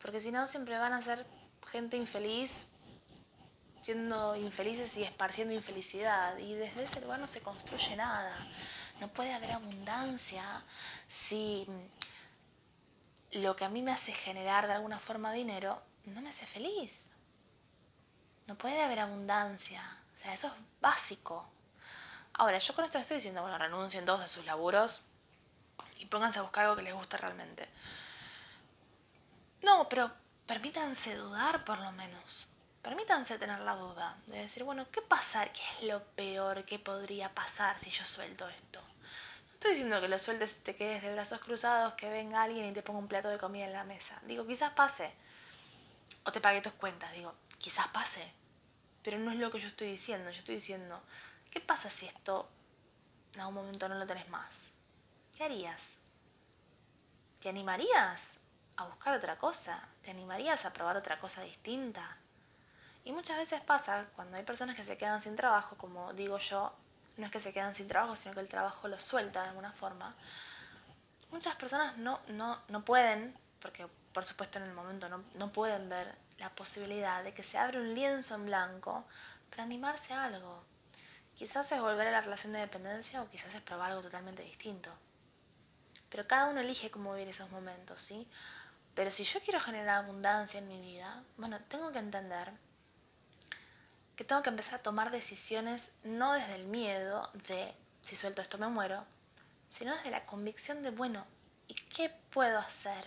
Porque 0.00 0.20
si 0.20 0.30
no, 0.30 0.46
siempre 0.46 0.76
van 0.76 0.92
a 0.92 1.02
ser 1.02 1.24
gente 1.66 1.96
infeliz 1.96 2.68
siendo 3.84 4.34
infelices 4.34 4.96
y 4.96 5.04
esparciendo 5.04 5.52
infelicidad. 5.52 6.38
Y 6.38 6.54
desde 6.54 6.84
ese 6.84 7.02
lugar 7.02 7.20
no 7.20 7.26
se 7.26 7.42
construye 7.42 7.94
nada. 7.96 8.34
No 8.98 9.08
puede 9.08 9.34
haber 9.34 9.52
abundancia 9.52 10.64
si 11.06 11.66
lo 13.32 13.54
que 13.56 13.66
a 13.66 13.68
mí 13.68 13.82
me 13.82 13.92
hace 13.92 14.12
generar 14.12 14.66
de 14.66 14.72
alguna 14.72 14.98
forma 14.98 15.34
dinero 15.34 15.82
no 16.06 16.22
me 16.22 16.30
hace 16.30 16.46
feliz. 16.46 16.98
No 18.46 18.56
puede 18.56 18.80
haber 18.82 19.00
abundancia. 19.00 19.82
Sea, 20.24 20.32
eso 20.32 20.46
es 20.46 20.54
básico. 20.80 21.46
Ahora, 22.32 22.56
yo 22.56 22.74
con 22.74 22.86
esto 22.86 22.98
estoy 22.98 23.16
diciendo, 23.16 23.42
bueno, 23.42 23.58
renuncien 23.58 24.06
todos 24.06 24.22
a 24.22 24.26
sus 24.26 24.46
laburos 24.46 25.02
y 25.98 26.06
pónganse 26.06 26.38
a 26.38 26.42
buscar 26.42 26.64
algo 26.64 26.76
que 26.76 26.82
les 26.82 26.94
guste 26.94 27.18
realmente. 27.18 27.68
No, 29.62 29.86
pero 29.86 30.10
permítanse 30.46 31.14
dudar 31.14 31.66
por 31.66 31.78
lo 31.78 31.92
menos. 31.92 32.48
Permítanse 32.80 33.38
tener 33.38 33.60
la 33.60 33.76
duda 33.76 34.16
de 34.26 34.38
decir, 34.38 34.64
bueno, 34.64 34.86
¿qué 34.90 35.02
pasa? 35.02 35.44
¿Qué 35.52 35.60
es 35.76 35.82
lo 35.88 36.02
peor 36.02 36.64
que 36.64 36.78
podría 36.78 37.34
pasar 37.34 37.78
si 37.78 37.90
yo 37.90 38.06
suelto 38.06 38.48
esto? 38.48 38.80
No 38.80 39.52
estoy 39.52 39.72
diciendo 39.72 40.00
que 40.00 40.08
lo 40.08 40.18
sueltes 40.18 40.56
y 40.56 40.60
te 40.60 40.74
quedes 40.74 41.02
de 41.02 41.12
brazos 41.12 41.40
cruzados, 41.40 41.92
que 41.94 42.08
venga 42.08 42.42
alguien 42.42 42.64
y 42.64 42.72
te 42.72 42.82
ponga 42.82 42.98
un 42.98 43.08
plato 43.08 43.28
de 43.28 43.36
comida 43.36 43.66
en 43.66 43.74
la 43.74 43.84
mesa. 43.84 44.18
Digo, 44.22 44.46
quizás 44.46 44.72
pase. 44.72 45.12
O 46.24 46.32
te 46.32 46.40
pague 46.40 46.62
tus 46.62 46.72
cuentas. 46.72 47.12
Digo, 47.12 47.34
quizás 47.58 47.88
pase. 47.88 48.32
Pero 49.04 49.18
no 49.18 49.30
es 49.30 49.36
lo 49.36 49.52
que 49.52 49.60
yo 49.60 49.68
estoy 49.68 49.88
diciendo. 49.88 50.30
Yo 50.30 50.38
estoy 50.38 50.56
diciendo, 50.56 51.00
¿qué 51.50 51.60
pasa 51.60 51.90
si 51.90 52.06
esto 52.06 52.48
en 53.34 53.40
algún 53.40 53.54
momento 53.54 53.88
no 53.88 53.94
lo 53.94 54.06
tenés 54.06 54.28
más? 54.30 54.68
¿Qué 55.36 55.44
harías? 55.44 55.92
¿Te 57.40 57.50
animarías 57.50 58.38
a 58.76 58.86
buscar 58.86 59.14
otra 59.14 59.36
cosa? 59.38 59.86
¿Te 60.02 60.10
animarías 60.10 60.64
a 60.64 60.72
probar 60.72 60.96
otra 60.96 61.20
cosa 61.20 61.42
distinta? 61.42 62.16
Y 63.04 63.12
muchas 63.12 63.36
veces 63.36 63.60
pasa 63.60 64.06
cuando 64.16 64.38
hay 64.38 64.44
personas 64.44 64.74
que 64.74 64.82
se 64.82 64.96
quedan 64.96 65.20
sin 65.20 65.36
trabajo, 65.36 65.76
como 65.76 66.14
digo 66.14 66.38
yo, 66.38 66.72
no 67.18 67.26
es 67.26 67.32
que 67.32 67.40
se 67.40 67.52
quedan 67.52 67.74
sin 67.74 67.86
trabajo, 67.86 68.16
sino 68.16 68.34
que 68.34 68.40
el 68.40 68.48
trabajo 68.48 68.88
los 68.88 69.02
suelta 69.02 69.42
de 69.42 69.48
alguna 69.50 69.72
forma. 69.72 70.14
Muchas 71.30 71.54
personas 71.56 71.98
no, 71.98 72.20
no, 72.28 72.62
no 72.68 72.84
pueden, 72.84 73.36
porque 73.60 73.86
por 74.12 74.24
supuesto 74.24 74.58
en 74.58 74.64
el 74.64 74.72
momento 74.72 75.08
no, 75.08 75.22
no 75.34 75.52
pueden 75.52 75.88
ver 75.90 76.14
la 76.38 76.50
posibilidad 76.50 77.22
de 77.22 77.32
que 77.32 77.42
se 77.42 77.58
abra 77.58 77.80
un 77.80 77.94
lienzo 77.94 78.34
en 78.34 78.46
blanco 78.46 79.04
para 79.50 79.62
animarse 79.62 80.12
a 80.12 80.24
algo. 80.24 80.62
Quizás 81.36 81.70
es 81.72 81.80
volver 81.80 82.08
a 82.08 82.12
la 82.12 82.20
relación 82.20 82.52
de 82.52 82.60
dependencia 82.60 83.22
o 83.22 83.28
quizás 83.28 83.54
es 83.54 83.60
probar 83.60 83.90
algo 83.90 84.02
totalmente 84.02 84.42
distinto. 84.42 84.90
Pero 86.08 86.26
cada 86.26 86.46
uno 86.46 86.60
elige 86.60 86.90
cómo 86.90 87.12
vivir 87.12 87.28
esos 87.28 87.50
momentos, 87.50 88.00
¿sí? 88.00 88.28
Pero 88.94 89.10
si 89.10 89.24
yo 89.24 89.40
quiero 89.40 89.58
generar 89.58 90.04
abundancia 90.04 90.58
en 90.58 90.68
mi 90.68 90.80
vida, 90.80 91.24
bueno, 91.36 91.58
tengo 91.68 91.90
que 91.90 91.98
entender 91.98 92.52
que 94.14 94.22
tengo 94.22 94.42
que 94.42 94.50
empezar 94.50 94.76
a 94.76 94.82
tomar 94.82 95.10
decisiones 95.10 95.90
no 96.04 96.34
desde 96.34 96.54
el 96.54 96.66
miedo 96.66 97.28
de 97.48 97.74
si 98.02 98.14
suelto 98.14 98.42
esto 98.42 98.58
me 98.58 98.68
muero, 98.68 99.04
sino 99.68 99.94
desde 99.96 100.12
la 100.12 100.24
convicción 100.26 100.82
de, 100.82 100.90
bueno, 100.90 101.26
¿y 101.66 101.74
qué 101.74 102.10
puedo 102.30 102.58
hacer 102.58 103.04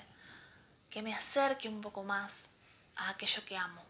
que 0.89 1.01
me 1.01 1.13
acerque 1.13 1.69
un 1.69 1.79
poco 1.79 2.03
más 2.03 2.47
a 2.97 3.09
aquello 3.09 3.43
que 3.45 3.57
amo? 3.57 3.83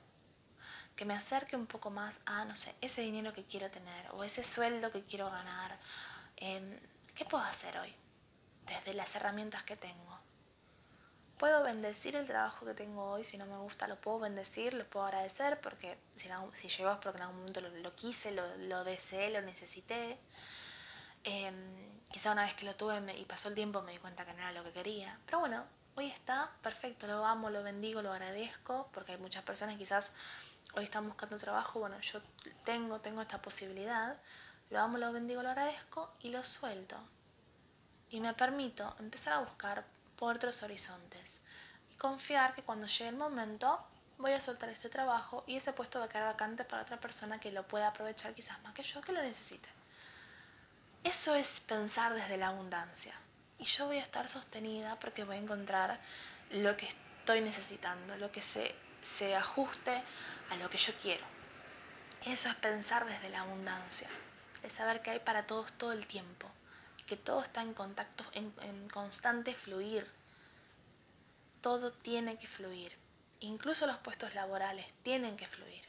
Que 0.96 1.06
me 1.06 1.14
acerque 1.14 1.56
un 1.56 1.68
poco 1.68 1.90
más 1.90 2.20
a, 2.26 2.46
no 2.46 2.56
sé, 2.56 2.76
ese 2.82 3.02
dinero 3.02 3.34
que 3.34 3.44
quiero 3.44 3.70
tener 3.70 4.10
o 4.12 4.24
ese 4.24 4.44
sueldo 4.44 4.92
que 4.92 5.04
quiero 5.04 5.30
ganar. 5.30 5.78
Em, 6.38 6.80
¿Qué 7.14 7.26
puedo 7.26 7.44
hacer 7.44 7.78
hoy? 7.78 7.94
Desde 8.66 8.94
las 8.94 9.16
herramientas 9.16 9.64
que 9.64 9.76
tengo. 9.76 10.20
Puedo 11.38 11.64
bendecir 11.64 12.16
el 12.16 12.26
trabajo 12.26 12.66
que 12.66 12.74
tengo 12.74 13.12
hoy, 13.12 13.24
si 13.24 13.38
no 13.38 13.46
me 13.46 13.58
gusta 13.58 13.88
lo 13.88 14.02
puedo 14.02 14.20
bendecir, 14.20 14.74
lo 14.74 14.86
puedo 14.86 15.06
agradecer, 15.06 15.62
porque 15.62 15.98
si, 16.16 16.30
si 16.54 16.68
llegó 16.68 16.92
es 16.92 16.98
porque 16.98 17.18
en 17.18 17.24
algún 17.24 17.40
momento 17.40 17.62
lo, 17.62 17.96
quise, 17.96 18.32
lo, 18.32 18.84
deseé, 18.84 19.30
lo 19.30 19.42
necesité. 19.42 20.18
Em, 21.24 22.02
quizá 22.12 22.32
una 22.32 22.46
vez 22.46 22.56
que 22.56 22.66
lo 22.66 22.76
tuve 22.76 23.20
y 23.20 23.26
pasó 23.26 23.50
el 23.50 23.56
tiempo 23.56 23.82
me 23.84 23.92
di 23.92 24.00
cuenta 24.00 24.26
que 24.26 24.34
no 24.34 24.40
era 24.40 24.52
lo 24.52 24.64
que 24.64 24.72
quería. 24.72 25.20
Pero 25.26 25.40
bueno, 25.40 25.64
hoy 25.98 26.08
está, 26.08 26.52
perfecto, 26.62 27.08
lo 27.08 27.26
amo, 27.26 27.50
lo 27.50 27.64
bendigo, 27.64 28.04
lo 28.04 28.14
agradezco, 28.14 28.88
porque 28.94 29.14
hay 29.14 29.18
muchas 29.18 29.44
personas 29.44 29.78
quizás 29.78 30.12
hoy 30.76 30.84
están 30.84 31.08
buscando 31.08 31.38
trabajo, 31.38 31.80
bueno, 31.80 32.00
yo 32.02 32.22
tengo, 32.64 33.00
tengo 33.00 33.24
esta 33.24 33.42
posibilidad, 33.42 34.16
lo 34.70 34.80
amo, 34.80 35.00
lo 35.00 35.12
bendigo, 35.12 35.42
lo 35.42 35.50
agradezco 35.50 36.14
y 36.22 36.30
lo 36.30 36.44
suelto. 36.44 36.98
Y 38.12 38.20
me 38.20 38.34
permito 38.36 38.96
empezar 39.00 39.34
a 39.34 39.40
buscar 39.40 39.86
por 40.18 40.36
otros 40.36 40.62
horizontes. 40.62 41.40
Y 41.92 41.96
confiar 41.96 42.54
que 42.54 42.62
cuando 42.62 42.86
llegue 42.86 43.10
el 43.10 43.16
momento 43.16 43.80
voy 44.20 44.34
a 44.34 44.40
soltar 44.40 44.70
este 44.70 44.90
trabajo 44.90 45.44
y 45.48 45.58
ese 45.58 45.74
puesto 45.74 46.00
va 46.00 46.06
a 46.06 46.10
quedar 46.10 46.32
vacante 46.32 46.64
para 46.64 46.84
otra 46.84 47.00
persona 47.00 47.40
que 47.40 47.52
lo 47.52 47.64
pueda 47.64 47.88
aprovechar 47.88 48.34
quizás 48.36 48.62
más 48.62 48.74
que 48.74 48.84
yo, 48.84 49.02
que 49.02 49.14
lo 49.14 49.22
necesite. 49.22 49.68
Eso 51.04 51.34
es 51.34 51.60
pensar 51.62 52.14
desde 52.14 52.38
la 52.38 52.50
abundancia. 52.50 53.14
Y 53.60 53.64
yo 53.66 53.88
voy 53.88 53.98
a 53.98 54.04
estar 54.04 54.28
sostenida 54.28 55.00
porque 55.00 55.24
voy 55.24 55.38
a 55.38 55.40
encontrar 55.40 56.00
lo 56.52 56.78
que 56.78 56.88
estoy 56.88 57.42
necesitando, 57.42 58.16
lo 58.18 58.32
que 58.32 58.42
se, 58.42 58.76
se 59.02 59.36
ajuste 59.36 60.04
a 60.50 60.56
lo 60.58 60.70
que 60.70 60.78
yo 60.78 60.94
quiero. 61.02 61.26
Eso 62.26 62.50
es 62.50 62.56
pensar 62.56 63.06
desde 63.06 63.30
la 63.30 63.42
abundancia, 63.42 64.10
es 64.64 64.74
saber 64.74 65.02
que 65.02 65.12
hay 65.12 65.20
para 65.20 65.48
todos 65.48 65.74
todo 65.74 65.92
el 65.92 66.06
tiempo 66.06 66.52
que 67.08 67.16
todo 67.16 67.42
está 67.42 67.62
en 67.62 67.74
contacto, 67.74 68.24
en, 68.34 68.90
constante 68.90 69.56
fluir. 69.56 70.06
Todo 71.62 71.92
tiene 71.92 72.38
que 72.38 72.48
fluir. 72.48 72.92
Incluso 73.40 73.88
los 73.88 73.98
puestos 73.98 74.36
laborales 74.36 74.86
tienen 75.04 75.38
que 75.38 75.48
fluir. 75.48 75.84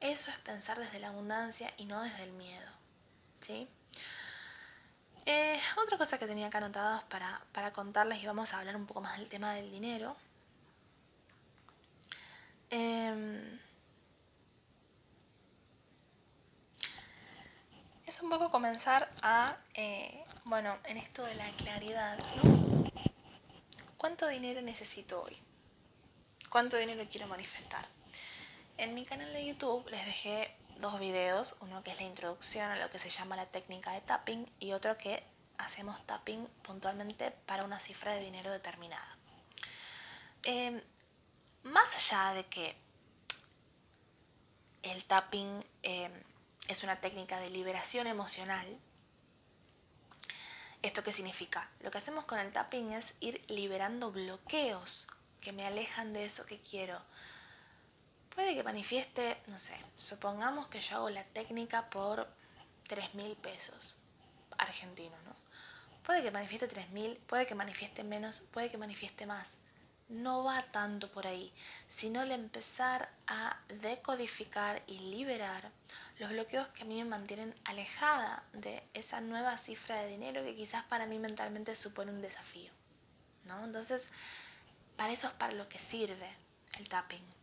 Eso 0.00 0.30
es 0.30 0.38
pensar 0.38 0.78
desde 0.78 0.98
la 0.98 1.08
abundancia 1.08 1.72
y 1.76 1.84
no 1.84 2.02
desde 2.02 2.24
el 2.24 2.32
miedo. 2.32 2.70
¿sí? 3.40 3.68
Eh, 5.30 5.60
otra 5.76 5.98
cosa 5.98 6.16
que 6.18 6.26
tenía 6.26 6.46
acá 6.46 6.56
anotadas 6.56 7.02
para, 7.04 7.42
para, 7.52 7.70
contarles 7.70 8.22
y 8.22 8.26
vamos 8.26 8.54
a 8.54 8.60
hablar 8.60 8.74
un 8.76 8.86
poco 8.86 9.02
más 9.02 9.18
del 9.18 9.28
tema 9.28 9.52
del 9.52 9.70
dinero. 9.70 10.16
Em, 12.70 13.60
es 18.06 18.22
un 18.22 18.30
poco 18.30 18.50
comenzar 18.50 19.10
a 19.20 19.58
eh, 19.74 20.24
bueno, 20.44 20.78
en 20.84 20.96
esto 20.96 21.22
de 21.24 21.34
la 21.34 21.50
claridad. 21.58 22.18
¿Cuánto 23.98 24.28
dinero 24.28 24.62
necesito 24.62 25.24
hoy? 25.24 25.36
¿Cuánto 26.48 26.78
dinero 26.78 27.06
quiero 27.10 27.26
manifestar? 27.26 27.84
En 28.78 28.94
mi 28.94 29.04
canal 29.04 29.30
de 29.34 29.44
YouTube 29.44 29.86
les 29.90 30.06
dejé 30.06 30.57
dos 30.78 30.98
videos, 31.00 31.56
uno 31.60 31.82
que 31.82 31.90
es 31.90 31.98
la 31.98 32.06
introducción 32.06 32.70
a 32.70 32.76
lo 32.76 32.90
que 32.90 32.98
se 32.98 33.10
llama 33.10 33.36
la 33.36 33.46
técnica 33.46 33.92
de 33.92 34.00
tapping 34.00 34.50
y 34.58 34.72
otro 34.72 34.96
que 34.96 35.22
hacemos 35.58 36.04
tapping 36.06 36.46
puntualmente 36.62 37.30
para 37.46 37.64
una 37.64 37.80
cifra 37.80 38.12
de 38.12 38.20
dinero 38.20 38.50
determinada. 38.50 39.16
Em, 40.42 40.80
más 41.64 41.94
allá 41.94 42.34
de 42.34 42.44
que 42.46 42.76
el 44.82 45.04
tapping 45.04 45.64
em, 45.82 46.12
es 46.68 46.82
una 46.82 47.00
técnica 47.00 47.40
de 47.40 47.50
liberación 47.50 48.06
emocional, 48.06 48.78
¿Esto 50.80 51.02
qué 51.02 51.12
significa? 51.12 51.68
Lo 51.80 51.90
que 51.90 51.98
hacemos 51.98 52.24
con 52.24 52.38
el 52.38 52.52
tapping 52.52 52.92
es 52.92 53.12
ir 53.18 53.42
liberando 53.48 54.12
bloqueos 54.12 55.08
que 55.40 55.52
me 55.52 55.66
alejan 55.66 56.12
de 56.12 56.24
eso 56.24 56.46
que 56.46 56.60
quiero. 56.60 57.00
Puede 58.38 58.54
que 58.54 58.62
manifieste, 58.62 59.36
no 59.48 59.58
sé, 59.58 59.74
supongamos 59.96 60.68
que 60.68 60.80
yo 60.80 60.98
hago 60.98 61.10
la 61.10 61.24
técnica 61.24 61.90
por 61.90 62.28
3 62.86 63.16
mil 63.16 63.34
pesos 63.34 63.96
argentinos, 64.56 65.18
¿no? 65.24 65.34
Puede 66.04 66.22
que 66.22 66.30
manifieste 66.30 66.68
3 66.68 66.90
mil, 66.90 67.16
puede 67.26 67.48
que 67.48 67.56
manifieste 67.56 68.04
menos, 68.04 68.42
puede 68.52 68.70
que 68.70 68.78
manifieste 68.78 69.26
más. 69.26 69.54
No 70.08 70.44
va 70.44 70.62
tanto 70.70 71.10
por 71.10 71.26
ahí, 71.26 71.52
sino 71.88 72.22
el 72.22 72.30
empezar 72.30 73.08
a 73.26 73.58
decodificar 73.66 74.84
y 74.86 75.00
liberar 75.00 75.72
los 76.20 76.30
bloqueos 76.30 76.68
que 76.68 76.84
a 76.84 76.86
mí 76.86 77.02
me 77.02 77.10
mantienen 77.10 77.52
alejada 77.64 78.44
de 78.52 78.84
esa 78.94 79.20
nueva 79.20 79.56
cifra 79.56 79.96
de 79.96 80.10
dinero 80.10 80.44
que 80.44 80.54
quizás 80.54 80.84
para 80.84 81.06
mí 81.06 81.18
mentalmente 81.18 81.74
supone 81.74 82.12
un 82.12 82.22
desafío. 82.22 82.70
¿no? 83.46 83.64
Entonces, 83.64 84.10
para 84.96 85.12
eso 85.12 85.26
es 85.26 85.32
para 85.32 85.54
lo 85.54 85.68
que 85.68 85.80
sirve 85.80 86.30
el 86.78 86.88
tapping. 86.88 87.37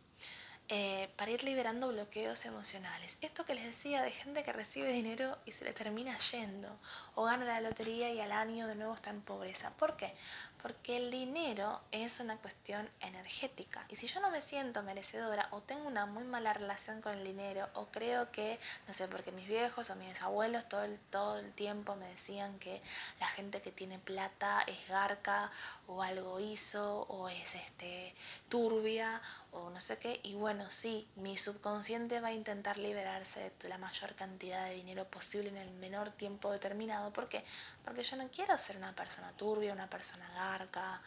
Eh, 0.68 1.08
para 1.14 1.30
ir 1.30 1.44
liberando 1.44 1.86
bloqueos 1.86 2.44
emocionales. 2.44 3.16
Esto 3.20 3.44
que 3.44 3.54
les 3.54 3.66
decía 3.66 4.02
de 4.02 4.10
gente 4.10 4.42
que 4.42 4.52
recibe 4.52 4.88
dinero 4.88 5.38
y 5.44 5.52
se 5.52 5.64
le 5.64 5.72
termina 5.72 6.18
yendo, 6.18 6.76
o 7.14 7.22
gana 7.22 7.44
la 7.44 7.60
lotería 7.60 8.12
y 8.12 8.18
al 8.20 8.32
año 8.32 8.66
de 8.66 8.74
nuevo 8.74 8.92
está 8.94 9.10
en 9.10 9.20
pobreza. 9.20 9.70
¿Por 9.76 9.96
qué? 9.96 10.12
Porque 10.60 10.96
el 10.96 11.12
dinero 11.12 11.80
es 11.92 12.18
una 12.18 12.36
cuestión 12.38 12.90
energética. 12.98 13.86
Y 13.88 13.94
si 13.94 14.08
yo 14.08 14.18
no 14.18 14.28
me 14.30 14.42
siento 14.42 14.82
merecedora 14.82 15.46
o 15.52 15.60
tengo 15.60 15.86
una 15.86 16.04
muy 16.04 16.24
mala 16.24 16.52
relación 16.52 17.00
con 17.00 17.16
el 17.16 17.24
dinero 17.24 17.68
o 17.74 17.86
creo 17.86 18.32
que, 18.32 18.58
no 18.88 18.92
sé, 18.92 19.06
porque 19.06 19.30
mis 19.30 19.46
viejos 19.46 19.90
o 19.90 19.94
mis 19.94 20.20
abuelos 20.20 20.68
todo 20.68 20.82
el, 20.82 20.98
todo 20.98 21.38
el 21.38 21.52
tiempo 21.52 21.94
me 21.94 22.08
decían 22.08 22.58
que 22.58 22.82
la 23.20 23.28
gente 23.28 23.62
que 23.62 23.70
tiene 23.70 24.00
plata 24.00 24.64
es 24.66 24.88
garca 24.88 25.52
o 25.88 26.02
algo 26.02 26.40
hizo 26.40 27.02
o 27.02 27.28
es 27.28 27.54
este 27.54 28.14
turbia 28.48 29.20
o 29.52 29.70
no 29.70 29.80
sé 29.80 29.98
qué. 29.98 30.20
Y 30.22 30.34
bueno, 30.34 30.70
sí, 30.70 31.08
mi 31.16 31.36
subconsciente 31.36 32.20
va 32.20 32.28
a 32.28 32.32
intentar 32.32 32.78
liberarse 32.78 33.52
de 33.60 33.68
la 33.68 33.78
mayor 33.78 34.14
cantidad 34.14 34.66
de 34.66 34.74
dinero 34.74 35.04
posible 35.06 35.48
en 35.48 35.56
el 35.56 35.70
menor 35.70 36.10
tiempo 36.12 36.50
determinado. 36.50 37.12
¿Por 37.12 37.28
qué? 37.28 37.44
Porque 37.84 38.02
yo 38.02 38.16
no 38.16 38.28
quiero 38.28 38.56
ser 38.58 38.76
una 38.76 38.94
persona 38.94 39.32
turbia, 39.32 39.72
una 39.72 39.88
persona 39.88 40.28
garca, 40.34 41.02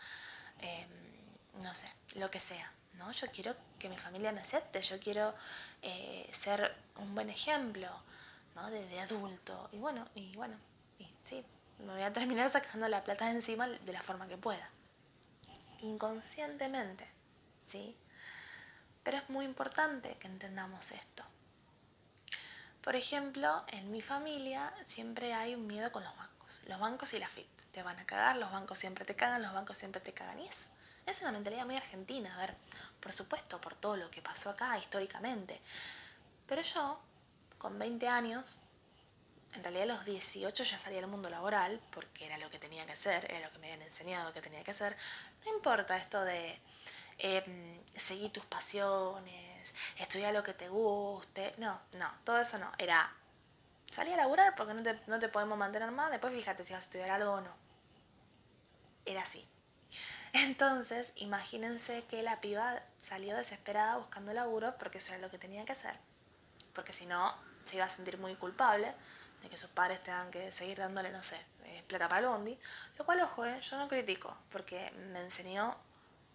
em, 0.60 0.90
no 1.62 1.74
sé, 1.76 1.92
lo 2.16 2.30
que 2.32 2.40
sea. 2.40 2.72
¿no? 3.00 3.12
Yo 3.12 3.28
quiero 3.32 3.56
que 3.80 3.90
mi 3.90 3.98
familia 3.98 4.32
me 4.32 4.42
acepte, 4.42 4.82
yo 4.82 5.00
quiero 5.00 5.34
eh, 5.82 6.30
ser 6.32 6.76
un 6.98 7.16
buen 7.16 7.30
ejemplo 7.30 7.88
¿no? 8.56 8.70
de, 8.70 9.00
adulto. 9.00 9.70
Y 9.72 9.78
bueno, 9.78 10.06
y 10.16 10.36
bueno, 10.36 10.58
y 11.00 11.08
sí, 11.24 11.44
me 11.80 11.94
voy 11.94 12.02
a 12.04 12.14
terminar 12.14 12.50
sacando 12.50 12.88
la 12.88 13.04
plata 13.04 13.26
de 13.26 13.32
encima 13.32 13.68
de 13.68 13.94
la 13.94 14.02
forma 14.02 14.28
que 14.28 14.38
pueda. 14.38 14.70
Inconscientemente, 15.82 17.08
¿sí? 17.66 17.96
Pero 19.04 19.18
es 19.18 19.30
muy 19.30 19.46
importante 19.46 20.18
que 20.20 20.28
entendamos 20.28 20.92
esto. 20.92 21.24
Por 22.82 22.96
ejemplo, 22.96 23.64
en 23.68 23.92
mi 23.92 24.02
familia 24.02 24.74
siempre 24.86 25.34
hay 25.34 25.56
un 25.56 25.68
miedo 25.68 25.92
con 25.92 26.04
los 26.04 26.16
bancos. 26.16 26.62
Los 26.68 26.80
bancos 26.80 27.14
y 27.14 27.20
la 27.20 27.28
FIP. 27.28 27.48
Te 27.72 27.84
van 27.84 28.00
a 28.00 28.06
cagar, 28.06 28.36
los 28.38 28.52
bancos 28.52 28.80
siempre 28.80 29.06
te 29.06 29.16
cagan, 29.16 29.42
los 29.42 29.54
bancos 29.54 29.78
siempre 29.78 30.02
te 30.02 30.14
cagan. 30.14 30.40
Y 30.40 30.48
es, 30.48 30.72
es 31.06 31.22
una 31.22 31.32
mentalidad 31.32 31.66
muy 31.66 31.78
argentina. 31.78 32.36
A 32.36 32.42
ver, 32.42 32.56
por 33.00 33.14
supuesto, 33.14 33.62
por 33.62 33.76
todo 33.76 33.96
lo 33.96 34.10
que 34.10 34.22
pasó 34.22 34.50
acá 34.50 34.78
históricamente. 34.78 35.62
Pero 36.48 36.62
yo, 36.62 37.00
con 37.58 37.78
20 37.78 38.08
años, 38.08 38.58
en 39.56 39.64
realidad 39.64 39.84
a 39.84 39.94
los 39.96 40.06
18 40.06 40.64
ya 40.64 40.78
salí 40.78 40.98
al 40.98 41.08
mundo 41.08 41.30
laboral, 41.30 41.80
porque 41.92 42.26
era 42.26 42.38
lo 42.38 42.50
que 42.50 42.60
tenía 42.60 42.86
que 42.86 42.94
hacer, 42.94 43.26
era 43.32 43.48
lo 43.48 43.52
que 43.52 43.58
me 43.60 43.72
habían 43.72 43.88
enseñado 43.88 44.34
que 44.34 44.42
tenía 44.42 44.64
que 44.64 44.72
hacer. 44.72 44.96
No 45.46 45.54
importa 45.56 45.98
esto 45.98 46.24
de 46.24 46.60
eh, 47.18 47.82
seguir 47.96 48.32
tus 48.32 48.46
pasiones, 48.46 49.74
estudiar 49.98 50.34
lo 50.34 50.44
que 50.44 50.54
te 50.54 50.70
guste. 50.70 51.54
No, 51.58 51.80
no, 51.94 52.12
todo 52.24 52.40
eso 52.40 52.60
no. 52.60 52.72
Era 52.78 53.12
salir 53.92 54.14
a 54.14 54.18
laburar 54.18 54.56
porque 54.56 54.74
no 54.74 54.84
te, 54.84 55.00
no 55.08 55.20
te 55.20 55.30
podemos 55.30 55.58
mantener 55.58 55.92
más, 55.92 56.12
después 56.12 56.34
fíjate 56.34 56.64
si 56.64 56.74
vas 56.74 56.84
a 56.84 56.86
estudiar 56.86 57.10
algo 57.10 57.34
o 57.34 57.42
no. 57.42 57.54
Era 59.06 59.24
así. 59.24 59.48
Entonces, 60.34 61.12
imagínense 61.16 62.04
que 62.04 62.22
la 62.22 62.40
piba 62.40 62.84
salió 62.98 63.36
desesperada 63.36 63.98
buscando 63.98 64.32
laburo 64.32 64.76
porque 64.78 65.00
eso 65.00 65.14
era 65.14 65.22
lo 65.22 65.32
que 65.32 65.40
tenía 65.40 65.66
que 65.66 65.72
hacer. 65.72 65.96
Porque 66.74 66.94
si 66.94 67.08
no, 67.08 67.36
se 67.66 67.78
iba 67.78 67.86
a 67.86 67.90
sentir 67.90 68.20
muy 68.20 68.36
culpable 68.36 68.94
de 69.42 69.50
que 69.50 69.58
sus 69.58 69.70
padres 69.70 70.02
tengan 70.04 70.32
que 70.32 70.52
seguir 70.52 70.78
dándole, 70.78 71.12
no 71.12 71.24
sé, 71.24 71.40
eh, 71.66 71.84
plata 71.88 72.08
para 72.08 72.22
el 72.22 72.28
bondi. 72.28 72.58
Lo 72.98 73.06
cual, 73.06 73.22
ojo, 73.22 73.46
eh, 73.46 73.60
yo 73.62 73.78
no 73.78 73.88
critico, 73.88 74.36
porque 74.52 74.92
me 75.12 75.22
enseñó 75.22 75.76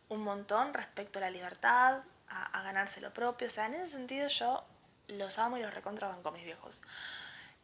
un 0.09 0.23
montón 0.23 0.75
respecto 0.75 1.19
a 1.19 1.23
la 1.23 1.31
libertad, 1.31 2.03
a, 2.29 2.63
ganarse 2.63 3.01
lo 3.01 3.13
propio. 3.13 3.47
O 3.47 3.51
sea, 3.51 3.67
en 3.67 3.75
ese 3.75 3.93
sentido 3.93 4.29
yo 4.29 4.65
los 5.09 5.39
amo 5.39 5.57
y 5.59 5.63
los 5.63 5.73
recontrabanco 5.73 6.31
mis 6.33 6.45
viejos. 6.45 6.83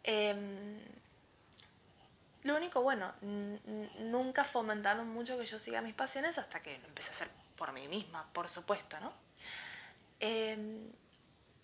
Em, 0.02 0.80
lo 2.42 2.56
único, 2.56 2.82
bueno, 2.82 3.12
nunca 3.20 4.44
fomentaron 4.44 5.08
mucho 5.08 5.38
que 5.38 5.44
yo 5.44 5.58
siga 5.58 5.82
mis 5.82 5.94
pasiones 5.94 6.38
hasta 6.38 6.62
que 6.62 6.74
empecé 6.74 7.10
a 7.10 7.12
hacer 7.12 7.30
por 7.56 7.72
mí 7.72 7.86
misma, 7.88 8.26
por 8.32 8.48
supuesto, 8.48 8.98
¿no? 9.00 9.12
Em, 10.20 10.90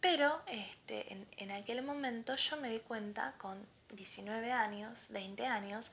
pero 0.09 0.41
este, 0.47 1.13
en, 1.13 1.27
en, 1.37 1.51
aquel 1.51 1.83
momento 1.83 2.37
yo 2.37 2.57
me 2.59 2.71
di 2.71 2.79
cuenta, 2.79 3.35
con 3.39 3.67
19 3.91 4.53
años, 4.53 5.07
20 5.09 5.45
años, 5.47 5.91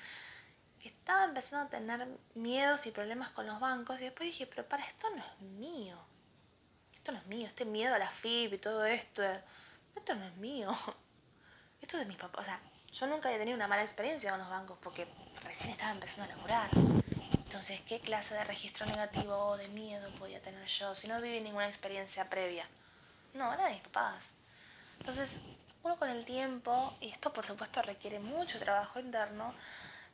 que 0.79 0.89
estaba 0.89 1.25
empezando 1.25 1.65
a 1.65 1.69
tener 1.69 2.07
miedos 2.35 2.85
y 2.85 2.91
problemas 2.91 3.29
con 3.29 3.47
los 3.47 3.59
bancos 3.59 3.99
y 4.01 4.03
después 4.03 4.27
dije, 4.27 4.45
pero 4.45 4.69
para 4.69 4.85
esto 4.85 5.07
no 5.15 5.23
es 5.25 5.41
mío. 5.57 5.97
Esto 6.93 7.11
no 7.11 7.17
es 7.17 7.25
mío, 7.25 7.47
este 7.47 7.65
miedo 7.65 7.95
a 7.95 7.97
la 7.97 8.11
FIP 8.11 8.53
y 8.53 8.57
todo 8.59 8.85
esto, 8.85 9.23
esto 9.95 10.13
no 10.13 10.27
es 10.27 10.35
mío. 10.37 10.71
Esto 11.81 11.97
es 11.97 12.03
de 12.03 12.07
mis 12.07 12.17
papás. 12.17 12.41
O 12.41 12.43
sea, 12.45 12.61
yo 12.93 13.07
nunca 13.07 13.27
había 13.27 13.39
tenido 13.39 13.57
una 13.57 13.67
mala 13.67 13.83
experiencia 13.83 14.29
con 14.29 14.39
los 14.39 14.49
bancos 14.49 14.77
porque 14.81 15.05
recién 15.43 15.71
estaba 15.71 15.91
empezando 15.91 16.31
a 16.31 16.35
laburar. 16.35 16.69
Entonces, 17.33 17.81
¿qué 17.81 17.99
clase 17.99 18.35
de 18.35 18.43
registro 18.45 18.85
negativo 18.85 19.35
o 19.35 19.57
de 19.57 19.67
miedo 19.67 20.09
podía 20.11 20.41
tener 20.41 20.65
yo 20.65 20.95
si 20.95 21.09
no 21.09 21.19
viví 21.19 21.41
ninguna 21.41 21.67
experiencia 21.67 22.29
previa? 22.29 22.69
No, 23.33 23.53
era 23.53 23.65
de 23.65 23.73
mis 23.73 23.81
papás. 23.81 24.23
Entonces, 24.99 25.39
uno 25.83 25.97
con 25.97 26.09
el 26.09 26.23
tiempo, 26.25 26.95
y 27.01 27.09
esto 27.09 27.33
por 27.33 27.45
supuesto 27.45 27.81
requiere 27.81 28.19
mucho 28.19 28.59
trabajo 28.59 28.99
interno, 28.99 29.53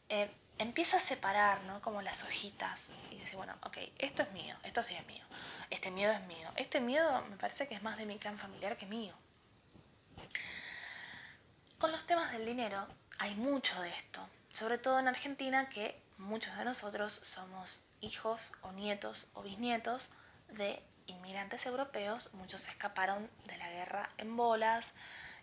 eh, 0.10 0.32
empieza 0.58 0.98
a 0.98 1.00
separar, 1.00 1.62
¿no? 1.64 1.82
Como 1.82 2.02
las 2.02 2.24
hojitas 2.24 2.92
y 3.12 3.16
dice, 3.16 3.36
bueno, 3.36 3.54
ok, 3.64 3.78
esto 3.98 4.24
es 4.24 4.32
mío, 4.32 4.56
esto 4.64 4.84
sí 4.84 4.96
es 4.96 5.06
mío, 5.08 5.24
este 5.70 5.92
miedo 5.92 6.12
es 6.12 6.22
mío. 6.22 6.50
Este 6.56 6.82
miedo 6.82 7.24
me 7.30 7.38
parece 7.38 7.68
que 7.68 7.76
es 7.76 7.84
más 7.84 7.98
de 7.98 8.06
mi 8.06 8.18
clan 8.18 8.38
familiar 8.38 8.78
que 8.78 8.86
mío. 8.86 9.14
Con 11.78 11.92
los 11.92 12.06
temas 12.06 12.32
del 12.32 12.46
dinero 12.46 12.88
hay 13.20 13.36
mucho 13.36 13.82
de 13.82 13.90
esto, 13.90 14.28
sobre 14.50 14.78
todo 14.78 15.00
en 15.00 15.08
Argentina 15.08 15.70
que 15.70 16.02
muchos 16.18 16.58
de 16.58 16.66
nosotros 16.66 17.14
somos 17.14 17.86
hijos 18.02 18.52
o 18.62 18.72
nietos 18.74 19.28
o 19.34 19.44
bisnietos 19.44 20.10
de 20.50 20.82
inmigrantes 21.10 21.66
europeos, 21.66 22.30
muchos 22.34 22.68
escaparon 22.68 23.30
de 23.46 23.58
la 23.58 23.70
guerra 23.70 24.10
en 24.18 24.36
bolas, 24.36 24.94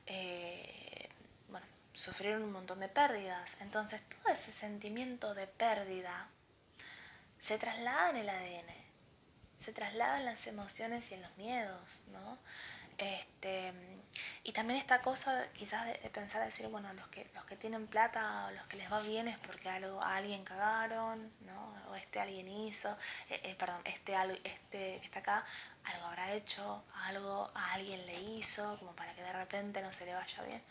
eh, 0.07 1.09
bueno, 1.49 1.67
sufrieron 1.93 2.43
un 2.43 2.53
montón 2.53 2.81
de 2.81 2.89
pérdidas, 2.89 3.57
entonces 3.61 4.03
todo 4.09 4.33
ese 4.33 4.53
sentimiento 4.53 5.35
de 5.35 5.47
pérdida 5.47 6.29
se 7.39 7.59
traslada 7.59 8.11
en 8.11 8.17
el 8.17 8.29
ADN, 8.29 8.75
se 9.59 9.73
traslada 9.73 10.19
en 10.19 10.25
las 10.25 10.47
emociones 10.47 11.11
y 11.11 11.15
en 11.15 11.23
los 11.23 11.37
miedos, 11.37 12.01
¿no? 12.13 12.39
Este, 12.99 13.73
y 14.45 14.53
también 14.53 14.79
esta 14.79 15.03
cosa 15.03 15.49
quizás 15.55 15.87
de, 15.87 15.95
pensar 16.11 16.45
decir, 16.45 16.69
bueno, 16.69 16.93
los 16.95 17.09
que, 17.09 17.29
los 17.35 17.45
que 17.45 17.57
tienen 17.57 17.87
plata 17.87 18.47
o 18.47 18.51
los 18.53 18.67
que 18.67 18.77
les 18.77 18.91
va 18.91 19.01
bien 19.01 19.29
es 19.29 19.39
porque 19.39 19.69
algo, 19.69 20.03
a 20.03 20.17
alguien 20.17 20.45
cagaron, 20.45 21.33
¿no? 21.41 21.75
O 21.91 21.97
este 21.97 22.21
alguien 22.21 22.49
hizo, 22.49 22.91
eh, 23.29 23.41
eh, 23.43 23.55
perdón, 23.59 23.81
este, 23.85 24.15
este 24.45 25.01
que 25.01 25.05
está 25.05 25.21
acá, 25.21 25.45
algo 25.85 26.07
habrá 26.07 26.33
hecho, 26.33 26.85
algo 27.05 27.51
a 27.55 27.73
alguien 27.73 28.05
le 28.07 28.21
hizo, 28.21 28.79
como 28.79 28.95
para 28.95 29.15
que 29.15 29.23
de 29.23 29.33
repente 29.33 29.83
no 29.83 29.93
se 29.93 30.07
le 30.07 30.15
vaya 30.15 30.43
bien. 30.45 30.63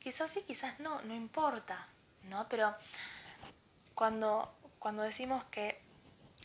Quizás 0.00 0.30
sí, 0.30 0.42
quizás 0.46 0.78
no, 0.80 1.00
no 1.02 1.14
importa, 1.14 1.86
¿no? 2.24 2.48
Pero 2.48 2.74
cuando, 3.94 4.54
cuando 4.78 5.02
decimos 5.02 5.44
que, 5.44 5.80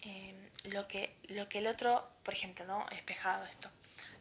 eh, 0.04 0.50
lo 0.66 0.88
que 0.88 1.16
lo 1.30 1.50
que 1.50 1.60
el 1.60 1.68
otro, 1.68 2.08
por 2.24 2.34
ejemplo, 2.34 2.66
¿no? 2.66 2.86
Espejado 2.90 3.46
esto 3.46 3.70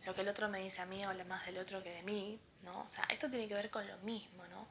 lo 0.04 0.14
que 0.14 0.22
el 0.22 0.28
otro 0.28 0.48
me 0.48 0.60
dice 0.60 0.82
a 0.82 0.86
mí 0.86 1.04
habla 1.04 1.24
más 1.24 1.44
del 1.46 1.58
otro 1.58 1.82
que 1.82 1.90
de 1.90 2.02
mí, 2.02 2.38
¿no? 2.62 2.80
O 2.80 2.92
sea, 2.92 3.04
esto 3.10 3.30
tiene 3.30 3.48
que 3.48 3.54
ver 3.54 3.70
con 3.70 3.86
lo 3.86 3.96
mismo, 3.98 4.46
¿no? 4.48 4.66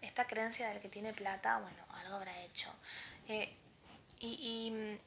Esta 0.00 0.26
creencia 0.26 0.68
del 0.68 0.80
que 0.80 0.88
tiene 0.88 1.12
plata, 1.12 1.58
bueno, 1.58 1.84
algo 1.90 2.16
habrá 2.16 2.38
hecho. 2.42 2.72
Eh, 3.28 3.54
y, 4.20 4.70
mm, 4.70 4.98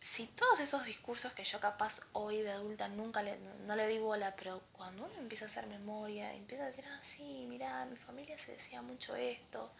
si 0.00 0.26
todos 0.26 0.60
esos 0.60 0.84
discursos 0.84 1.32
que 1.32 1.44
yo 1.44 1.58
capaz 1.60 2.00
hoy 2.12 2.42
de 2.42 2.50
adulta 2.52 2.88
nunca 2.88 3.22
le, 3.22 3.38
no 3.66 3.74
le 3.74 3.88
di 3.88 3.98
bola, 3.98 4.36
pero 4.36 4.62
cuando 4.72 5.06
uno 5.06 5.14
empieza 5.18 5.46
a 5.46 5.48
hacer 5.48 5.66
memoria, 5.66 6.34
empieza 6.34 6.64
a 6.64 6.66
decir, 6.66 6.84
ah, 6.86 7.00
sí, 7.02 7.46
mira, 7.48 7.86
mi 7.86 7.96
familia 7.96 8.38
se 8.38 8.52
decía 8.52 8.82
mucho 8.82 9.16
esto, 9.16 9.72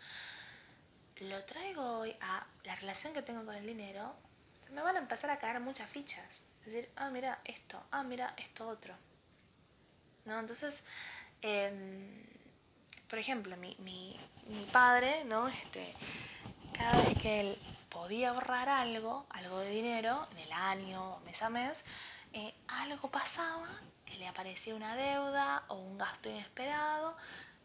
lo 1.21 1.45
traigo 1.45 1.99
hoy 1.99 2.17
a 2.21 2.47
la 2.65 2.75
relación 2.77 3.13
que 3.13 3.23
tengo 3.23 3.45
con 3.45 3.55
el 3.55 3.67
dinero, 3.67 4.15
me 4.71 4.83
van 4.83 4.97
a 4.97 5.01
empezar 5.01 5.31
a 5.31 5.39
caer 5.39 5.61
muchas 5.61 5.89
fichas 5.89 6.45
decir, 6.65 6.91
ah, 6.97 7.11
mira 7.11 7.41
esto, 7.45 7.83
ah, 7.91 8.03
mira 8.03 8.35
esto 8.37 8.69
otro. 8.69 8.95
¿No? 10.25 10.39
Entonces, 10.41 10.85
em, 11.43 12.25
por 13.09 13.19
ejemplo, 13.19 13.57
mi, 13.57 13.77
mi, 13.81 14.19
mi, 14.47 14.65
padre, 14.67 15.25
¿no? 15.25 15.49
Este, 15.49 15.95
cada 16.73 17.03
vez 17.03 17.19
que 17.21 17.41
él 17.41 17.59
podía 17.91 18.31
ahorrar 18.31 18.69
algo, 18.69 19.27
algo 19.31 19.59
de 19.59 19.71
dinero, 19.71 20.27
en 20.33 20.39
el 20.39 20.53
año, 20.53 21.19
mes 21.21 21.43
a 21.43 21.51
mes, 21.51 21.85
eh, 22.33 22.55
algo 22.69 23.11
pasaba, 23.11 23.69
que 24.07 24.17
le 24.17 24.27
aparecía 24.27 24.75
una 24.75 24.97
deuda 24.97 25.65
o 25.69 25.75
un 25.75 25.99
gasto 25.99 26.31
inesperado 26.31 27.17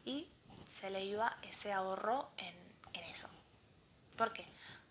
y 0.05 0.27
se 0.67 0.89
le 0.89 1.05
iba 1.05 1.37
ese 1.43 1.71
ahorro 1.71 2.29
en, 2.37 2.55
en 2.93 3.03
eso. 3.05 3.29
¿Por 4.17 4.33
qué? 4.33 4.45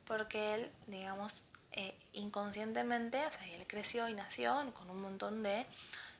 Porque 0.07 0.55
él, 0.55 0.73
digamos, 0.87 1.45
eh, 1.73 1.95
inconscientemente, 2.13 3.25
o 3.27 3.31
sea, 3.31 3.47
él 3.47 3.67
creció 3.67 4.09
y 4.09 4.15
nació 4.15 4.73
con 4.75 4.91
un 4.91 5.03
montón 5.03 5.43
de 5.43 5.67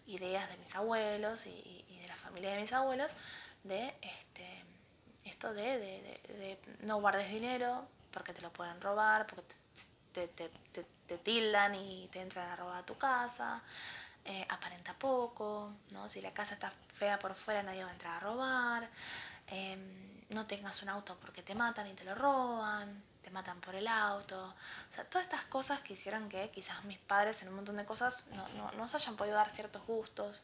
ideas 0.07 0.49
de 0.49 0.57
mis 0.59 0.75
abuelos 0.75 1.47
y, 1.47 1.85
de 2.01 2.09
la 2.09 2.17
familia 2.17 2.53
de 2.53 2.61
mis 2.61 2.73
abuelos, 2.73 3.13
de 3.65 3.95
este, 4.01 4.65
esto 5.25 5.53
de, 5.53 6.59
no 6.81 7.01
guardes 7.01 7.31
dinero 7.31 7.87
porque 8.13 8.33
te 8.33 8.41
lo 8.41 8.53
pueden 8.53 8.81
robar, 8.81 9.27
porque 9.27 9.55
te, 10.13 10.29
te, 10.29 11.19
tildan 11.19 11.75
y 11.75 12.09
te 12.09 12.21
entran 12.21 12.51
a 12.51 12.57
robar 12.57 12.79
a 12.79 12.87
tu 12.87 12.97
casa, 12.97 13.63
eh, 14.25 14.47
aparenta 14.49 14.95
poco, 14.95 15.73
¿no? 15.91 16.09
si 16.09 16.21
la 16.21 16.33
casa 16.33 16.55
está 16.55 16.71
fea 16.93 17.19
por 17.19 17.35
fuera 17.35 17.63
nadie 17.63 17.83
va 17.83 17.91
a 17.91 17.93
entrar 17.93 18.17
a 18.17 18.21
robar, 18.21 18.89
em, 19.47 20.25
no 20.31 20.47
tengas 20.47 20.83
un 20.83 20.91
auto 20.91 21.17
porque 21.21 21.43
te 21.43 21.55
matan 21.55 21.87
y 21.87 21.95
te 21.95 22.05
lo 22.05 22.15
roban, 22.15 23.03
te 23.29 23.35
matan 23.35 23.61
por 23.61 23.75
el 23.75 23.87
auto. 23.87 24.55
O 24.91 24.95
sea, 24.95 25.05
todas 25.05 25.27
estas 25.27 25.45
cosas 25.45 25.81
que 25.83 25.93
hicieron 25.93 26.31
que 26.31 26.51
quizás 26.51 26.83
mis 26.85 26.99
padres 26.99 27.43
en 27.43 27.49
un 27.49 27.57
montón 27.57 27.77
de 27.77 27.85
cosas 27.85 28.27
no, 28.29 28.49
no, 28.57 28.73
no 28.73 28.89
se 28.89 28.97
hayan 28.97 29.17
podido 29.17 29.37
dar 29.37 29.51
ciertos 29.51 29.85
gustos. 29.87 30.43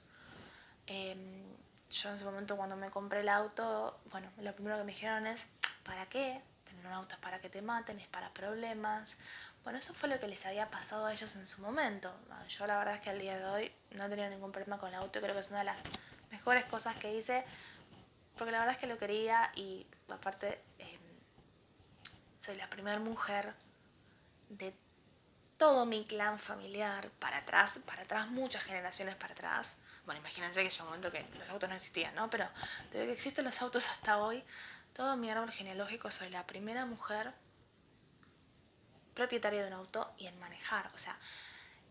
Em, 0.87 1.45
yo 1.91 2.11
en 2.11 2.17
ese 2.17 2.25
momento 2.27 2.57
cuando 2.59 2.77
me 2.77 2.91
compré 2.91 3.21
el 3.21 3.31
auto, 3.31 3.99
bueno, 4.11 4.29
lo 4.39 4.55
primero 4.55 4.77
que 4.77 4.85
me 4.85 4.93
dijeron 4.93 5.27
es, 5.27 5.47
¿para 5.83 6.05
qué? 6.07 6.43
Tener 6.65 6.87
un 6.87 6.93
auto 6.93 7.15
es 7.15 7.21
para 7.23 7.41
que 7.41 7.49
te 7.49 7.63
maten, 7.63 7.99
es 8.01 8.09
para 8.09 8.29
problemas. 8.35 9.15
Bueno, 9.63 9.79
eso 9.79 9.95
fue 9.95 10.11
lo 10.11 10.21
que 10.21 10.29
les 10.29 10.45
había 10.45 10.71
pasado 10.71 11.07
a 11.07 11.13
ellos 11.15 11.35
en 11.37 11.47
su 11.47 11.63
momento. 11.63 12.13
Yo 12.49 12.67
la 12.67 12.77
verdad 12.77 12.97
es 12.97 13.01
que 13.01 13.09
al 13.09 13.19
día 13.19 13.39
de 13.39 13.47
hoy 13.47 13.73
no 13.93 14.05
he 14.05 14.09
tenido 14.11 14.29
ningún 14.29 14.53
problema 14.53 14.77
con 14.77 14.91
el 14.91 14.97
auto, 14.97 15.23
creo 15.23 15.33
que 15.33 15.41
es 15.41 15.49
una 15.49 15.61
de 15.61 15.65
las 15.65 15.79
mejores 16.31 16.67
cosas 16.67 16.97
que 16.97 17.15
hice, 17.15 17.47
porque 18.37 18.53
la 18.53 18.59
verdad 18.59 18.75
es 18.75 18.81
que 18.81 18.89
lo 18.89 18.99
quería 18.99 19.51
y 19.55 19.87
aparte 20.11 20.61
soy 22.45 22.57
la 22.57 22.69
primera 22.69 22.99
mujer 22.99 23.55
de 24.51 24.75
todo 25.57 25.87
mi 25.87 26.05
clan 26.05 26.39
familiar 26.39 27.09
para 27.19 27.39
atrás, 27.39 27.81
para 27.87 28.03
atrás, 28.03 28.29
muchas 28.29 28.63
generaciones 28.63 29.15
para 29.17 29.33
atrás. 29.33 29.77
Bueno, 30.05 30.21
imagínense 30.21 30.63
que 30.63 30.69
llegó 30.69 30.85
un 30.85 30.91
momento 30.91 31.11
que 31.11 31.25
los 31.39 31.49
autos 31.49 31.71
no 31.71 31.75
existían, 31.75 32.15
¿no? 32.15 32.29
Pero 32.29 32.47
desde 32.93 33.07
que 33.07 33.13
existen 33.13 33.47
los 33.47 33.63
autos 33.63 33.89
hasta 33.89 34.19
hoy, 34.19 34.45
todo 34.93 35.17
mi 35.17 35.31
árbol 35.31 35.51
genealógico 35.53 36.11
soy 36.11 36.29
la 36.29 36.47
primera 36.47 36.85
mujer 36.85 37.33
propietaria 39.15 39.63
de 39.63 39.69
un 39.69 39.75
auto 39.75 40.13
y 40.19 40.27
en 40.27 40.39
manejar. 40.39 40.91
O 40.95 40.99
sea, 40.99 41.17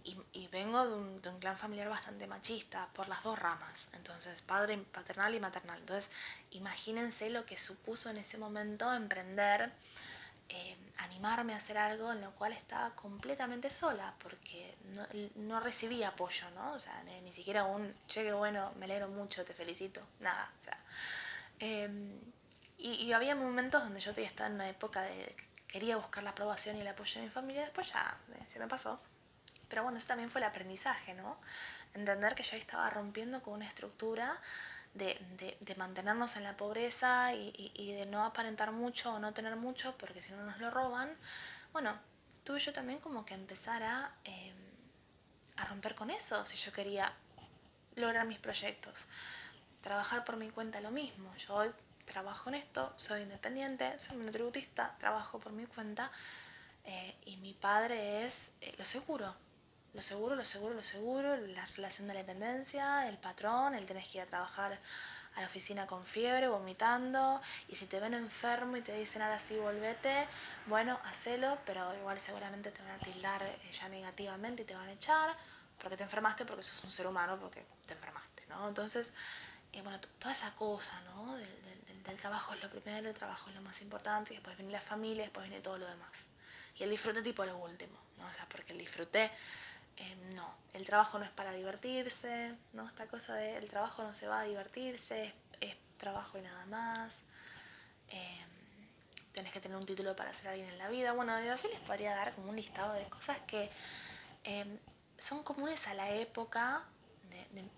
y, 0.04 0.48
vengo 0.48 0.86
de 0.86 1.30
un, 1.30 1.40
clan 1.40 1.58
familiar 1.58 1.88
bastante 1.90 2.28
machista 2.28 2.90
por 2.94 3.08
las 3.08 3.24
dos 3.24 3.40
ramas. 3.40 3.88
Entonces, 3.94 4.42
padre 4.42 4.78
paternal 4.78 5.34
y 5.34 5.40
maternal. 5.40 5.80
Entonces, 5.80 6.10
imagínense 6.52 7.30
lo 7.30 7.46
que 7.46 7.58
supuso 7.58 8.10
en 8.10 8.18
ese 8.18 8.38
momento 8.38 8.94
emprender, 8.94 9.72
eh, 10.50 10.78
animarme 10.98 11.54
a 11.54 11.58
hacer 11.58 11.78
algo 11.78 12.12
en 12.12 12.22
lo 12.22 12.32
cual 12.32 12.54
estaba 12.54 12.92
completamente 12.96 13.70
sola, 13.70 14.14
porque 14.20 14.76
no, 14.94 15.06
no 15.36 15.60
recibía 15.60 16.10
apoyo, 16.10 16.50
¿no? 16.52 16.74
O 16.74 16.80
sea, 16.80 17.04
ni, 17.04 17.32
siquiera 17.32 17.66
un, 17.66 17.94
che, 18.08 18.24
qué 18.24 18.34
bueno, 18.34 18.72
me 18.78 18.86
alegro 18.86 19.08
mucho, 19.08 19.44
te 19.46 19.54
felicito, 19.54 20.02
nada. 20.20 20.52
O 20.60 20.64
sea, 20.64 20.78
em, 21.60 22.20
y, 22.78 23.12
había 23.14 23.36
momentos 23.36 23.82
donde 23.84 24.00
yo 24.00 24.12
todavía 24.12 24.30
estaba 24.30 24.50
en 24.50 24.56
una 24.56 24.70
época 24.70 25.02
de 25.02 25.36
quería 25.68 25.98
buscar 25.98 26.24
la 26.24 26.32
aprobación 26.32 26.78
y 26.78 26.82
el 26.82 26.88
apoyo 26.88 27.20
de 27.20 27.28
mi 27.28 27.32
familia, 27.32 27.62
después 27.62 27.92
ya 27.92 28.18
eh, 28.36 28.46
se 28.52 28.60
me 28.60 28.68
pasó. 28.68 29.02
Pero 29.70 29.84
bueno, 29.84 29.98
eso 29.98 30.08
también 30.08 30.30
fue 30.30 30.40
el 30.42 30.46
aprendizaje, 30.46 31.14
¿no? 31.16 31.38
Entender 31.94 32.36
que 32.36 32.44
yo 32.44 32.58
estaba 32.58 32.90
rompiendo 32.90 33.42
con 33.42 33.54
una 33.56 33.68
estructura 33.68 34.40
de, 34.94 35.58
de, 35.60 35.76
mantenernos 35.76 36.36
en 36.36 36.44
la 36.44 36.56
pobreza 36.56 37.34
y, 37.34 37.72
y, 37.74 37.94
de 37.94 38.06
no 38.06 38.24
aparentar 38.24 38.72
mucho 38.72 39.14
o 39.14 39.20
no 39.20 39.34
tener 39.34 39.56
mucho 39.56 39.96
porque 39.98 40.22
si 40.22 40.32
no 40.32 40.44
nos 40.44 40.60
lo 40.60 40.70
roban. 40.70 41.16
Bueno, 41.72 41.98
tuve 42.44 42.60
yo 42.60 42.74
también 42.74 43.00
como 43.00 43.26
que 43.26 43.34
empezar 43.34 43.82
a, 43.84 44.12
em, 44.24 44.56
a 45.58 45.66
romper 45.66 45.96
con 45.96 46.10
eso 46.10 46.46
si 46.46 46.58
yo 46.58 46.72
quería 46.72 47.12
lograr 47.96 48.28
mis 48.28 48.40
proyectos. 48.40 49.06
Trabajar 49.82 50.24
por 50.26 50.38
mi 50.38 50.50
cuenta 50.50 50.80
lo 50.80 50.92
mismo. 50.92 51.36
Yo 51.38 51.56
hoy 51.56 51.72
trabajo 52.06 52.50
en 52.50 52.56
esto, 52.56 52.94
soy 52.96 53.22
independiente, 53.22 53.98
soy 53.98 54.18
monotributista, 54.18 54.96
trabajo 55.00 55.40
por 55.40 55.52
mi 55.54 55.66
cuenta 55.66 56.12
eh, 56.86 57.16
y 57.26 57.38
mi 57.38 57.54
padre 57.54 58.26
es 58.26 58.52
eh, 58.62 58.74
lo 58.78 58.86
seguro. 58.86 59.34
Lo 59.94 60.02
seguro, 60.02 60.36
lo 60.36 60.46
seguro, 60.46 60.74
lo 60.74 60.84
seguro, 60.84 61.38
la 61.38 61.66
relación 61.78 62.08
de 62.08 62.16
la 62.16 62.22
dependencia, 62.22 63.08
el 63.08 63.18
patrón, 63.18 63.76
el 63.76 63.86
tenés 63.86 64.08
que 64.08 64.18
ir 64.18 64.24
a 64.24 64.26
trabajar 64.26 64.80
a 65.36 65.40
la 65.42 65.46
oficina 65.48 65.88
con 65.88 66.04
fiebre, 66.04 66.48
vomitando, 66.48 67.42
y 67.68 67.76
si 67.76 67.86
te 67.86 68.00
ven 68.00 68.14
enfermo 68.14 68.78
y 68.78 68.82
te 68.82 68.94
dicen 68.94 69.22
ahora 69.22 69.40
sí 69.40 69.56
volvete, 69.56 70.28
bueno, 70.68 71.00
hacelo, 71.06 71.58
pero 71.66 71.96
igual 71.96 72.20
seguramente 72.20 72.72
te 72.72 72.82
van 72.82 72.92
a 72.92 72.98
tildar 73.00 73.42
eh, 73.44 73.72
ya 73.72 73.90
negativamente 73.90 74.64
y 74.64 74.66
te 74.66 74.76
van 74.76 74.90
a 74.90 74.92
echar, 74.94 75.36
porque 75.80 75.98
te 75.98 76.04
enfermaste, 76.04 76.46
porque 76.46 76.64
sos 76.64 76.84
un 76.84 76.92
ser 76.92 77.08
humano, 77.08 77.38
porque 77.40 77.66
te 77.86 77.94
enfermaste, 77.94 78.46
¿no? 78.48 78.68
Entonces, 78.68 79.14
bueno, 79.82 80.00
toda 80.20 80.34
esa 80.34 80.52
cosa, 80.56 81.00
¿no? 81.02 81.36
Del, 81.36 82.04
del, 82.04 82.18
trabajo 82.18 82.54
es 82.54 82.62
lo 82.62 82.70
primero, 82.70 83.10
el 83.10 83.16
trabajo 83.16 83.50
es 83.50 83.56
lo 83.56 83.62
más 83.62 83.82
importante, 83.82 84.34
y 84.34 84.38
después 84.38 84.56
viene 84.56 84.72
la 84.72 84.82
familia, 84.82 85.24
después 85.24 85.48
viene 85.48 85.64
todo 85.64 85.78
lo 85.78 85.88
demás. 85.88 86.12
Y 86.78 86.84
el 86.84 86.90
disfrute 86.92 87.22
tipo 87.22 87.44
lo 87.44 87.58
último, 87.58 87.98
¿no? 88.18 88.28
O 88.28 88.34
sea, 88.34 88.46
porque 88.48 88.74
el 88.74 88.80
disfrute, 88.80 89.32
eh, 89.98 90.16
no, 90.36 90.54
el 90.74 90.86
trabajo 90.86 91.20
no 91.20 91.26
es 91.26 91.32
para 91.32 91.54
divertirse, 91.54 92.56
¿no? 92.74 92.88
Esta 92.88 93.08
cosa 93.08 93.36
de 93.36 93.58
el 93.58 93.70
trabajo 93.70 94.04
no 94.04 94.14
se 94.14 94.28
va 94.28 94.42
a 94.42 94.44
divertirse, 94.44 95.34
es, 95.62 95.76
trabajo 95.98 96.38
y 96.38 96.42
nada 96.42 96.66
más. 96.66 97.16
Eh, 98.10 98.46
tenés 99.34 99.52
que 99.52 99.60
tener 99.60 99.78
un 99.78 99.86
título 99.86 100.16
para 100.16 100.34
ser 100.34 100.50
alguien 100.50 100.70
en 100.70 100.78
la 100.78 100.90
vida. 100.90 101.14
Bueno, 101.14 101.34
así 101.34 101.68
les 101.68 101.80
podría 101.82 102.16
dar 102.16 102.34
como 102.34 102.50
un 102.50 102.56
listado 102.56 102.94
de 102.94 103.04
cosas 103.06 103.40
que 103.48 103.70
eh, 104.44 104.80
son 105.18 105.44
comunes 105.44 105.88
a 105.88 105.94
la 105.94 106.12
época 106.12 106.84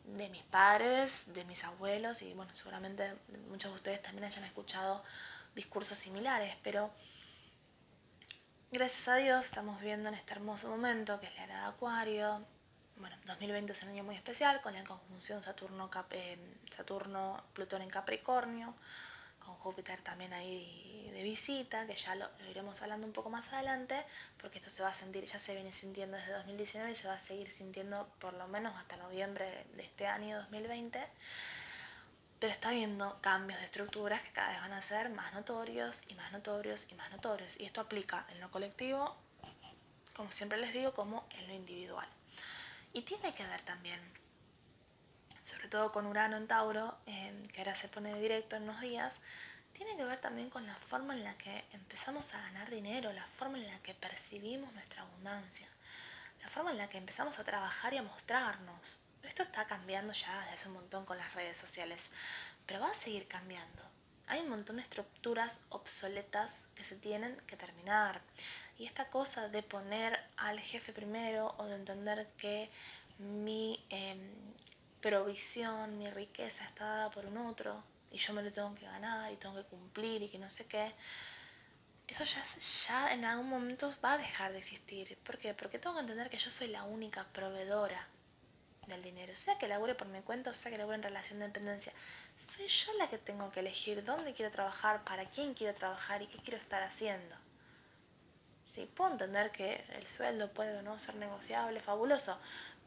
de, 0.06 0.30
mis 0.30 0.44
padres, 0.44 1.34
de 1.34 1.44
mis 1.46 1.64
abuelos 1.64 2.22
y 2.22 2.34
bueno, 2.34 2.54
seguramente 2.56 3.14
muchos 3.50 3.72
de 3.72 3.76
ustedes 3.76 4.02
también 4.02 4.26
hayan 4.26 4.44
escuchado 4.44 5.04
discursos 5.54 5.98
similares, 5.98 6.56
pero 6.64 6.92
gracias 8.76 9.08
a 9.08 9.16
Dios 9.16 9.46
estamos 9.46 9.80
viviendo 9.80 10.10
en 10.10 10.16
este 10.16 10.34
hermoso 10.34 10.68
momento 10.68 11.18
que 11.22 11.28
es 11.28 11.36
la 11.38 11.46
era 11.46 11.60
de 11.62 11.68
Acuario. 11.68 12.46
Bueno, 12.98 13.16
2020 13.26 13.72
es 13.72 13.84
un 13.84 13.90
año 13.90 14.04
muy 14.04 14.16
especial 14.16 14.60
con 14.60 14.74
la 14.74 14.84
conjunción 14.84 15.42
Saturno, 15.42 15.90
eh, 16.12 16.38
en 16.76 17.90
Capricornio, 17.90 18.74
con 19.40 19.56
Júpiter 19.56 20.02
también 20.02 20.34
ahí 20.34 21.10
de 21.14 21.24
visita, 21.24 21.88
que 21.88 21.96
ya 21.96 22.16
lo, 22.16 22.28
iremos 22.50 22.82
hablando 22.82 23.08
un 23.08 23.14
poco 23.14 23.30
más 23.30 23.54
adelante, 23.54 24.04
porque 24.42 24.60
esto 24.60 24.70
se 24.70 24.84
va 24.84 24.90
a 24.90 24.94
sentir, 24.94 25.24
ya 25.24 25.40
se 25.40 25.56
viene 25.56 25.72
sintiendo 25.72 26.18
desde 26.18 26.34
2019 26.34 26.92
y 26.92 26.96
se 26.96 27.08
va 27.08 27.14
a 27.14 27.20
seguir 27.22 27.50
sintiendo 27.52 28.10
por 28.20 28.34
lo 28.34 28.46
menos 28.50 28.76
hasta 28.76 28.98
noviembre 28.98 29.68
de 29.78 29.84
este 29.84 30.06
año 30.06 30.36
2020. 30.40 31.00
Pero 32.40 32.52
está 32.52 32.70
habiendo 32.70 33.20
cambios 33.22 33.60
de 33.60 33.66
estructuras 33.66 34.22
que 34.22 34.32
cada 34.32 34.50
vez 34.52 34.62
van 34.62 34.74
a 34.74 34.82
ser 34.82 35.10
más 35.10 35.34
notorios 35.34 36.04
y 36.08 36.16
más 36.16 36.32
notorios 36.32 36.88
y 36.90 36.96
más 36.96 37.12
notorios. 37.12 37.60
Y 37.60 37.66
esto 37.66 37.82
aplica 37.82 38.26
en 38.30 38.42
lo 38.42 38.52
colectivo, 38.52 39.16
como 40.14 40.32
siempre 40.32 40.58
les 40.58 40.74
digo, 40.74 40.94
como 40.94 41.28
en 41.32 41.48
lo 41.48 41.54
individual. 41.54 42.08
Y 42.94 43.02
tiene 43.02 43.34
que 43.34 43.46
ver 43.46 43.62
también 43.62 44.00
sobre 45.46 45.68
todo 45.68 45.92
con 45.92 46.08
Urano 46.08 46.38
en 46.38 46.48
Tauro, 46.48 46.98
que 47.06 47.60
ahora 47.62 47.76
se 47.76 47.88
pone 47.88 48.20
directo 48.20 48.56
en 48.56 48.64
unos 48.64 48.82
días, 48.82 49.20
tiene 49.74 49.96
que 49.96 50.04
ver 50.04 50.20
también 50.20 50.50
con 50.50 50.66
la 50.66 50.76
forma 50.76 51.14
en 51.14 51.24
la 51.24 51.38
que 51.38 51.66
empezamos 51.72 52.34
a 52.34 52.42
ganar 52.42 52.70
dinero, 52.70 53.14
la 53.14 53.28
forma 53.28 53.60
en 53.60 53.68
la 53.68 53.78
que 53.80 53.94
percibimos 53.94 54.74
nuestra 54.74 55.04
abundancia, 55.04 55.68
la 56.42 56.50
forma 56.50 56.72
en 56.72 56.78
la 56.78 56.90
que 56.90 56.98
empezamos 56.98 57.38
a 57.38 57.44
trabajar 57.44 57.94
y 57.94 57.98
a 57.98 58.04
mostrarnos. 58.04 59.00
Esto 59.28 59.44
está 59.44 59.66
cambiando 59.66 60.14
ya 60.14 60.40
desde 60.40 60.54
hace 60.54 60.68
un 60.68 60.76
montón 60.76 61.06
con 61.06 61.18
las 61.18 61.34
redes 61.34 61.58
sociales, 61.58 62.10
pero 62.66 62.80
va 62.80 62.92
a 62.92 62.94
seguir 62.94 63.28
cambiando. 63.28 63.84
Hay 64.28 64.42
un 64.42 64.50
montón 64.50 64.78
de 64.78 64.82
estructuras 64.82 65.62
obsoletas 65.70 66.66
que 66.76 66.84
se 66.84 66.96
tienen 66.96 67.36
que 67.48 67.58
terminar. 67.58 68.22
Y 68.78 68.86
esta 68.86 69.10
cosa 69.10 69.50
de 69.50 69.64
poner 69.64 70.20
al 70.38 70.60
jefe 70.60 70.94
primero 70.94 71.54
o 71.58 71.66
de 71.66 71.76
entender 71.76 72.28
que 72.38 72.70
mi 73.20 73.84
em, 73.90 74.32
provisión, 75.02 75.98
mi 75.98 76.10
riqueza 76.10 76.66
está 76.66 76.86
dada 76.86 77.10
por 77.12 77.26
un 77.26 77.38
otro 77.38 77.84
y 78.12 78.18
yo 78.18 78.34
me 78.34 78.42
lo 78.42 78.52
tengo 78.52 78.74
que 78.76 78.86
ganar 78.86 79.32
y 79.32 79.38
tengo 79.38 79.56
que 79.56 79.64
cumplir 79.64 80.24
y 80.24 80.30
que 80.30 80.40
no 80.40 80.50
sé 80.50 80.66
qué, 80.66 80.94
eso 82.08 82.24
ya, 82.24 82.44
ya 82.88 83.14
en 83.14 83.26
algún 83.26 83.50
momento 83.50 83.92
va 84.04 84.14
a 84.14 84.18
dejar 84.18 84.52
de 84.52 84.60
existir. 84.60 85.18
¿Por 85.20 85.38
qué? 85.38 85.54
Porque 85.54 85.80
tengo 85.80 85.96
que 85.96 86.02
entender 86.02 86.30
que 86.30 86.38
yo 86.38 86.52
soy 86.52 86.68
la 86.68 86.84
única 86.84 87.26
proveedora 87.34 88.08
del 88.88 89.02
dinero, 89.02 89.36
sea 89.36 89.58
que 89.58 89.68
labure 89.68 89.96
por 89.96 90.08
mi 90.08 90.22
cuenta 90.22 90.52
o 90.52 90.54
sea 90.54 90.72
que 90.72 90.78
labure 90.78 90.96
en 90.96 91.04
relación 91.04 91.40
de 91.40 91.48
dependencia. 91.48 91.94
Soy 92.38 92.68
yo 92.68 92.94
la 92.94 93.10
que 93.10 93.18
tengo 93.18 93.52
que 93.52 93.62
elegir 93.62 94.04
dónde 94.04 94.34
quiero 94.34 94.52
trabajar, 94.52 95.04
para 95.04 95.26
quién 95.26 95.54
quiero 95.54 95.74
trabajar 95.74 96.22
y 96.22 96.28
qué 96.28 96.38
quiero 96.40 96.58
estar 96.58 96.84
haciendo. 96.84 97.36
Sí, 98.66 98.90
puedo 98.96 99.12
entender 99.12 99.52
que 99.52 99.84
el 99.98 100.08
sueldo 100.08 100.52
puede 100.52 100.78
o 100.78 100.82
no 100.82 100.98
ser 101.00 101.16
negociable, 101.16 101.80
fabuloso, 101.80 102.38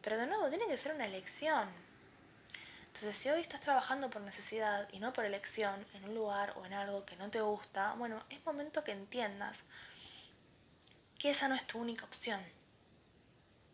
pero 0.02 0.18
de 0.18 0.26
nuevo 0.26 0.48
tiene 0.48 0.66
que 0.66 0.76
ser 0.76 0.94
una 0.94 1.06
elección. 1.06 1.68
Entonces, 2.86 3.16
si 3.16 3.28
hoy 3.28 3.40
estás 3.40 3.60
trabajando 3.60 4.10
por 4.10 4.22
necesidad 4.22 4.88
y 4.92 4.98
no 4.98 5.12
por 5.12 5.24
elección 5.24 5.86
en 5.94 6.04
un 6.04 6.14
lugar 6.14 6.54
o 6.56 6.66
en 6.66 6.72
algo 6.72 7.04
que 7.04 7.16
no 7.16 7.30
te 7.30 7.40
gusta, 7.40 7.94
bueno, 7.94 8.20
es 8.28 8.44
momento 8.44 8.82
que 8.82 8.92
entiendas 8.92 9.64
que 11.18 11.30
esa 11.30 11.48
no 11.48 11.54
es 11.54 11.64
tu 11.66 11.78
única 11.78 12.04
opción. 12.04 12.40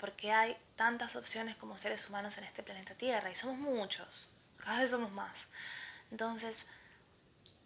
Porque 0.05 0.33
hay 0.33 0.55
tantas 0.77 1.17
opciones 1.17 1.57
como 1.57 1.79
seres 1.79 2.07
humanos 2.11 2.37
en 2.37 2.45
este 2.45 2.63
planeta 2.63 2.93
Tierra 2.95 3.31
y 3.31 3.35
somos 3.35 3.57
muchos, 3.57 4.29
cada 4.59 4.81
vez 4.81 4.91
somos 4.91 5.11
más. 5.11 5.47
Entonces, 6.11 6.67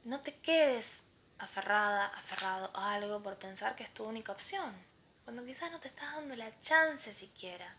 no 0.05 0.21
te 0.21 0.33
quedes 0.37 1.03
aferrada, 1.41 2.07
aferrado 2.07 2.71
a 2.77 2.95
algo 2.95 3.21
por 3.25 3.41
pensar 3.41 3.75
que 3.75 3.83
es 3.83 3.93
tu 3.93 4.05
única 4.05 4.31
opción, 4.31 4.73
cuando 5.25 5.45
quizás 5.45 5.73
no 5.73 5.81
te 5.81 5.89
estás 5.89 6.15
dando 6.15 6.37
la 6.37 6.49
chance 6.61 7.13
siquiera 7.13 7.75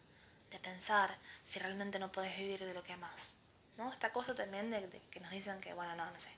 de 0.52 0.60
pensar 0.60 1.16
si 1.46 1.58
realmente 1.60 1.98
no 1.98 2.12
puedes 2.12 2.38
vivir 2.38 2.66
de 2.66 2.74
lo 2.74 2.84
que 2.84 2.92
amas. 2.92 3.36
¿no? 3.78 3.90
Esta 3.94 4.12
cosa 4.12 4.36
también 4.36 4.72
de, 4.72 4.90
que 5.10 5.22
nos 5.22 5.32
dicen 5.32 5.62
que, 5.62 5.74
bueno, 5.74 5.96
no, 5.96 6.12
no 6.12 6.20
sé. 6.20 6.32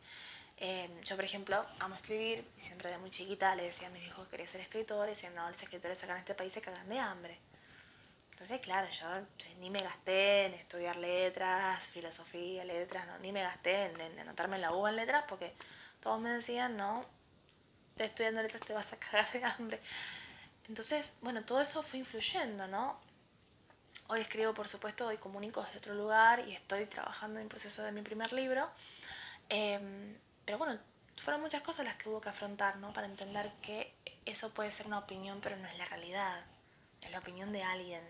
Em, 0.57 1.01
yo, 1.01 1.15
por 1.15 1.25
ejemplo, 1.25 1.65
amo 1.79 1.95
escribir 1.95 2.47
y 2.55 2.61
siempre 2.61 2.91
de 2.91 2.99
muy 2.99 3.09
chiquita 3.09 3.55
le 3.55 3.63
decía 3.63 3.87
a 3.87 3.89
mis 3.89 4.05
hijos 4.05 4.25
que 4.25 4.29
quería 4.29 4.47
ser 4.47 4.61
escritor 4.61 5.07
y 5.07 5.13
decían, 5.13 5.33
no, 5.33 5.49
los 5.49 5.63
escritores 5.63 6.03
acá 6.03 6.13
en 6.13 6.19
este 6.19 6.35
país 6.35 6.53
se 6.53 6.61
cagan 6.61 6.87
de 6.87 6.99
hambre. 6.99 7.39
Entonces, 8.41 8.65
claro, 8.65 8.89
yo 8.89 9.05
ni 9.59 9.69
me 9.69 9.83
gasté 9.83 10.47
en 10.47 10.55
estudiar 10.55 10.95
letras, 10.95 11.87
filosofía, 11.89 12.65
letras, 12.65 13.05
no, 13.05 13.19
ni 13.19 13.31
me 13.31 13.43
gasté 13.43 13.83
en, 13.83 14.19
anotarme 14.19 14.55
en 14.55 14.63
la 14.63 14.73
U 14.73 14.87
en 14.87 14.95
letras 14.95 15.25
porque 15.29 15.53
todos 15.99 16.19
me 16.19 16.31
decían, 16.31 16.75
no, 16.75 17.05
estudiando 17.97 18.41
letras 18.41 18.63
te 18.63 18.73
vas 18.73 18.91
a 18.93 18.97
cagar 18.97 19.31
de 19.31 19.43
hambre. 19.45 19.79
Entonces, 20.67 21.13
bueno, 21.21 21.45
todo 21.45 21.61
eso 21.61 21.83
fue 21.83 21.99
influyendo, 21.99 22.67
¿no? 22.67 22.99
Hoy 24.07 24.21
escribo, 24.21 24.55
por 24.55 24.67
supuesto, 24.67 25.05
hoy 25.05 25.17
comunico 25.17 25.61
desde 25.61 25.77
otro 25.77 25.93
lugar 25.93 26.39
y 26.47 26.55
estoy 26.55 26.87
trabajando 26.87 27.37
en 27.37 27.43
el 27.43 27.47
proceso 27.47 27.83
de 27.83 27.91
mi 27.91 28.01
primer 28.01 28.33
libro. 28.33 28.67
Em, 29.49 30.17
pero 30.45 30.57
bueno, 30.57 30.79
fueron 31.15 31.41
muchas 31.41 31.61
cosas 31.61 31.85
las 31.85 31.95
que 31.95 32.09
hubo 32.09 32.19
que 32.19 32.29
afrontar, 32.29 32.77
¿no? 32.77 32.91
Para 32.91 33.05
entender 33.05 33.51
que 33.61 33.93
eso 34.25 34.49
puede 34.49 34.71
ser 34.71 34.87
una 34.87 34.97
opinión, 34.97 35.41
pero 35.41 35.57
no 35.57 35.67
es 35.67 35.77
la 35.77 35.85
realidad. 35.85 36.43
Es 37.01 37.11
la 37.11 37.19
opinión 37.19 37.51
de 37.51 37.63
alguien, 37.63 38.01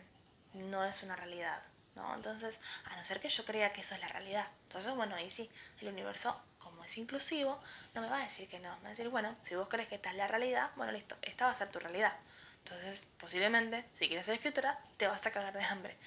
no 0.53 0.83
es 0.85 1.03
una 1.03 1.15
realidad, 1.15 1.61
¿no? 1.95 2.13
Entonces, 2.15 2.59
a 2.85 2.95
no 2.95 3.05
ser 3.05 3.19
que 3.19 3.29
yo 3.29 3.45
crea 3.45 3.73
que 3.73 3.81
eso 3.81 3.95
es 3.95 4.01
la 4.01 4.07
realidad. 4.07 4.47
Entonces, 4.63 4.93
bueno, 4.95 5.15
ahí 5.15 5.29
sí, 5.29 5.49
el 5.81 5.89
universo, 5.89 6.39
como 6.59 6.83
es 6.83 6.97
inclusivo, 6.97 7.59
no 7.93 8.01
me 8.01 8.09
va 8.09 8.17
a 8.17 8.23
decir 8.23 8.47
que 8.47 8.59
no. 8.59 8.75
Me 8.77 8.83
va 8.83 8.87
a 8.87 8.91
decir, 8.91 9.09
bueno, 9.09 9.35
si 9.43 9.55
vos 9.55 9.67
crees 9.69 9.87
que 9.87 9.95
esta 9.95 10.11
es 10.11 10.17
la 10.17 10.27
realidad, 10.27 10.71
bueno, 10.75 10.91
listo, 10.91 11.15
esta 11.21 11.45
va 11.45 11.51
a 11.51 11.55
ser 11.55 11.69
tu 11.69 11.79
realidad. 11.79 12.13
Entonces, 12.63 13.09
posiblemente, 13.17 13.85
si 13.95 14.07
quieres 14.07 14.25
ser 14.25 14.35
escritora, 14.35 14.79
te 14.97 15.07
vas 15.07 15.25
a 15.25 15.31
cagar 15.31 15.53
de 15.53 15.63
hambre. 15.63 15.97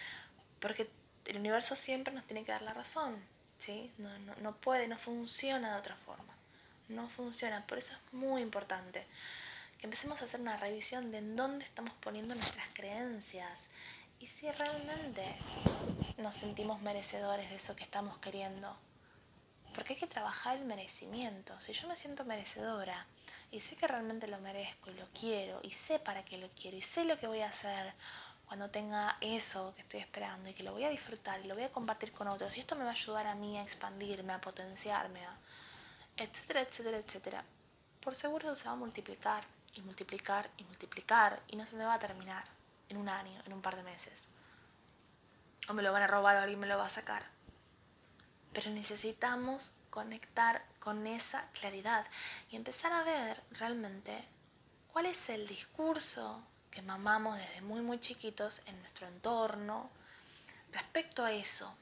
Porque 0.60 0.90
el 1.26 1.38
universo 1.38 1.76
siempre 1.76 2.14
nos 2.14 2.24
tiene 2.26 2.44
que 2.44 2.52
dar 2.52 2.62
la 2.62 2.74
razón, 2.74 3.22
¿sí? 3.58 3.92
No, 3.98 4.18
no, 4.20 4.34
no 4.36 4.56
puede, 4.56 4.88
no 4.88 4.98
funciona 4.98 5.72
de 5.72 5.78
otra 5.78 5.96
forma 5.96 6.34
no 6.88 7.08
funciona. 7.08 7.66
Por 7.66 7.78
eso 7.78 7.94
es 7.94 8.12
muy 8.12 8.42
importante 8.42 9.06
que 9.78 9.86
empecemos 9.86 10.20
a 10.20 10.24
hacer 10.24 10.40
una 10.40 10.56
revisión 10.56 11.10
de 11.10 11.18
en 11.18 11.36
dónde 11.36 11.64
estamos 11.64 11.92
poniendo 12.00 12.34
nuestras 12.34 12.66
creencias 12.74 13.62
y 14.20 14.26
si 14.26 14.50
realmente 14.50 15.36
nos 16.18 16.34
sentimos 16.34 16.80
merecedores 16.80 17.50
de 17.50 17.56
eso 17.56 17.76
que 17.76 17.84
estamos 17.84 18.18
queriendo. 18.18 18.74
Porque 19.74 19.94
hay 19.94 19.98
que 19.98 20.06
trabajar 20.06 20.56
el 20.56 20.64
merecimiento. 20.64 21.60
Si 21.60 21.72
yo 21.72 21.88
me 21.88 21.96
siento 21.96 22.24
merecedora 22.24 23.06
y 23.50 23.60
sé 23.60 23.76
que 23.76 23.88
realmente 23.88 24.28
lo 24.28 24.38
merezco 24.38 24.90
y 24.90 24.94
lo 24.94 25.06
quiero 25.18 25.60
y 25.62 25.72
sé 25.72 25.98
para 25.98 26.24
qué 26.24 26.38
lo 26.38 26.48
quiero 26.50 26.76
y 26.76 26.82
sé 26.82 27.04
lo 27.04 27.18
que 27.18 27.26
voy 27.26 27.40
a 27.40 27.48
hacer 27.48 27.92
cuando 28.46 28.70
tenga 28.70 29.16
eso 29.20 29.74
que 29.74 29.82
estoy 29.82 30.00
esperando 30.00 30.48
y 30.48 30.54
que 30.54 30.62
lo 30.62 30.72
voy 30.72 30.84
a 30.84 30.90
disfrutar 30.90 31.40
y 31.40 31.48
lo 31.48 31.54
voy 31.54 31.64
a 31.64 31.72
compartir 31.72 32.12
con 32.12 32.28
otros 32.28 32.56
y 32.56 32.60
esto 32.60 32.76
me 32.76 32.84
va 32.84 32.90
a 32.90 32.92
ayudar 32.92 33.26
a 33.26 33.34
mí 33.34 33.58
a 33.58 33.62
expandirme, 33.62 34.32
a 34.32 34.40
potenciarme, 34.40 35.24
a, 35.24 35.36
etcétera, 36.16 36.60
etcétera, 36.60 36.98
etcétera, 36.98 37.44
por 38.00 38.14
seguro 38.14 38.54
se 38.54 38.66
va 38.66 38.72
a 38.72 38.76
multiplicar 38.76 39.44
y 39.74 39.80
multiplicar 39.80 40.48
y 40.56 40.64
multiplicar 40.64 41.40
y 41.48 41.56
no 41.56 41.66
se 41.66 41.74
me 41.74 41.84
va 41.84 41.94
a 41.94 41.98
terminar 41.98 42.53
en 42.88 42.96
un 42.96 43.08
año, 43.08 43.42
en 43.44 43.52
un 43.52 43.62
par 43.62 43.76
de 43.76 43.82
meses. 43.82 44.12
O 45.68 45.72
me 45.72 45.82
lo 45.82 45.92
van 45.92 46.02
a 46.02 46.06
robar 46.06 46.36
o 46.36 46.40
alguien 46.40 46.60
me 46.60 46.66
lo 46.66 46.78
va 46.78 46.86
a 46.86 46.90
sacar. 46.90 47.24
Pero 48.52 48.70
necesitamos 48.70 49.76
conectar 49.90 50.64
con 50.78 51.06
esa 51.06 51.48
claridad 51.52 52.06
y 52.50 52.56
empezar 52.56 52.92
a 52.92 53.04
ver 53.04 53.42
realmente 53.52 54.24
cuál 54.92 55.06
es 55.06 55.28
el 55.28 55.46
discurso 55.46 56.42
que 56.70 56.82
mamamos 56.82 57.38
desde 57.38 57.60
muy 57.60 57.80
muy 57.80 58.00
chiquitos 58.00 58.62
en 58.66 58.80
nuestro 58.80 59.06
entorno 59.06 59.90
respecto 60.72 61.24
a 61.24 61.32
eso 61.32 61.74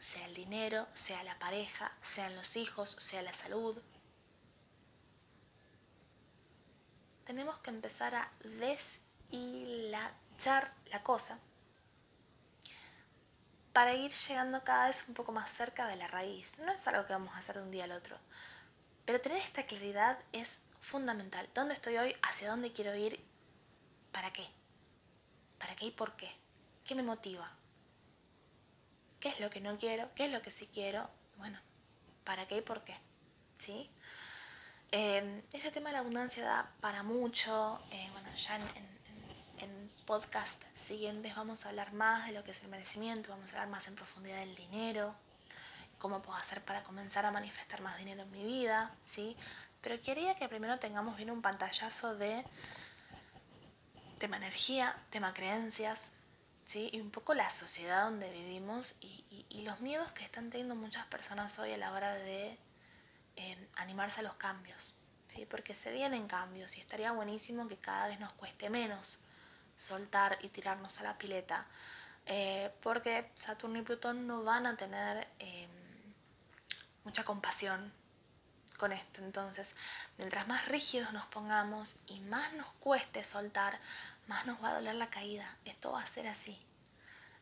sea 0.00 0.26
el 0.26 0.34
dinero, 0.34 0.88
sea 0.94 1.22
la 1.22 1.38
pareja, 1.38 1.92
sean 2.02 2.34
los 2.34 2.56
hijos, 2.56 2.96
sea 2.98 3.22
la 3.22 3.34
salud. 3.34 3.76
Tenemos 7.24 7.58
que 7.58 7.70
empezar 7.70 8.14
a 8.14 8.32
la 10.46 11.02
cosa 11.02 11.38
para 13.72 13.94
ir 13.94 14.12
llegando 14.12 14.64
cada 14.64 14.88
vez 14.88 15.06
un 15.08 15.14
poco 15.14 15.32
más 15.32 15.50
cerca 15.50 15.86
de 15.86 15.96
la 15.96 16.08
raíz. 16.08 16.58
No 16.58 16.72
es 16.72 16.86
algo 16.88 17.06
que 17.06 17.12
vamos 17.12 17.34
a 17.34 17.38
hacer 17.38 17.56
de 17.56 17.62
un 17.62 17.70
día 17.70 17.84
al 17.84 17.92
otro, 17.92 18.16
pero 19.04 19.20
tener 19.20 19.38
esta 19.38 19.64
claridad 19.64 20.18
es 20.32 20.58
fundamental. 20.80 21.48
¿Dónde 21.54 21.74
estoy 21.74 21.96
hoy? 21.98 22.16
¿Hacia 22.22 22.50
dónde 22.50 22.72
quiero 22.72 22.94
ir? 22.96 23.24
¿Para 24.12 24.32
qué? 24.32 24.46
¿Para 25.58 25.76
qué 25.76 25.86
y 25.86 25.90
por 25.92 26.16
qué? 26.16 26.30
¿Qué 26.84 26.94
me 26.94 27.02
motiva? 27.02 27.50
qué 29.20 29.28
es 29.28 29.38
lo 29.38 29.50
que 29.50 29.60
no 29.60 29.78
quiero, 29.78 30.08
qué 30.14 30.24
es 30.24 30.32
lo 30.32 30.42
que 30.42 30.50
sí 30.50 30.68
quiero, 30.72 31.08
bueno, 31.36 31.58
para 32.24 32.48
qué 32.48 32.56
y 32.56 32.62
por 32.62 32.82
qué, 32.82 32.96
¿sí? 33.58 33.90
Ese 34.90 35.70
tema 35.70 35.90
de 35.90 35.92
la 35.92 35.98
abundancia 36.00 36.44
da 36.44 36.72
para 36.80 37.02
mucho, 37.02 37.80
eh, 37.92 38.08
bueno, 38.12 38.34
ya 38.34 38.56
en, 38.56 38.62
en, 38.62 38.89
podcast 40.10 40.60
siguientes 40.74 41.36
vamos 41.36 41.64
a 41.64 41.68
hablar 41.68 41.92
más 41.92 42.26
de 42.26 42.32
lo 42.32 42.42
que 42.42 42.50
es 42.50 42.60
el 42.64 42.68
merecimiento, 42.68 43.30
vamos 43.30 43.52
a 43.52 43.52
hablar 43.52 43.68
más 43.68 43.86
en 43.86 43.94
profundidad 43.94 44.38
del 44.40 44.56
dinero, 44.56 45.14
cómo 45.98 46.20
puedo 46.20 46.36
hacer 46.36 46.64
para 46.64 46.82
comenzar 46.82 47.26
a 47.26 47.30
manifestar 47.30 47.80
más 47.80 47.96
dinero 47.96 48.22
en 48.22 48.30
mi 48.32 48.42
vida, 48.42 48.90
¿sí? 49.04 49.36
Pero 49.80 50.02
quería 50.02 50.34
que 50.34 50.48
primero 50.48 50.80
tengamos 50.80 51.16
bien 51.16 51.30
un 51.30 51.42
pantallazo 51.42 52.16
de 52.16 52.44
tema 54.18 54.38
energía, 54.38 54.96
tema 55.10 55.32
creencias, 55.32 56.10
y 56.74 57.00
un 57.00 57.12
poco 57.12 57.32
la 57.34 57.48
sociedad 57.48 58.02
donde 58.02 58.32
vivimos 58.32 58.96
y, 59.00 59.62
los 59.62 59.78
miedos 59.78 60.10
que 60.10 60.24
están 60.24 60.50
teniendo 60.50 60.74
muchas 60.74 61.06
personas 61.06 61.56
hoy 61.60 61.72
a 61.72 61.76
la 61.76 61.92
hora 61.92 62.14
de 62.14 62.58
eh, 63.36 63.68
animarse 63.76 64.18
a 64.18 64.22
los 64.24 64.34
cambios, 64.34 64.96
¿sí? 65.28 65.46
porque 65.46 65.72
se 65.72 65.92
vienen 65.92 66.26
cambios 66.26 66.76
y 66.76 66.80
estaría 66.80 67.12
buenísimo 67.12 67.68
que 67.68 67.76
cada 67.76 68.08
vez 68.08 68.18
nos 68.18 68.32
cueste 68.32 68.70
menos 68.70 69.20
soltar 69.80 70.38
y 70.42 70.48
tirarnos 70.48 71.00
a 71.00 71.04
la 71.04 71.16
pileta, 71.16 71.66
eh, 72.26 72.70
porque 72.82 73.30
Saturno 73.34 73.78
y 73.78 73.82
Plutón 73.82 74.26
no 74.26 74.44
van 74.44 74.66
a 74.66 74.76
tener 74.76 75.26
eh, 75.38 75.66
mucha 77.04 77.24
compasión 77.24 77.92
con 78.76 78.92
esto. 78.92 79.22
Entonces, 79.22 79.74
mientras 80.18 80.46
más 80.46 80.68
rígidos 80.68 81.12
nos 81.12 81.26
pongamos 81.26 81.96
y 82.06 82.20
más 82.20 82.52
nos 82.54 82.66
cueste 82.74 83.24
soltar, 83.24 83.78
más 84.26 84.46
nos 84.46 84.62
va 84.62 84.70
a 84.70 84.74
doler 84.74 84.94
la 84.94 85.10
caída. 85.10 85.56
Esto 85.64 85.92
va 85.92 86.02
a 86.02 86.06
ser 86.06 86.28
así. 86.28 86.58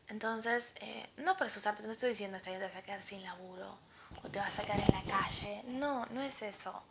Entonces, 0.07 0.73
eh, 0.81 1.09
no 1.17 1.37
por 1.37 1.47
asusarte, 1.47 1.83
no 1.83 1.91
estoy 1.91 2.09
diciendo 2.09 2.39
que 2.41 2.51
te 2.51 2.59
vas 2.59 2.75
a 2.75 2.81
quedar 2.81 3.03
sin 3.03 3.21
laburo 3.23 3.77
o 4.23 4.29
te 4.29 4.39
vas 4.39 4.57
a 4.57 4.63
quedar 4.63 4.79
en 4.79 4.95
la 4.95 5.03
calle. 5.03 5.63
No, 5.65 6.05
no 6.07 6.21
es 6.23 6.41
eso. 6.41 6.83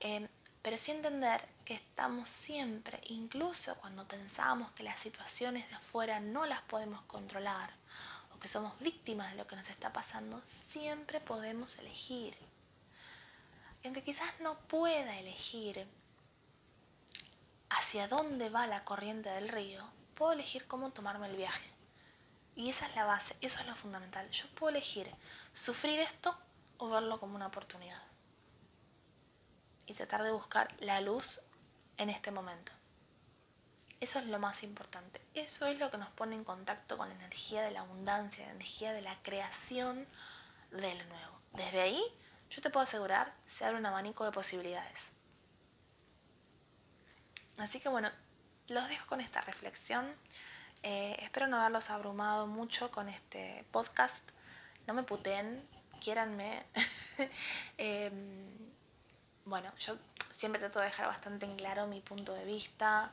Eh, 0.00 0.28
pero 0.64 0.78
sí 0.78 0.92
entender 0.92 1.46
que 1.66 1.74
estamos 1.74 2.30
siempre, 2.30 2.98
incluso 3.08 3.74
cuando 3.74 4.08
pensamos 4.08 4.70
que 4.70 4.82
las 4.82 4.98
situaciones 4.98 5.68
de 5.68 5.74
afuera 5.74 6.20
no 6.20 6.46
las 6.46 6.62
podemos 6.62 7.02
controlar 7.02 7.70
o 8.34 8.40
que 8.40 8.48
somos 8.48 8.72
víctimas 8.80 9.30
de 9.30 9.36
lo 9.36 9.46
que 9.46 9.56
nos 9.56 9.68
está 9.68 9.92
pasando, 9.92 10.40
siempre 10.70 11.20
podemos 11.20 11.78
elegir. 11.80 12.34
Y 13.82 13.88
aunque 13.88 14.02
quizás 14.02 14.40
no 14.40 14.58
pueda 14.60 15.18
elegir 15.18 15.86
hacia 17.68 18.08
dónde 18.08 18.48
va 18.48 18.66
la 18.66 18.84
corriente 18.84 19.28
del 19.28 19.50
río, 19.50 19.86
puedo 20.14 20.32
elegir 20.32 20.66
cómo 20.66 20.92
tomarme 20.92 21.28
el 21.28 21.36
viaje. 21.36 21.70
Y 22.56 22.70
esa 22.70 22.86
es 22.86 22.96
la 22.96 23.04
base, 23.04 23.36
eso 23.42 23.60
es 23.60 23.66
lo 23.66 23.76
fundamental. 23.76 24.30
Yo 24.30 24.46
puedo 24.54 24.70
elegir 24.70 25.14
sufrir 25.52 26.00
esto 26.00 26.34
o 26.78 26.88
verlo 26.88 27.20
como 27.20 27.36
una 27.36 27.48
oportunidad. 27.48 28.13
Y 29.86 29.94
tratar 29.94 30.22
de 30.22 30.30
buscar 30.30 30.68
la 30.80 31.00
luz 31.00 31.40
en 31.98 32.10
este 32.10 32.30
momento. 32.30 32.72
Eso 34.00 34.18
es 34.18 34.26
lo 34.26 34.38
más 34.38 34.62
importante. 34.62 35.20
Eso 35.34 35.66
es 35.66 35.78
lo 35.78 35.90
que 35.90 35.98
nos 35.98 36.10
pone 36.10 36.34
en 36.34 36.44
contacto 36.44 36.98
con 36.98 37.08
la 37.08 37.14
energía 37.14 37.62
de 37.62 37.70
la 37.70 37.80
abundancia, 37.80 38.44
la 38.44 38.52
energía 38.52 38.92
de 38.92 39.02
la 39.02 39.16
creación 39.22 40.06
de 40.70 40.94
lo 40.94 41.04
nuevo. 41.04 41.40
Desde 41.52 41.80
ahí, 41.80 42.02
yo 42.50 42.60
te 42.60 42.70
puedo 42.70 42.84
asegurar, 42.84 43.32
se 43.48 43.64
abre 43.64 43.78
un 43.78 43.86
abanico 43.86 44.24
de 44.24 44.32
posibilidades. 44.32 45.12
Así 47.58 47.80
que 47.80 47.88
bueno, 47.88 48.10
los 48.68 48.88
dejo 48.88 49.06
con 49.06 49.20
esta 49.20 49.40
reflexión. 49.40 50.14
Eh, 50.82 51.16
espero 51.20 51.46
no 51.46 51.58
haberlos 51.58 51.90
abrumado 51.90 52.46
mucho 52.46 52.90
con 52.90 53.08
este 53.08 53.64
podcast. 53.70 54.30
No 54.86 54.94
me 54.94 55.02
puten, 55.02 55.66
quiéranme. 56.00 56.64
Em, 57.78 58.73
bueno, 59.44 59.72
yo 59.78 59.96
siempre 60.30 60.60
trato 60.60 60.78
de 60.80 60.86
dejar 60.86 61.06
bastante 61.06 61.46
en 61.46 61.56
claro 61.56 61.86
mi 61.86 62.00
punto 62.00 62.34
de 62.34 62.44
vista. 62.44 63.12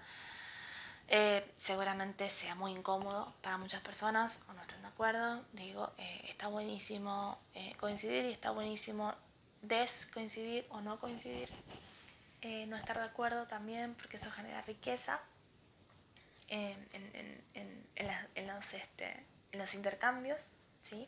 Eh, 1.08 1.46
seguramente 1.58 2.30
sea 2.30 2.56
muy 2.56 2.72
incómodo 2.72 3.34
para 3.42 3.58
muchas 3.58 3.82
personas 3.82 4.44
o 4.50 4.54
no 4.54 4.62
estén 4.62 4.82
de 4.82 4.88
acuerdo. 4.88 5.44
Digo, 5.54 5.92
eh, 5.98 6.22
está 6.30 6.48
buenísimo 6.48 7.38
coincidir 7.80 8.26
y 8.26 8.32
está 8.32 8.52
buenísimo 8.52 9.14
descoincidir 9.62 10.66
o 10.70 10.82
no 10.82 11.00
coincidir. 11.00 11.50
Eh, 12.42 12.66
no 12.68 12.76
estar 12.76 12.98
de 12.98 13.06
acuerdo 13.06 13.46
también, 13.46 13.94
porque 13.96 14.18
eso 14.18 14.32
genera 14.32 14.62
riqueza 14.64 15.20
en, 16.48 16.76
los, 18.48 18.74
este, 18.74 19.26
en 19.52 19.60
los 19.60 19.74
intercambios, 19.76 20.48
¿sí? 20.82 21.08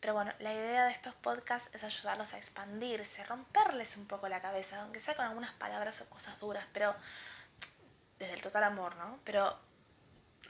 Pero 0.00 0.14
bueno, 0.14 0.32
la 0.38 0.52
idea 0.52 0.84
de 0.84 0.92
estos 0.92 1.14
podcasts 1.14 1.74
es 1.74 1.82
ayudarlos 1.82 2.32
a 2.34 2.38
expandirse, 2.38 3.24
romperles 3.24 3.96
un 3.96 4.06
poco 4.06 4.28
la 4.28 4.40
cabeza, 4.40 4.80
aunque 4.82 5.00
sea 5.00 5.16
con 5.16 5.24
algunas 5.24 5.52
palabras 5.54 6.00
o 6.00 6.06
cosas 6.08 6.38
duras, 6.38 6.64
pero 6.72 6.94
desde 8.18 8.34
el 8.34 8.42
total 8.42 8.64
amor, 8.64 8.96
¿no? 8.96 9.18
Pero 9.24 9.58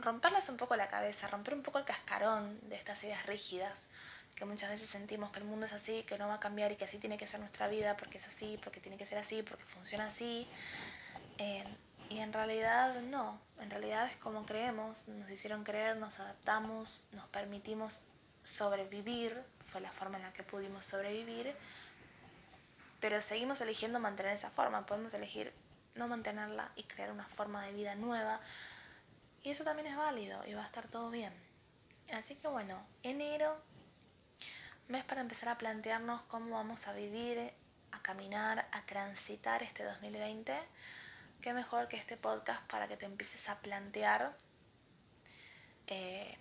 romperles 0.01 0.49
un 0.49 0.57
poco 0.57 0.77
la 0.77 0.89
cabeza, 0.89 1.29
romper 1.29 1.55
un 1.55 1.63
poco 1.63 1.79
el 1.79 1.85
cascarón 1.85 2.59
de 2.69 2.77
estas 2.77 3.03
ideas 3.05 3.25
rígidas 3.27 3.87
que 4.35 4.45
muchas 4.45 4.71
veces 4.71 4.89
sentimos 4.89 5.33
que 5.33 5.41
el 5.41 5.45
mundo 5.47 5.67
es 5.67 5.73
así, 5.73 6.05
que 6.05 6.17
no 6.17 6.29
va 6.29 6.35
a 6.35 6.41
cambiar 6.41 6.71
y 6.71 6.77
que 6.77 6.85
así 6.85 6.99
tiene 6.99 7.19
que 7.19 7.27
ser 7.27 7.41
nuestra 7.41 7.67
vida 7.67 7.97
porque 7.97 8.19
es 8.19 8.29
así, 8.29 8.57
porque 8.63 8.81
tiene 8.81 8.97
que 8.97 9.05
ser 9.05 9.19
así, 9.19 9.43
porque 9.43 9.65
funciona 9.65 10.07
así. 10.07 10.47
Eh, 11.39 11.65
Y 12.11 12.21
en 12.21 12.33
realidad 12.33 13.03
no, 13.03 13.39
en 13.61 13.69
realidad 13.69 14.07
es 14.07 14.17
como 14.17 14.47
creemos, 14.47 15.09
nos 15.09 15.29
hicieron 15.31 15.63
creer, 15.65 15.97
nos 15.97 16.21
adaptamos, 16.21 17.05
nos 17.13 17.27
permitimos 17.29 18.01
sobrevivir, 18.49 19.43
fue 19.67 19.81
la 19.81 19.91
forma 19.91 20.17
en 20.17 20.25
la 20.25 20.33
que 20.33 20.43
pudimos 20.43 20.87
sobrevivir, 20.87 21.55
pero 23.01 23.21
seguimos 23.21 23.61
eligiendo 23.61 24.01
mantener 24.01 24.33
esa 24.33 24.51
forma, 24.51 24.87
podemos 24.87 25.15
elegir 25.15 25.53
no 25.95 26.09
mantenerla 26.09 26.71
y 26.77 26.85
crear 26.85 27.11
una 27.11 27.27
forma 27.27 27.65
de 27.67 27.73
vida 27.73 27.95
nueva, 27.95 28.41
y 29.43 29.51
eso 29.51 29.65
también 29.65 29.89
es 29.89 29.97
válido 29.97 30.45
y 30.47 30.55
va 30.55 30.63
a 30.63 30.67
estar 30.67 30.89
todo 30.89 31.11
bien. 31.11 31.33
Así 32.13 32.35
que 32.35 32.49
bueno, 32.49 32.81
enero, 33.03 33.61
mes 34.89 35.05
para 35.05 35.21
empezar 35.21 35.51
a 35.51 35.59
plantearnos 35.59 36.23
cómo 36.23 36.55
vamos 36.55 36.89
a 36.89 36.93
vivir, 36.93 37.53
a 37.93 38.03
caminar, 38.03 38.67
a 38.73 38.83
transitar 38.83 39.63
este 39.63 39.85
2020 39.85 40.55
qué 41.41 41.53
mejor 41.53 41.89
que 41.89 41.97
este 41.97 42.17
podcast 42.17 42.63
para 42.69 42.89
que 42.89 42.97
te 42.97 43.07
empieces 43.07 43.49
a 43.49 43.59
plantear 43.59 44.37
eh, 45.87 46.37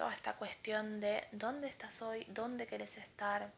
toda 0.00 0.14
esta 0.14 0.32
cuestión 0.32 0.98
de 0.98 1.28
dónde 1.30 1.68
estás 1.68 2.00
hoy, 2.00 2.24
dónde 2.30 2.66
querés 2.66 2.96
estar, 2.96 3.52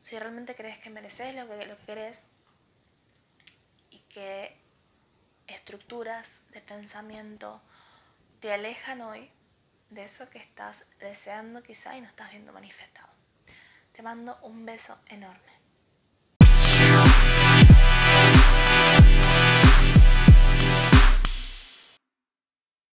si 0.00 0.18
realmente 0.18 0.54
crees 0.54 0.78
que 0.78 0.88
mereces 0.88 1.34
lo 1.34 1.46
que, 1.46 1.66
lo 1.66 1.76
que 1.76 1.84
querés 1.84 2.28
y 3.90 3.98
qué 4.08 4.56
estructuras 5.46 6.40
de 6.52 6.62
pensamiento 6.62 7.60
te 8.40 8.54
alejan 8.54 9.02
hoy 9.02 9.30
de 9.90 10.04
eso 10.04 10.30
que 10.30 10.38
estás 10.38 10.86
deseando 10.98 11.62
quizá 11.62 11.94
y 11.98 12.00
no 12.00 12.08
estás 12.08 12.30
viendo 12.30 12.54
manifestado. 12.54 13.10
Te 13.92 14.02
mando 14.02 14.38
un 14.40 14.64
beso 14.64 14.98
enorme. 15.08 15.57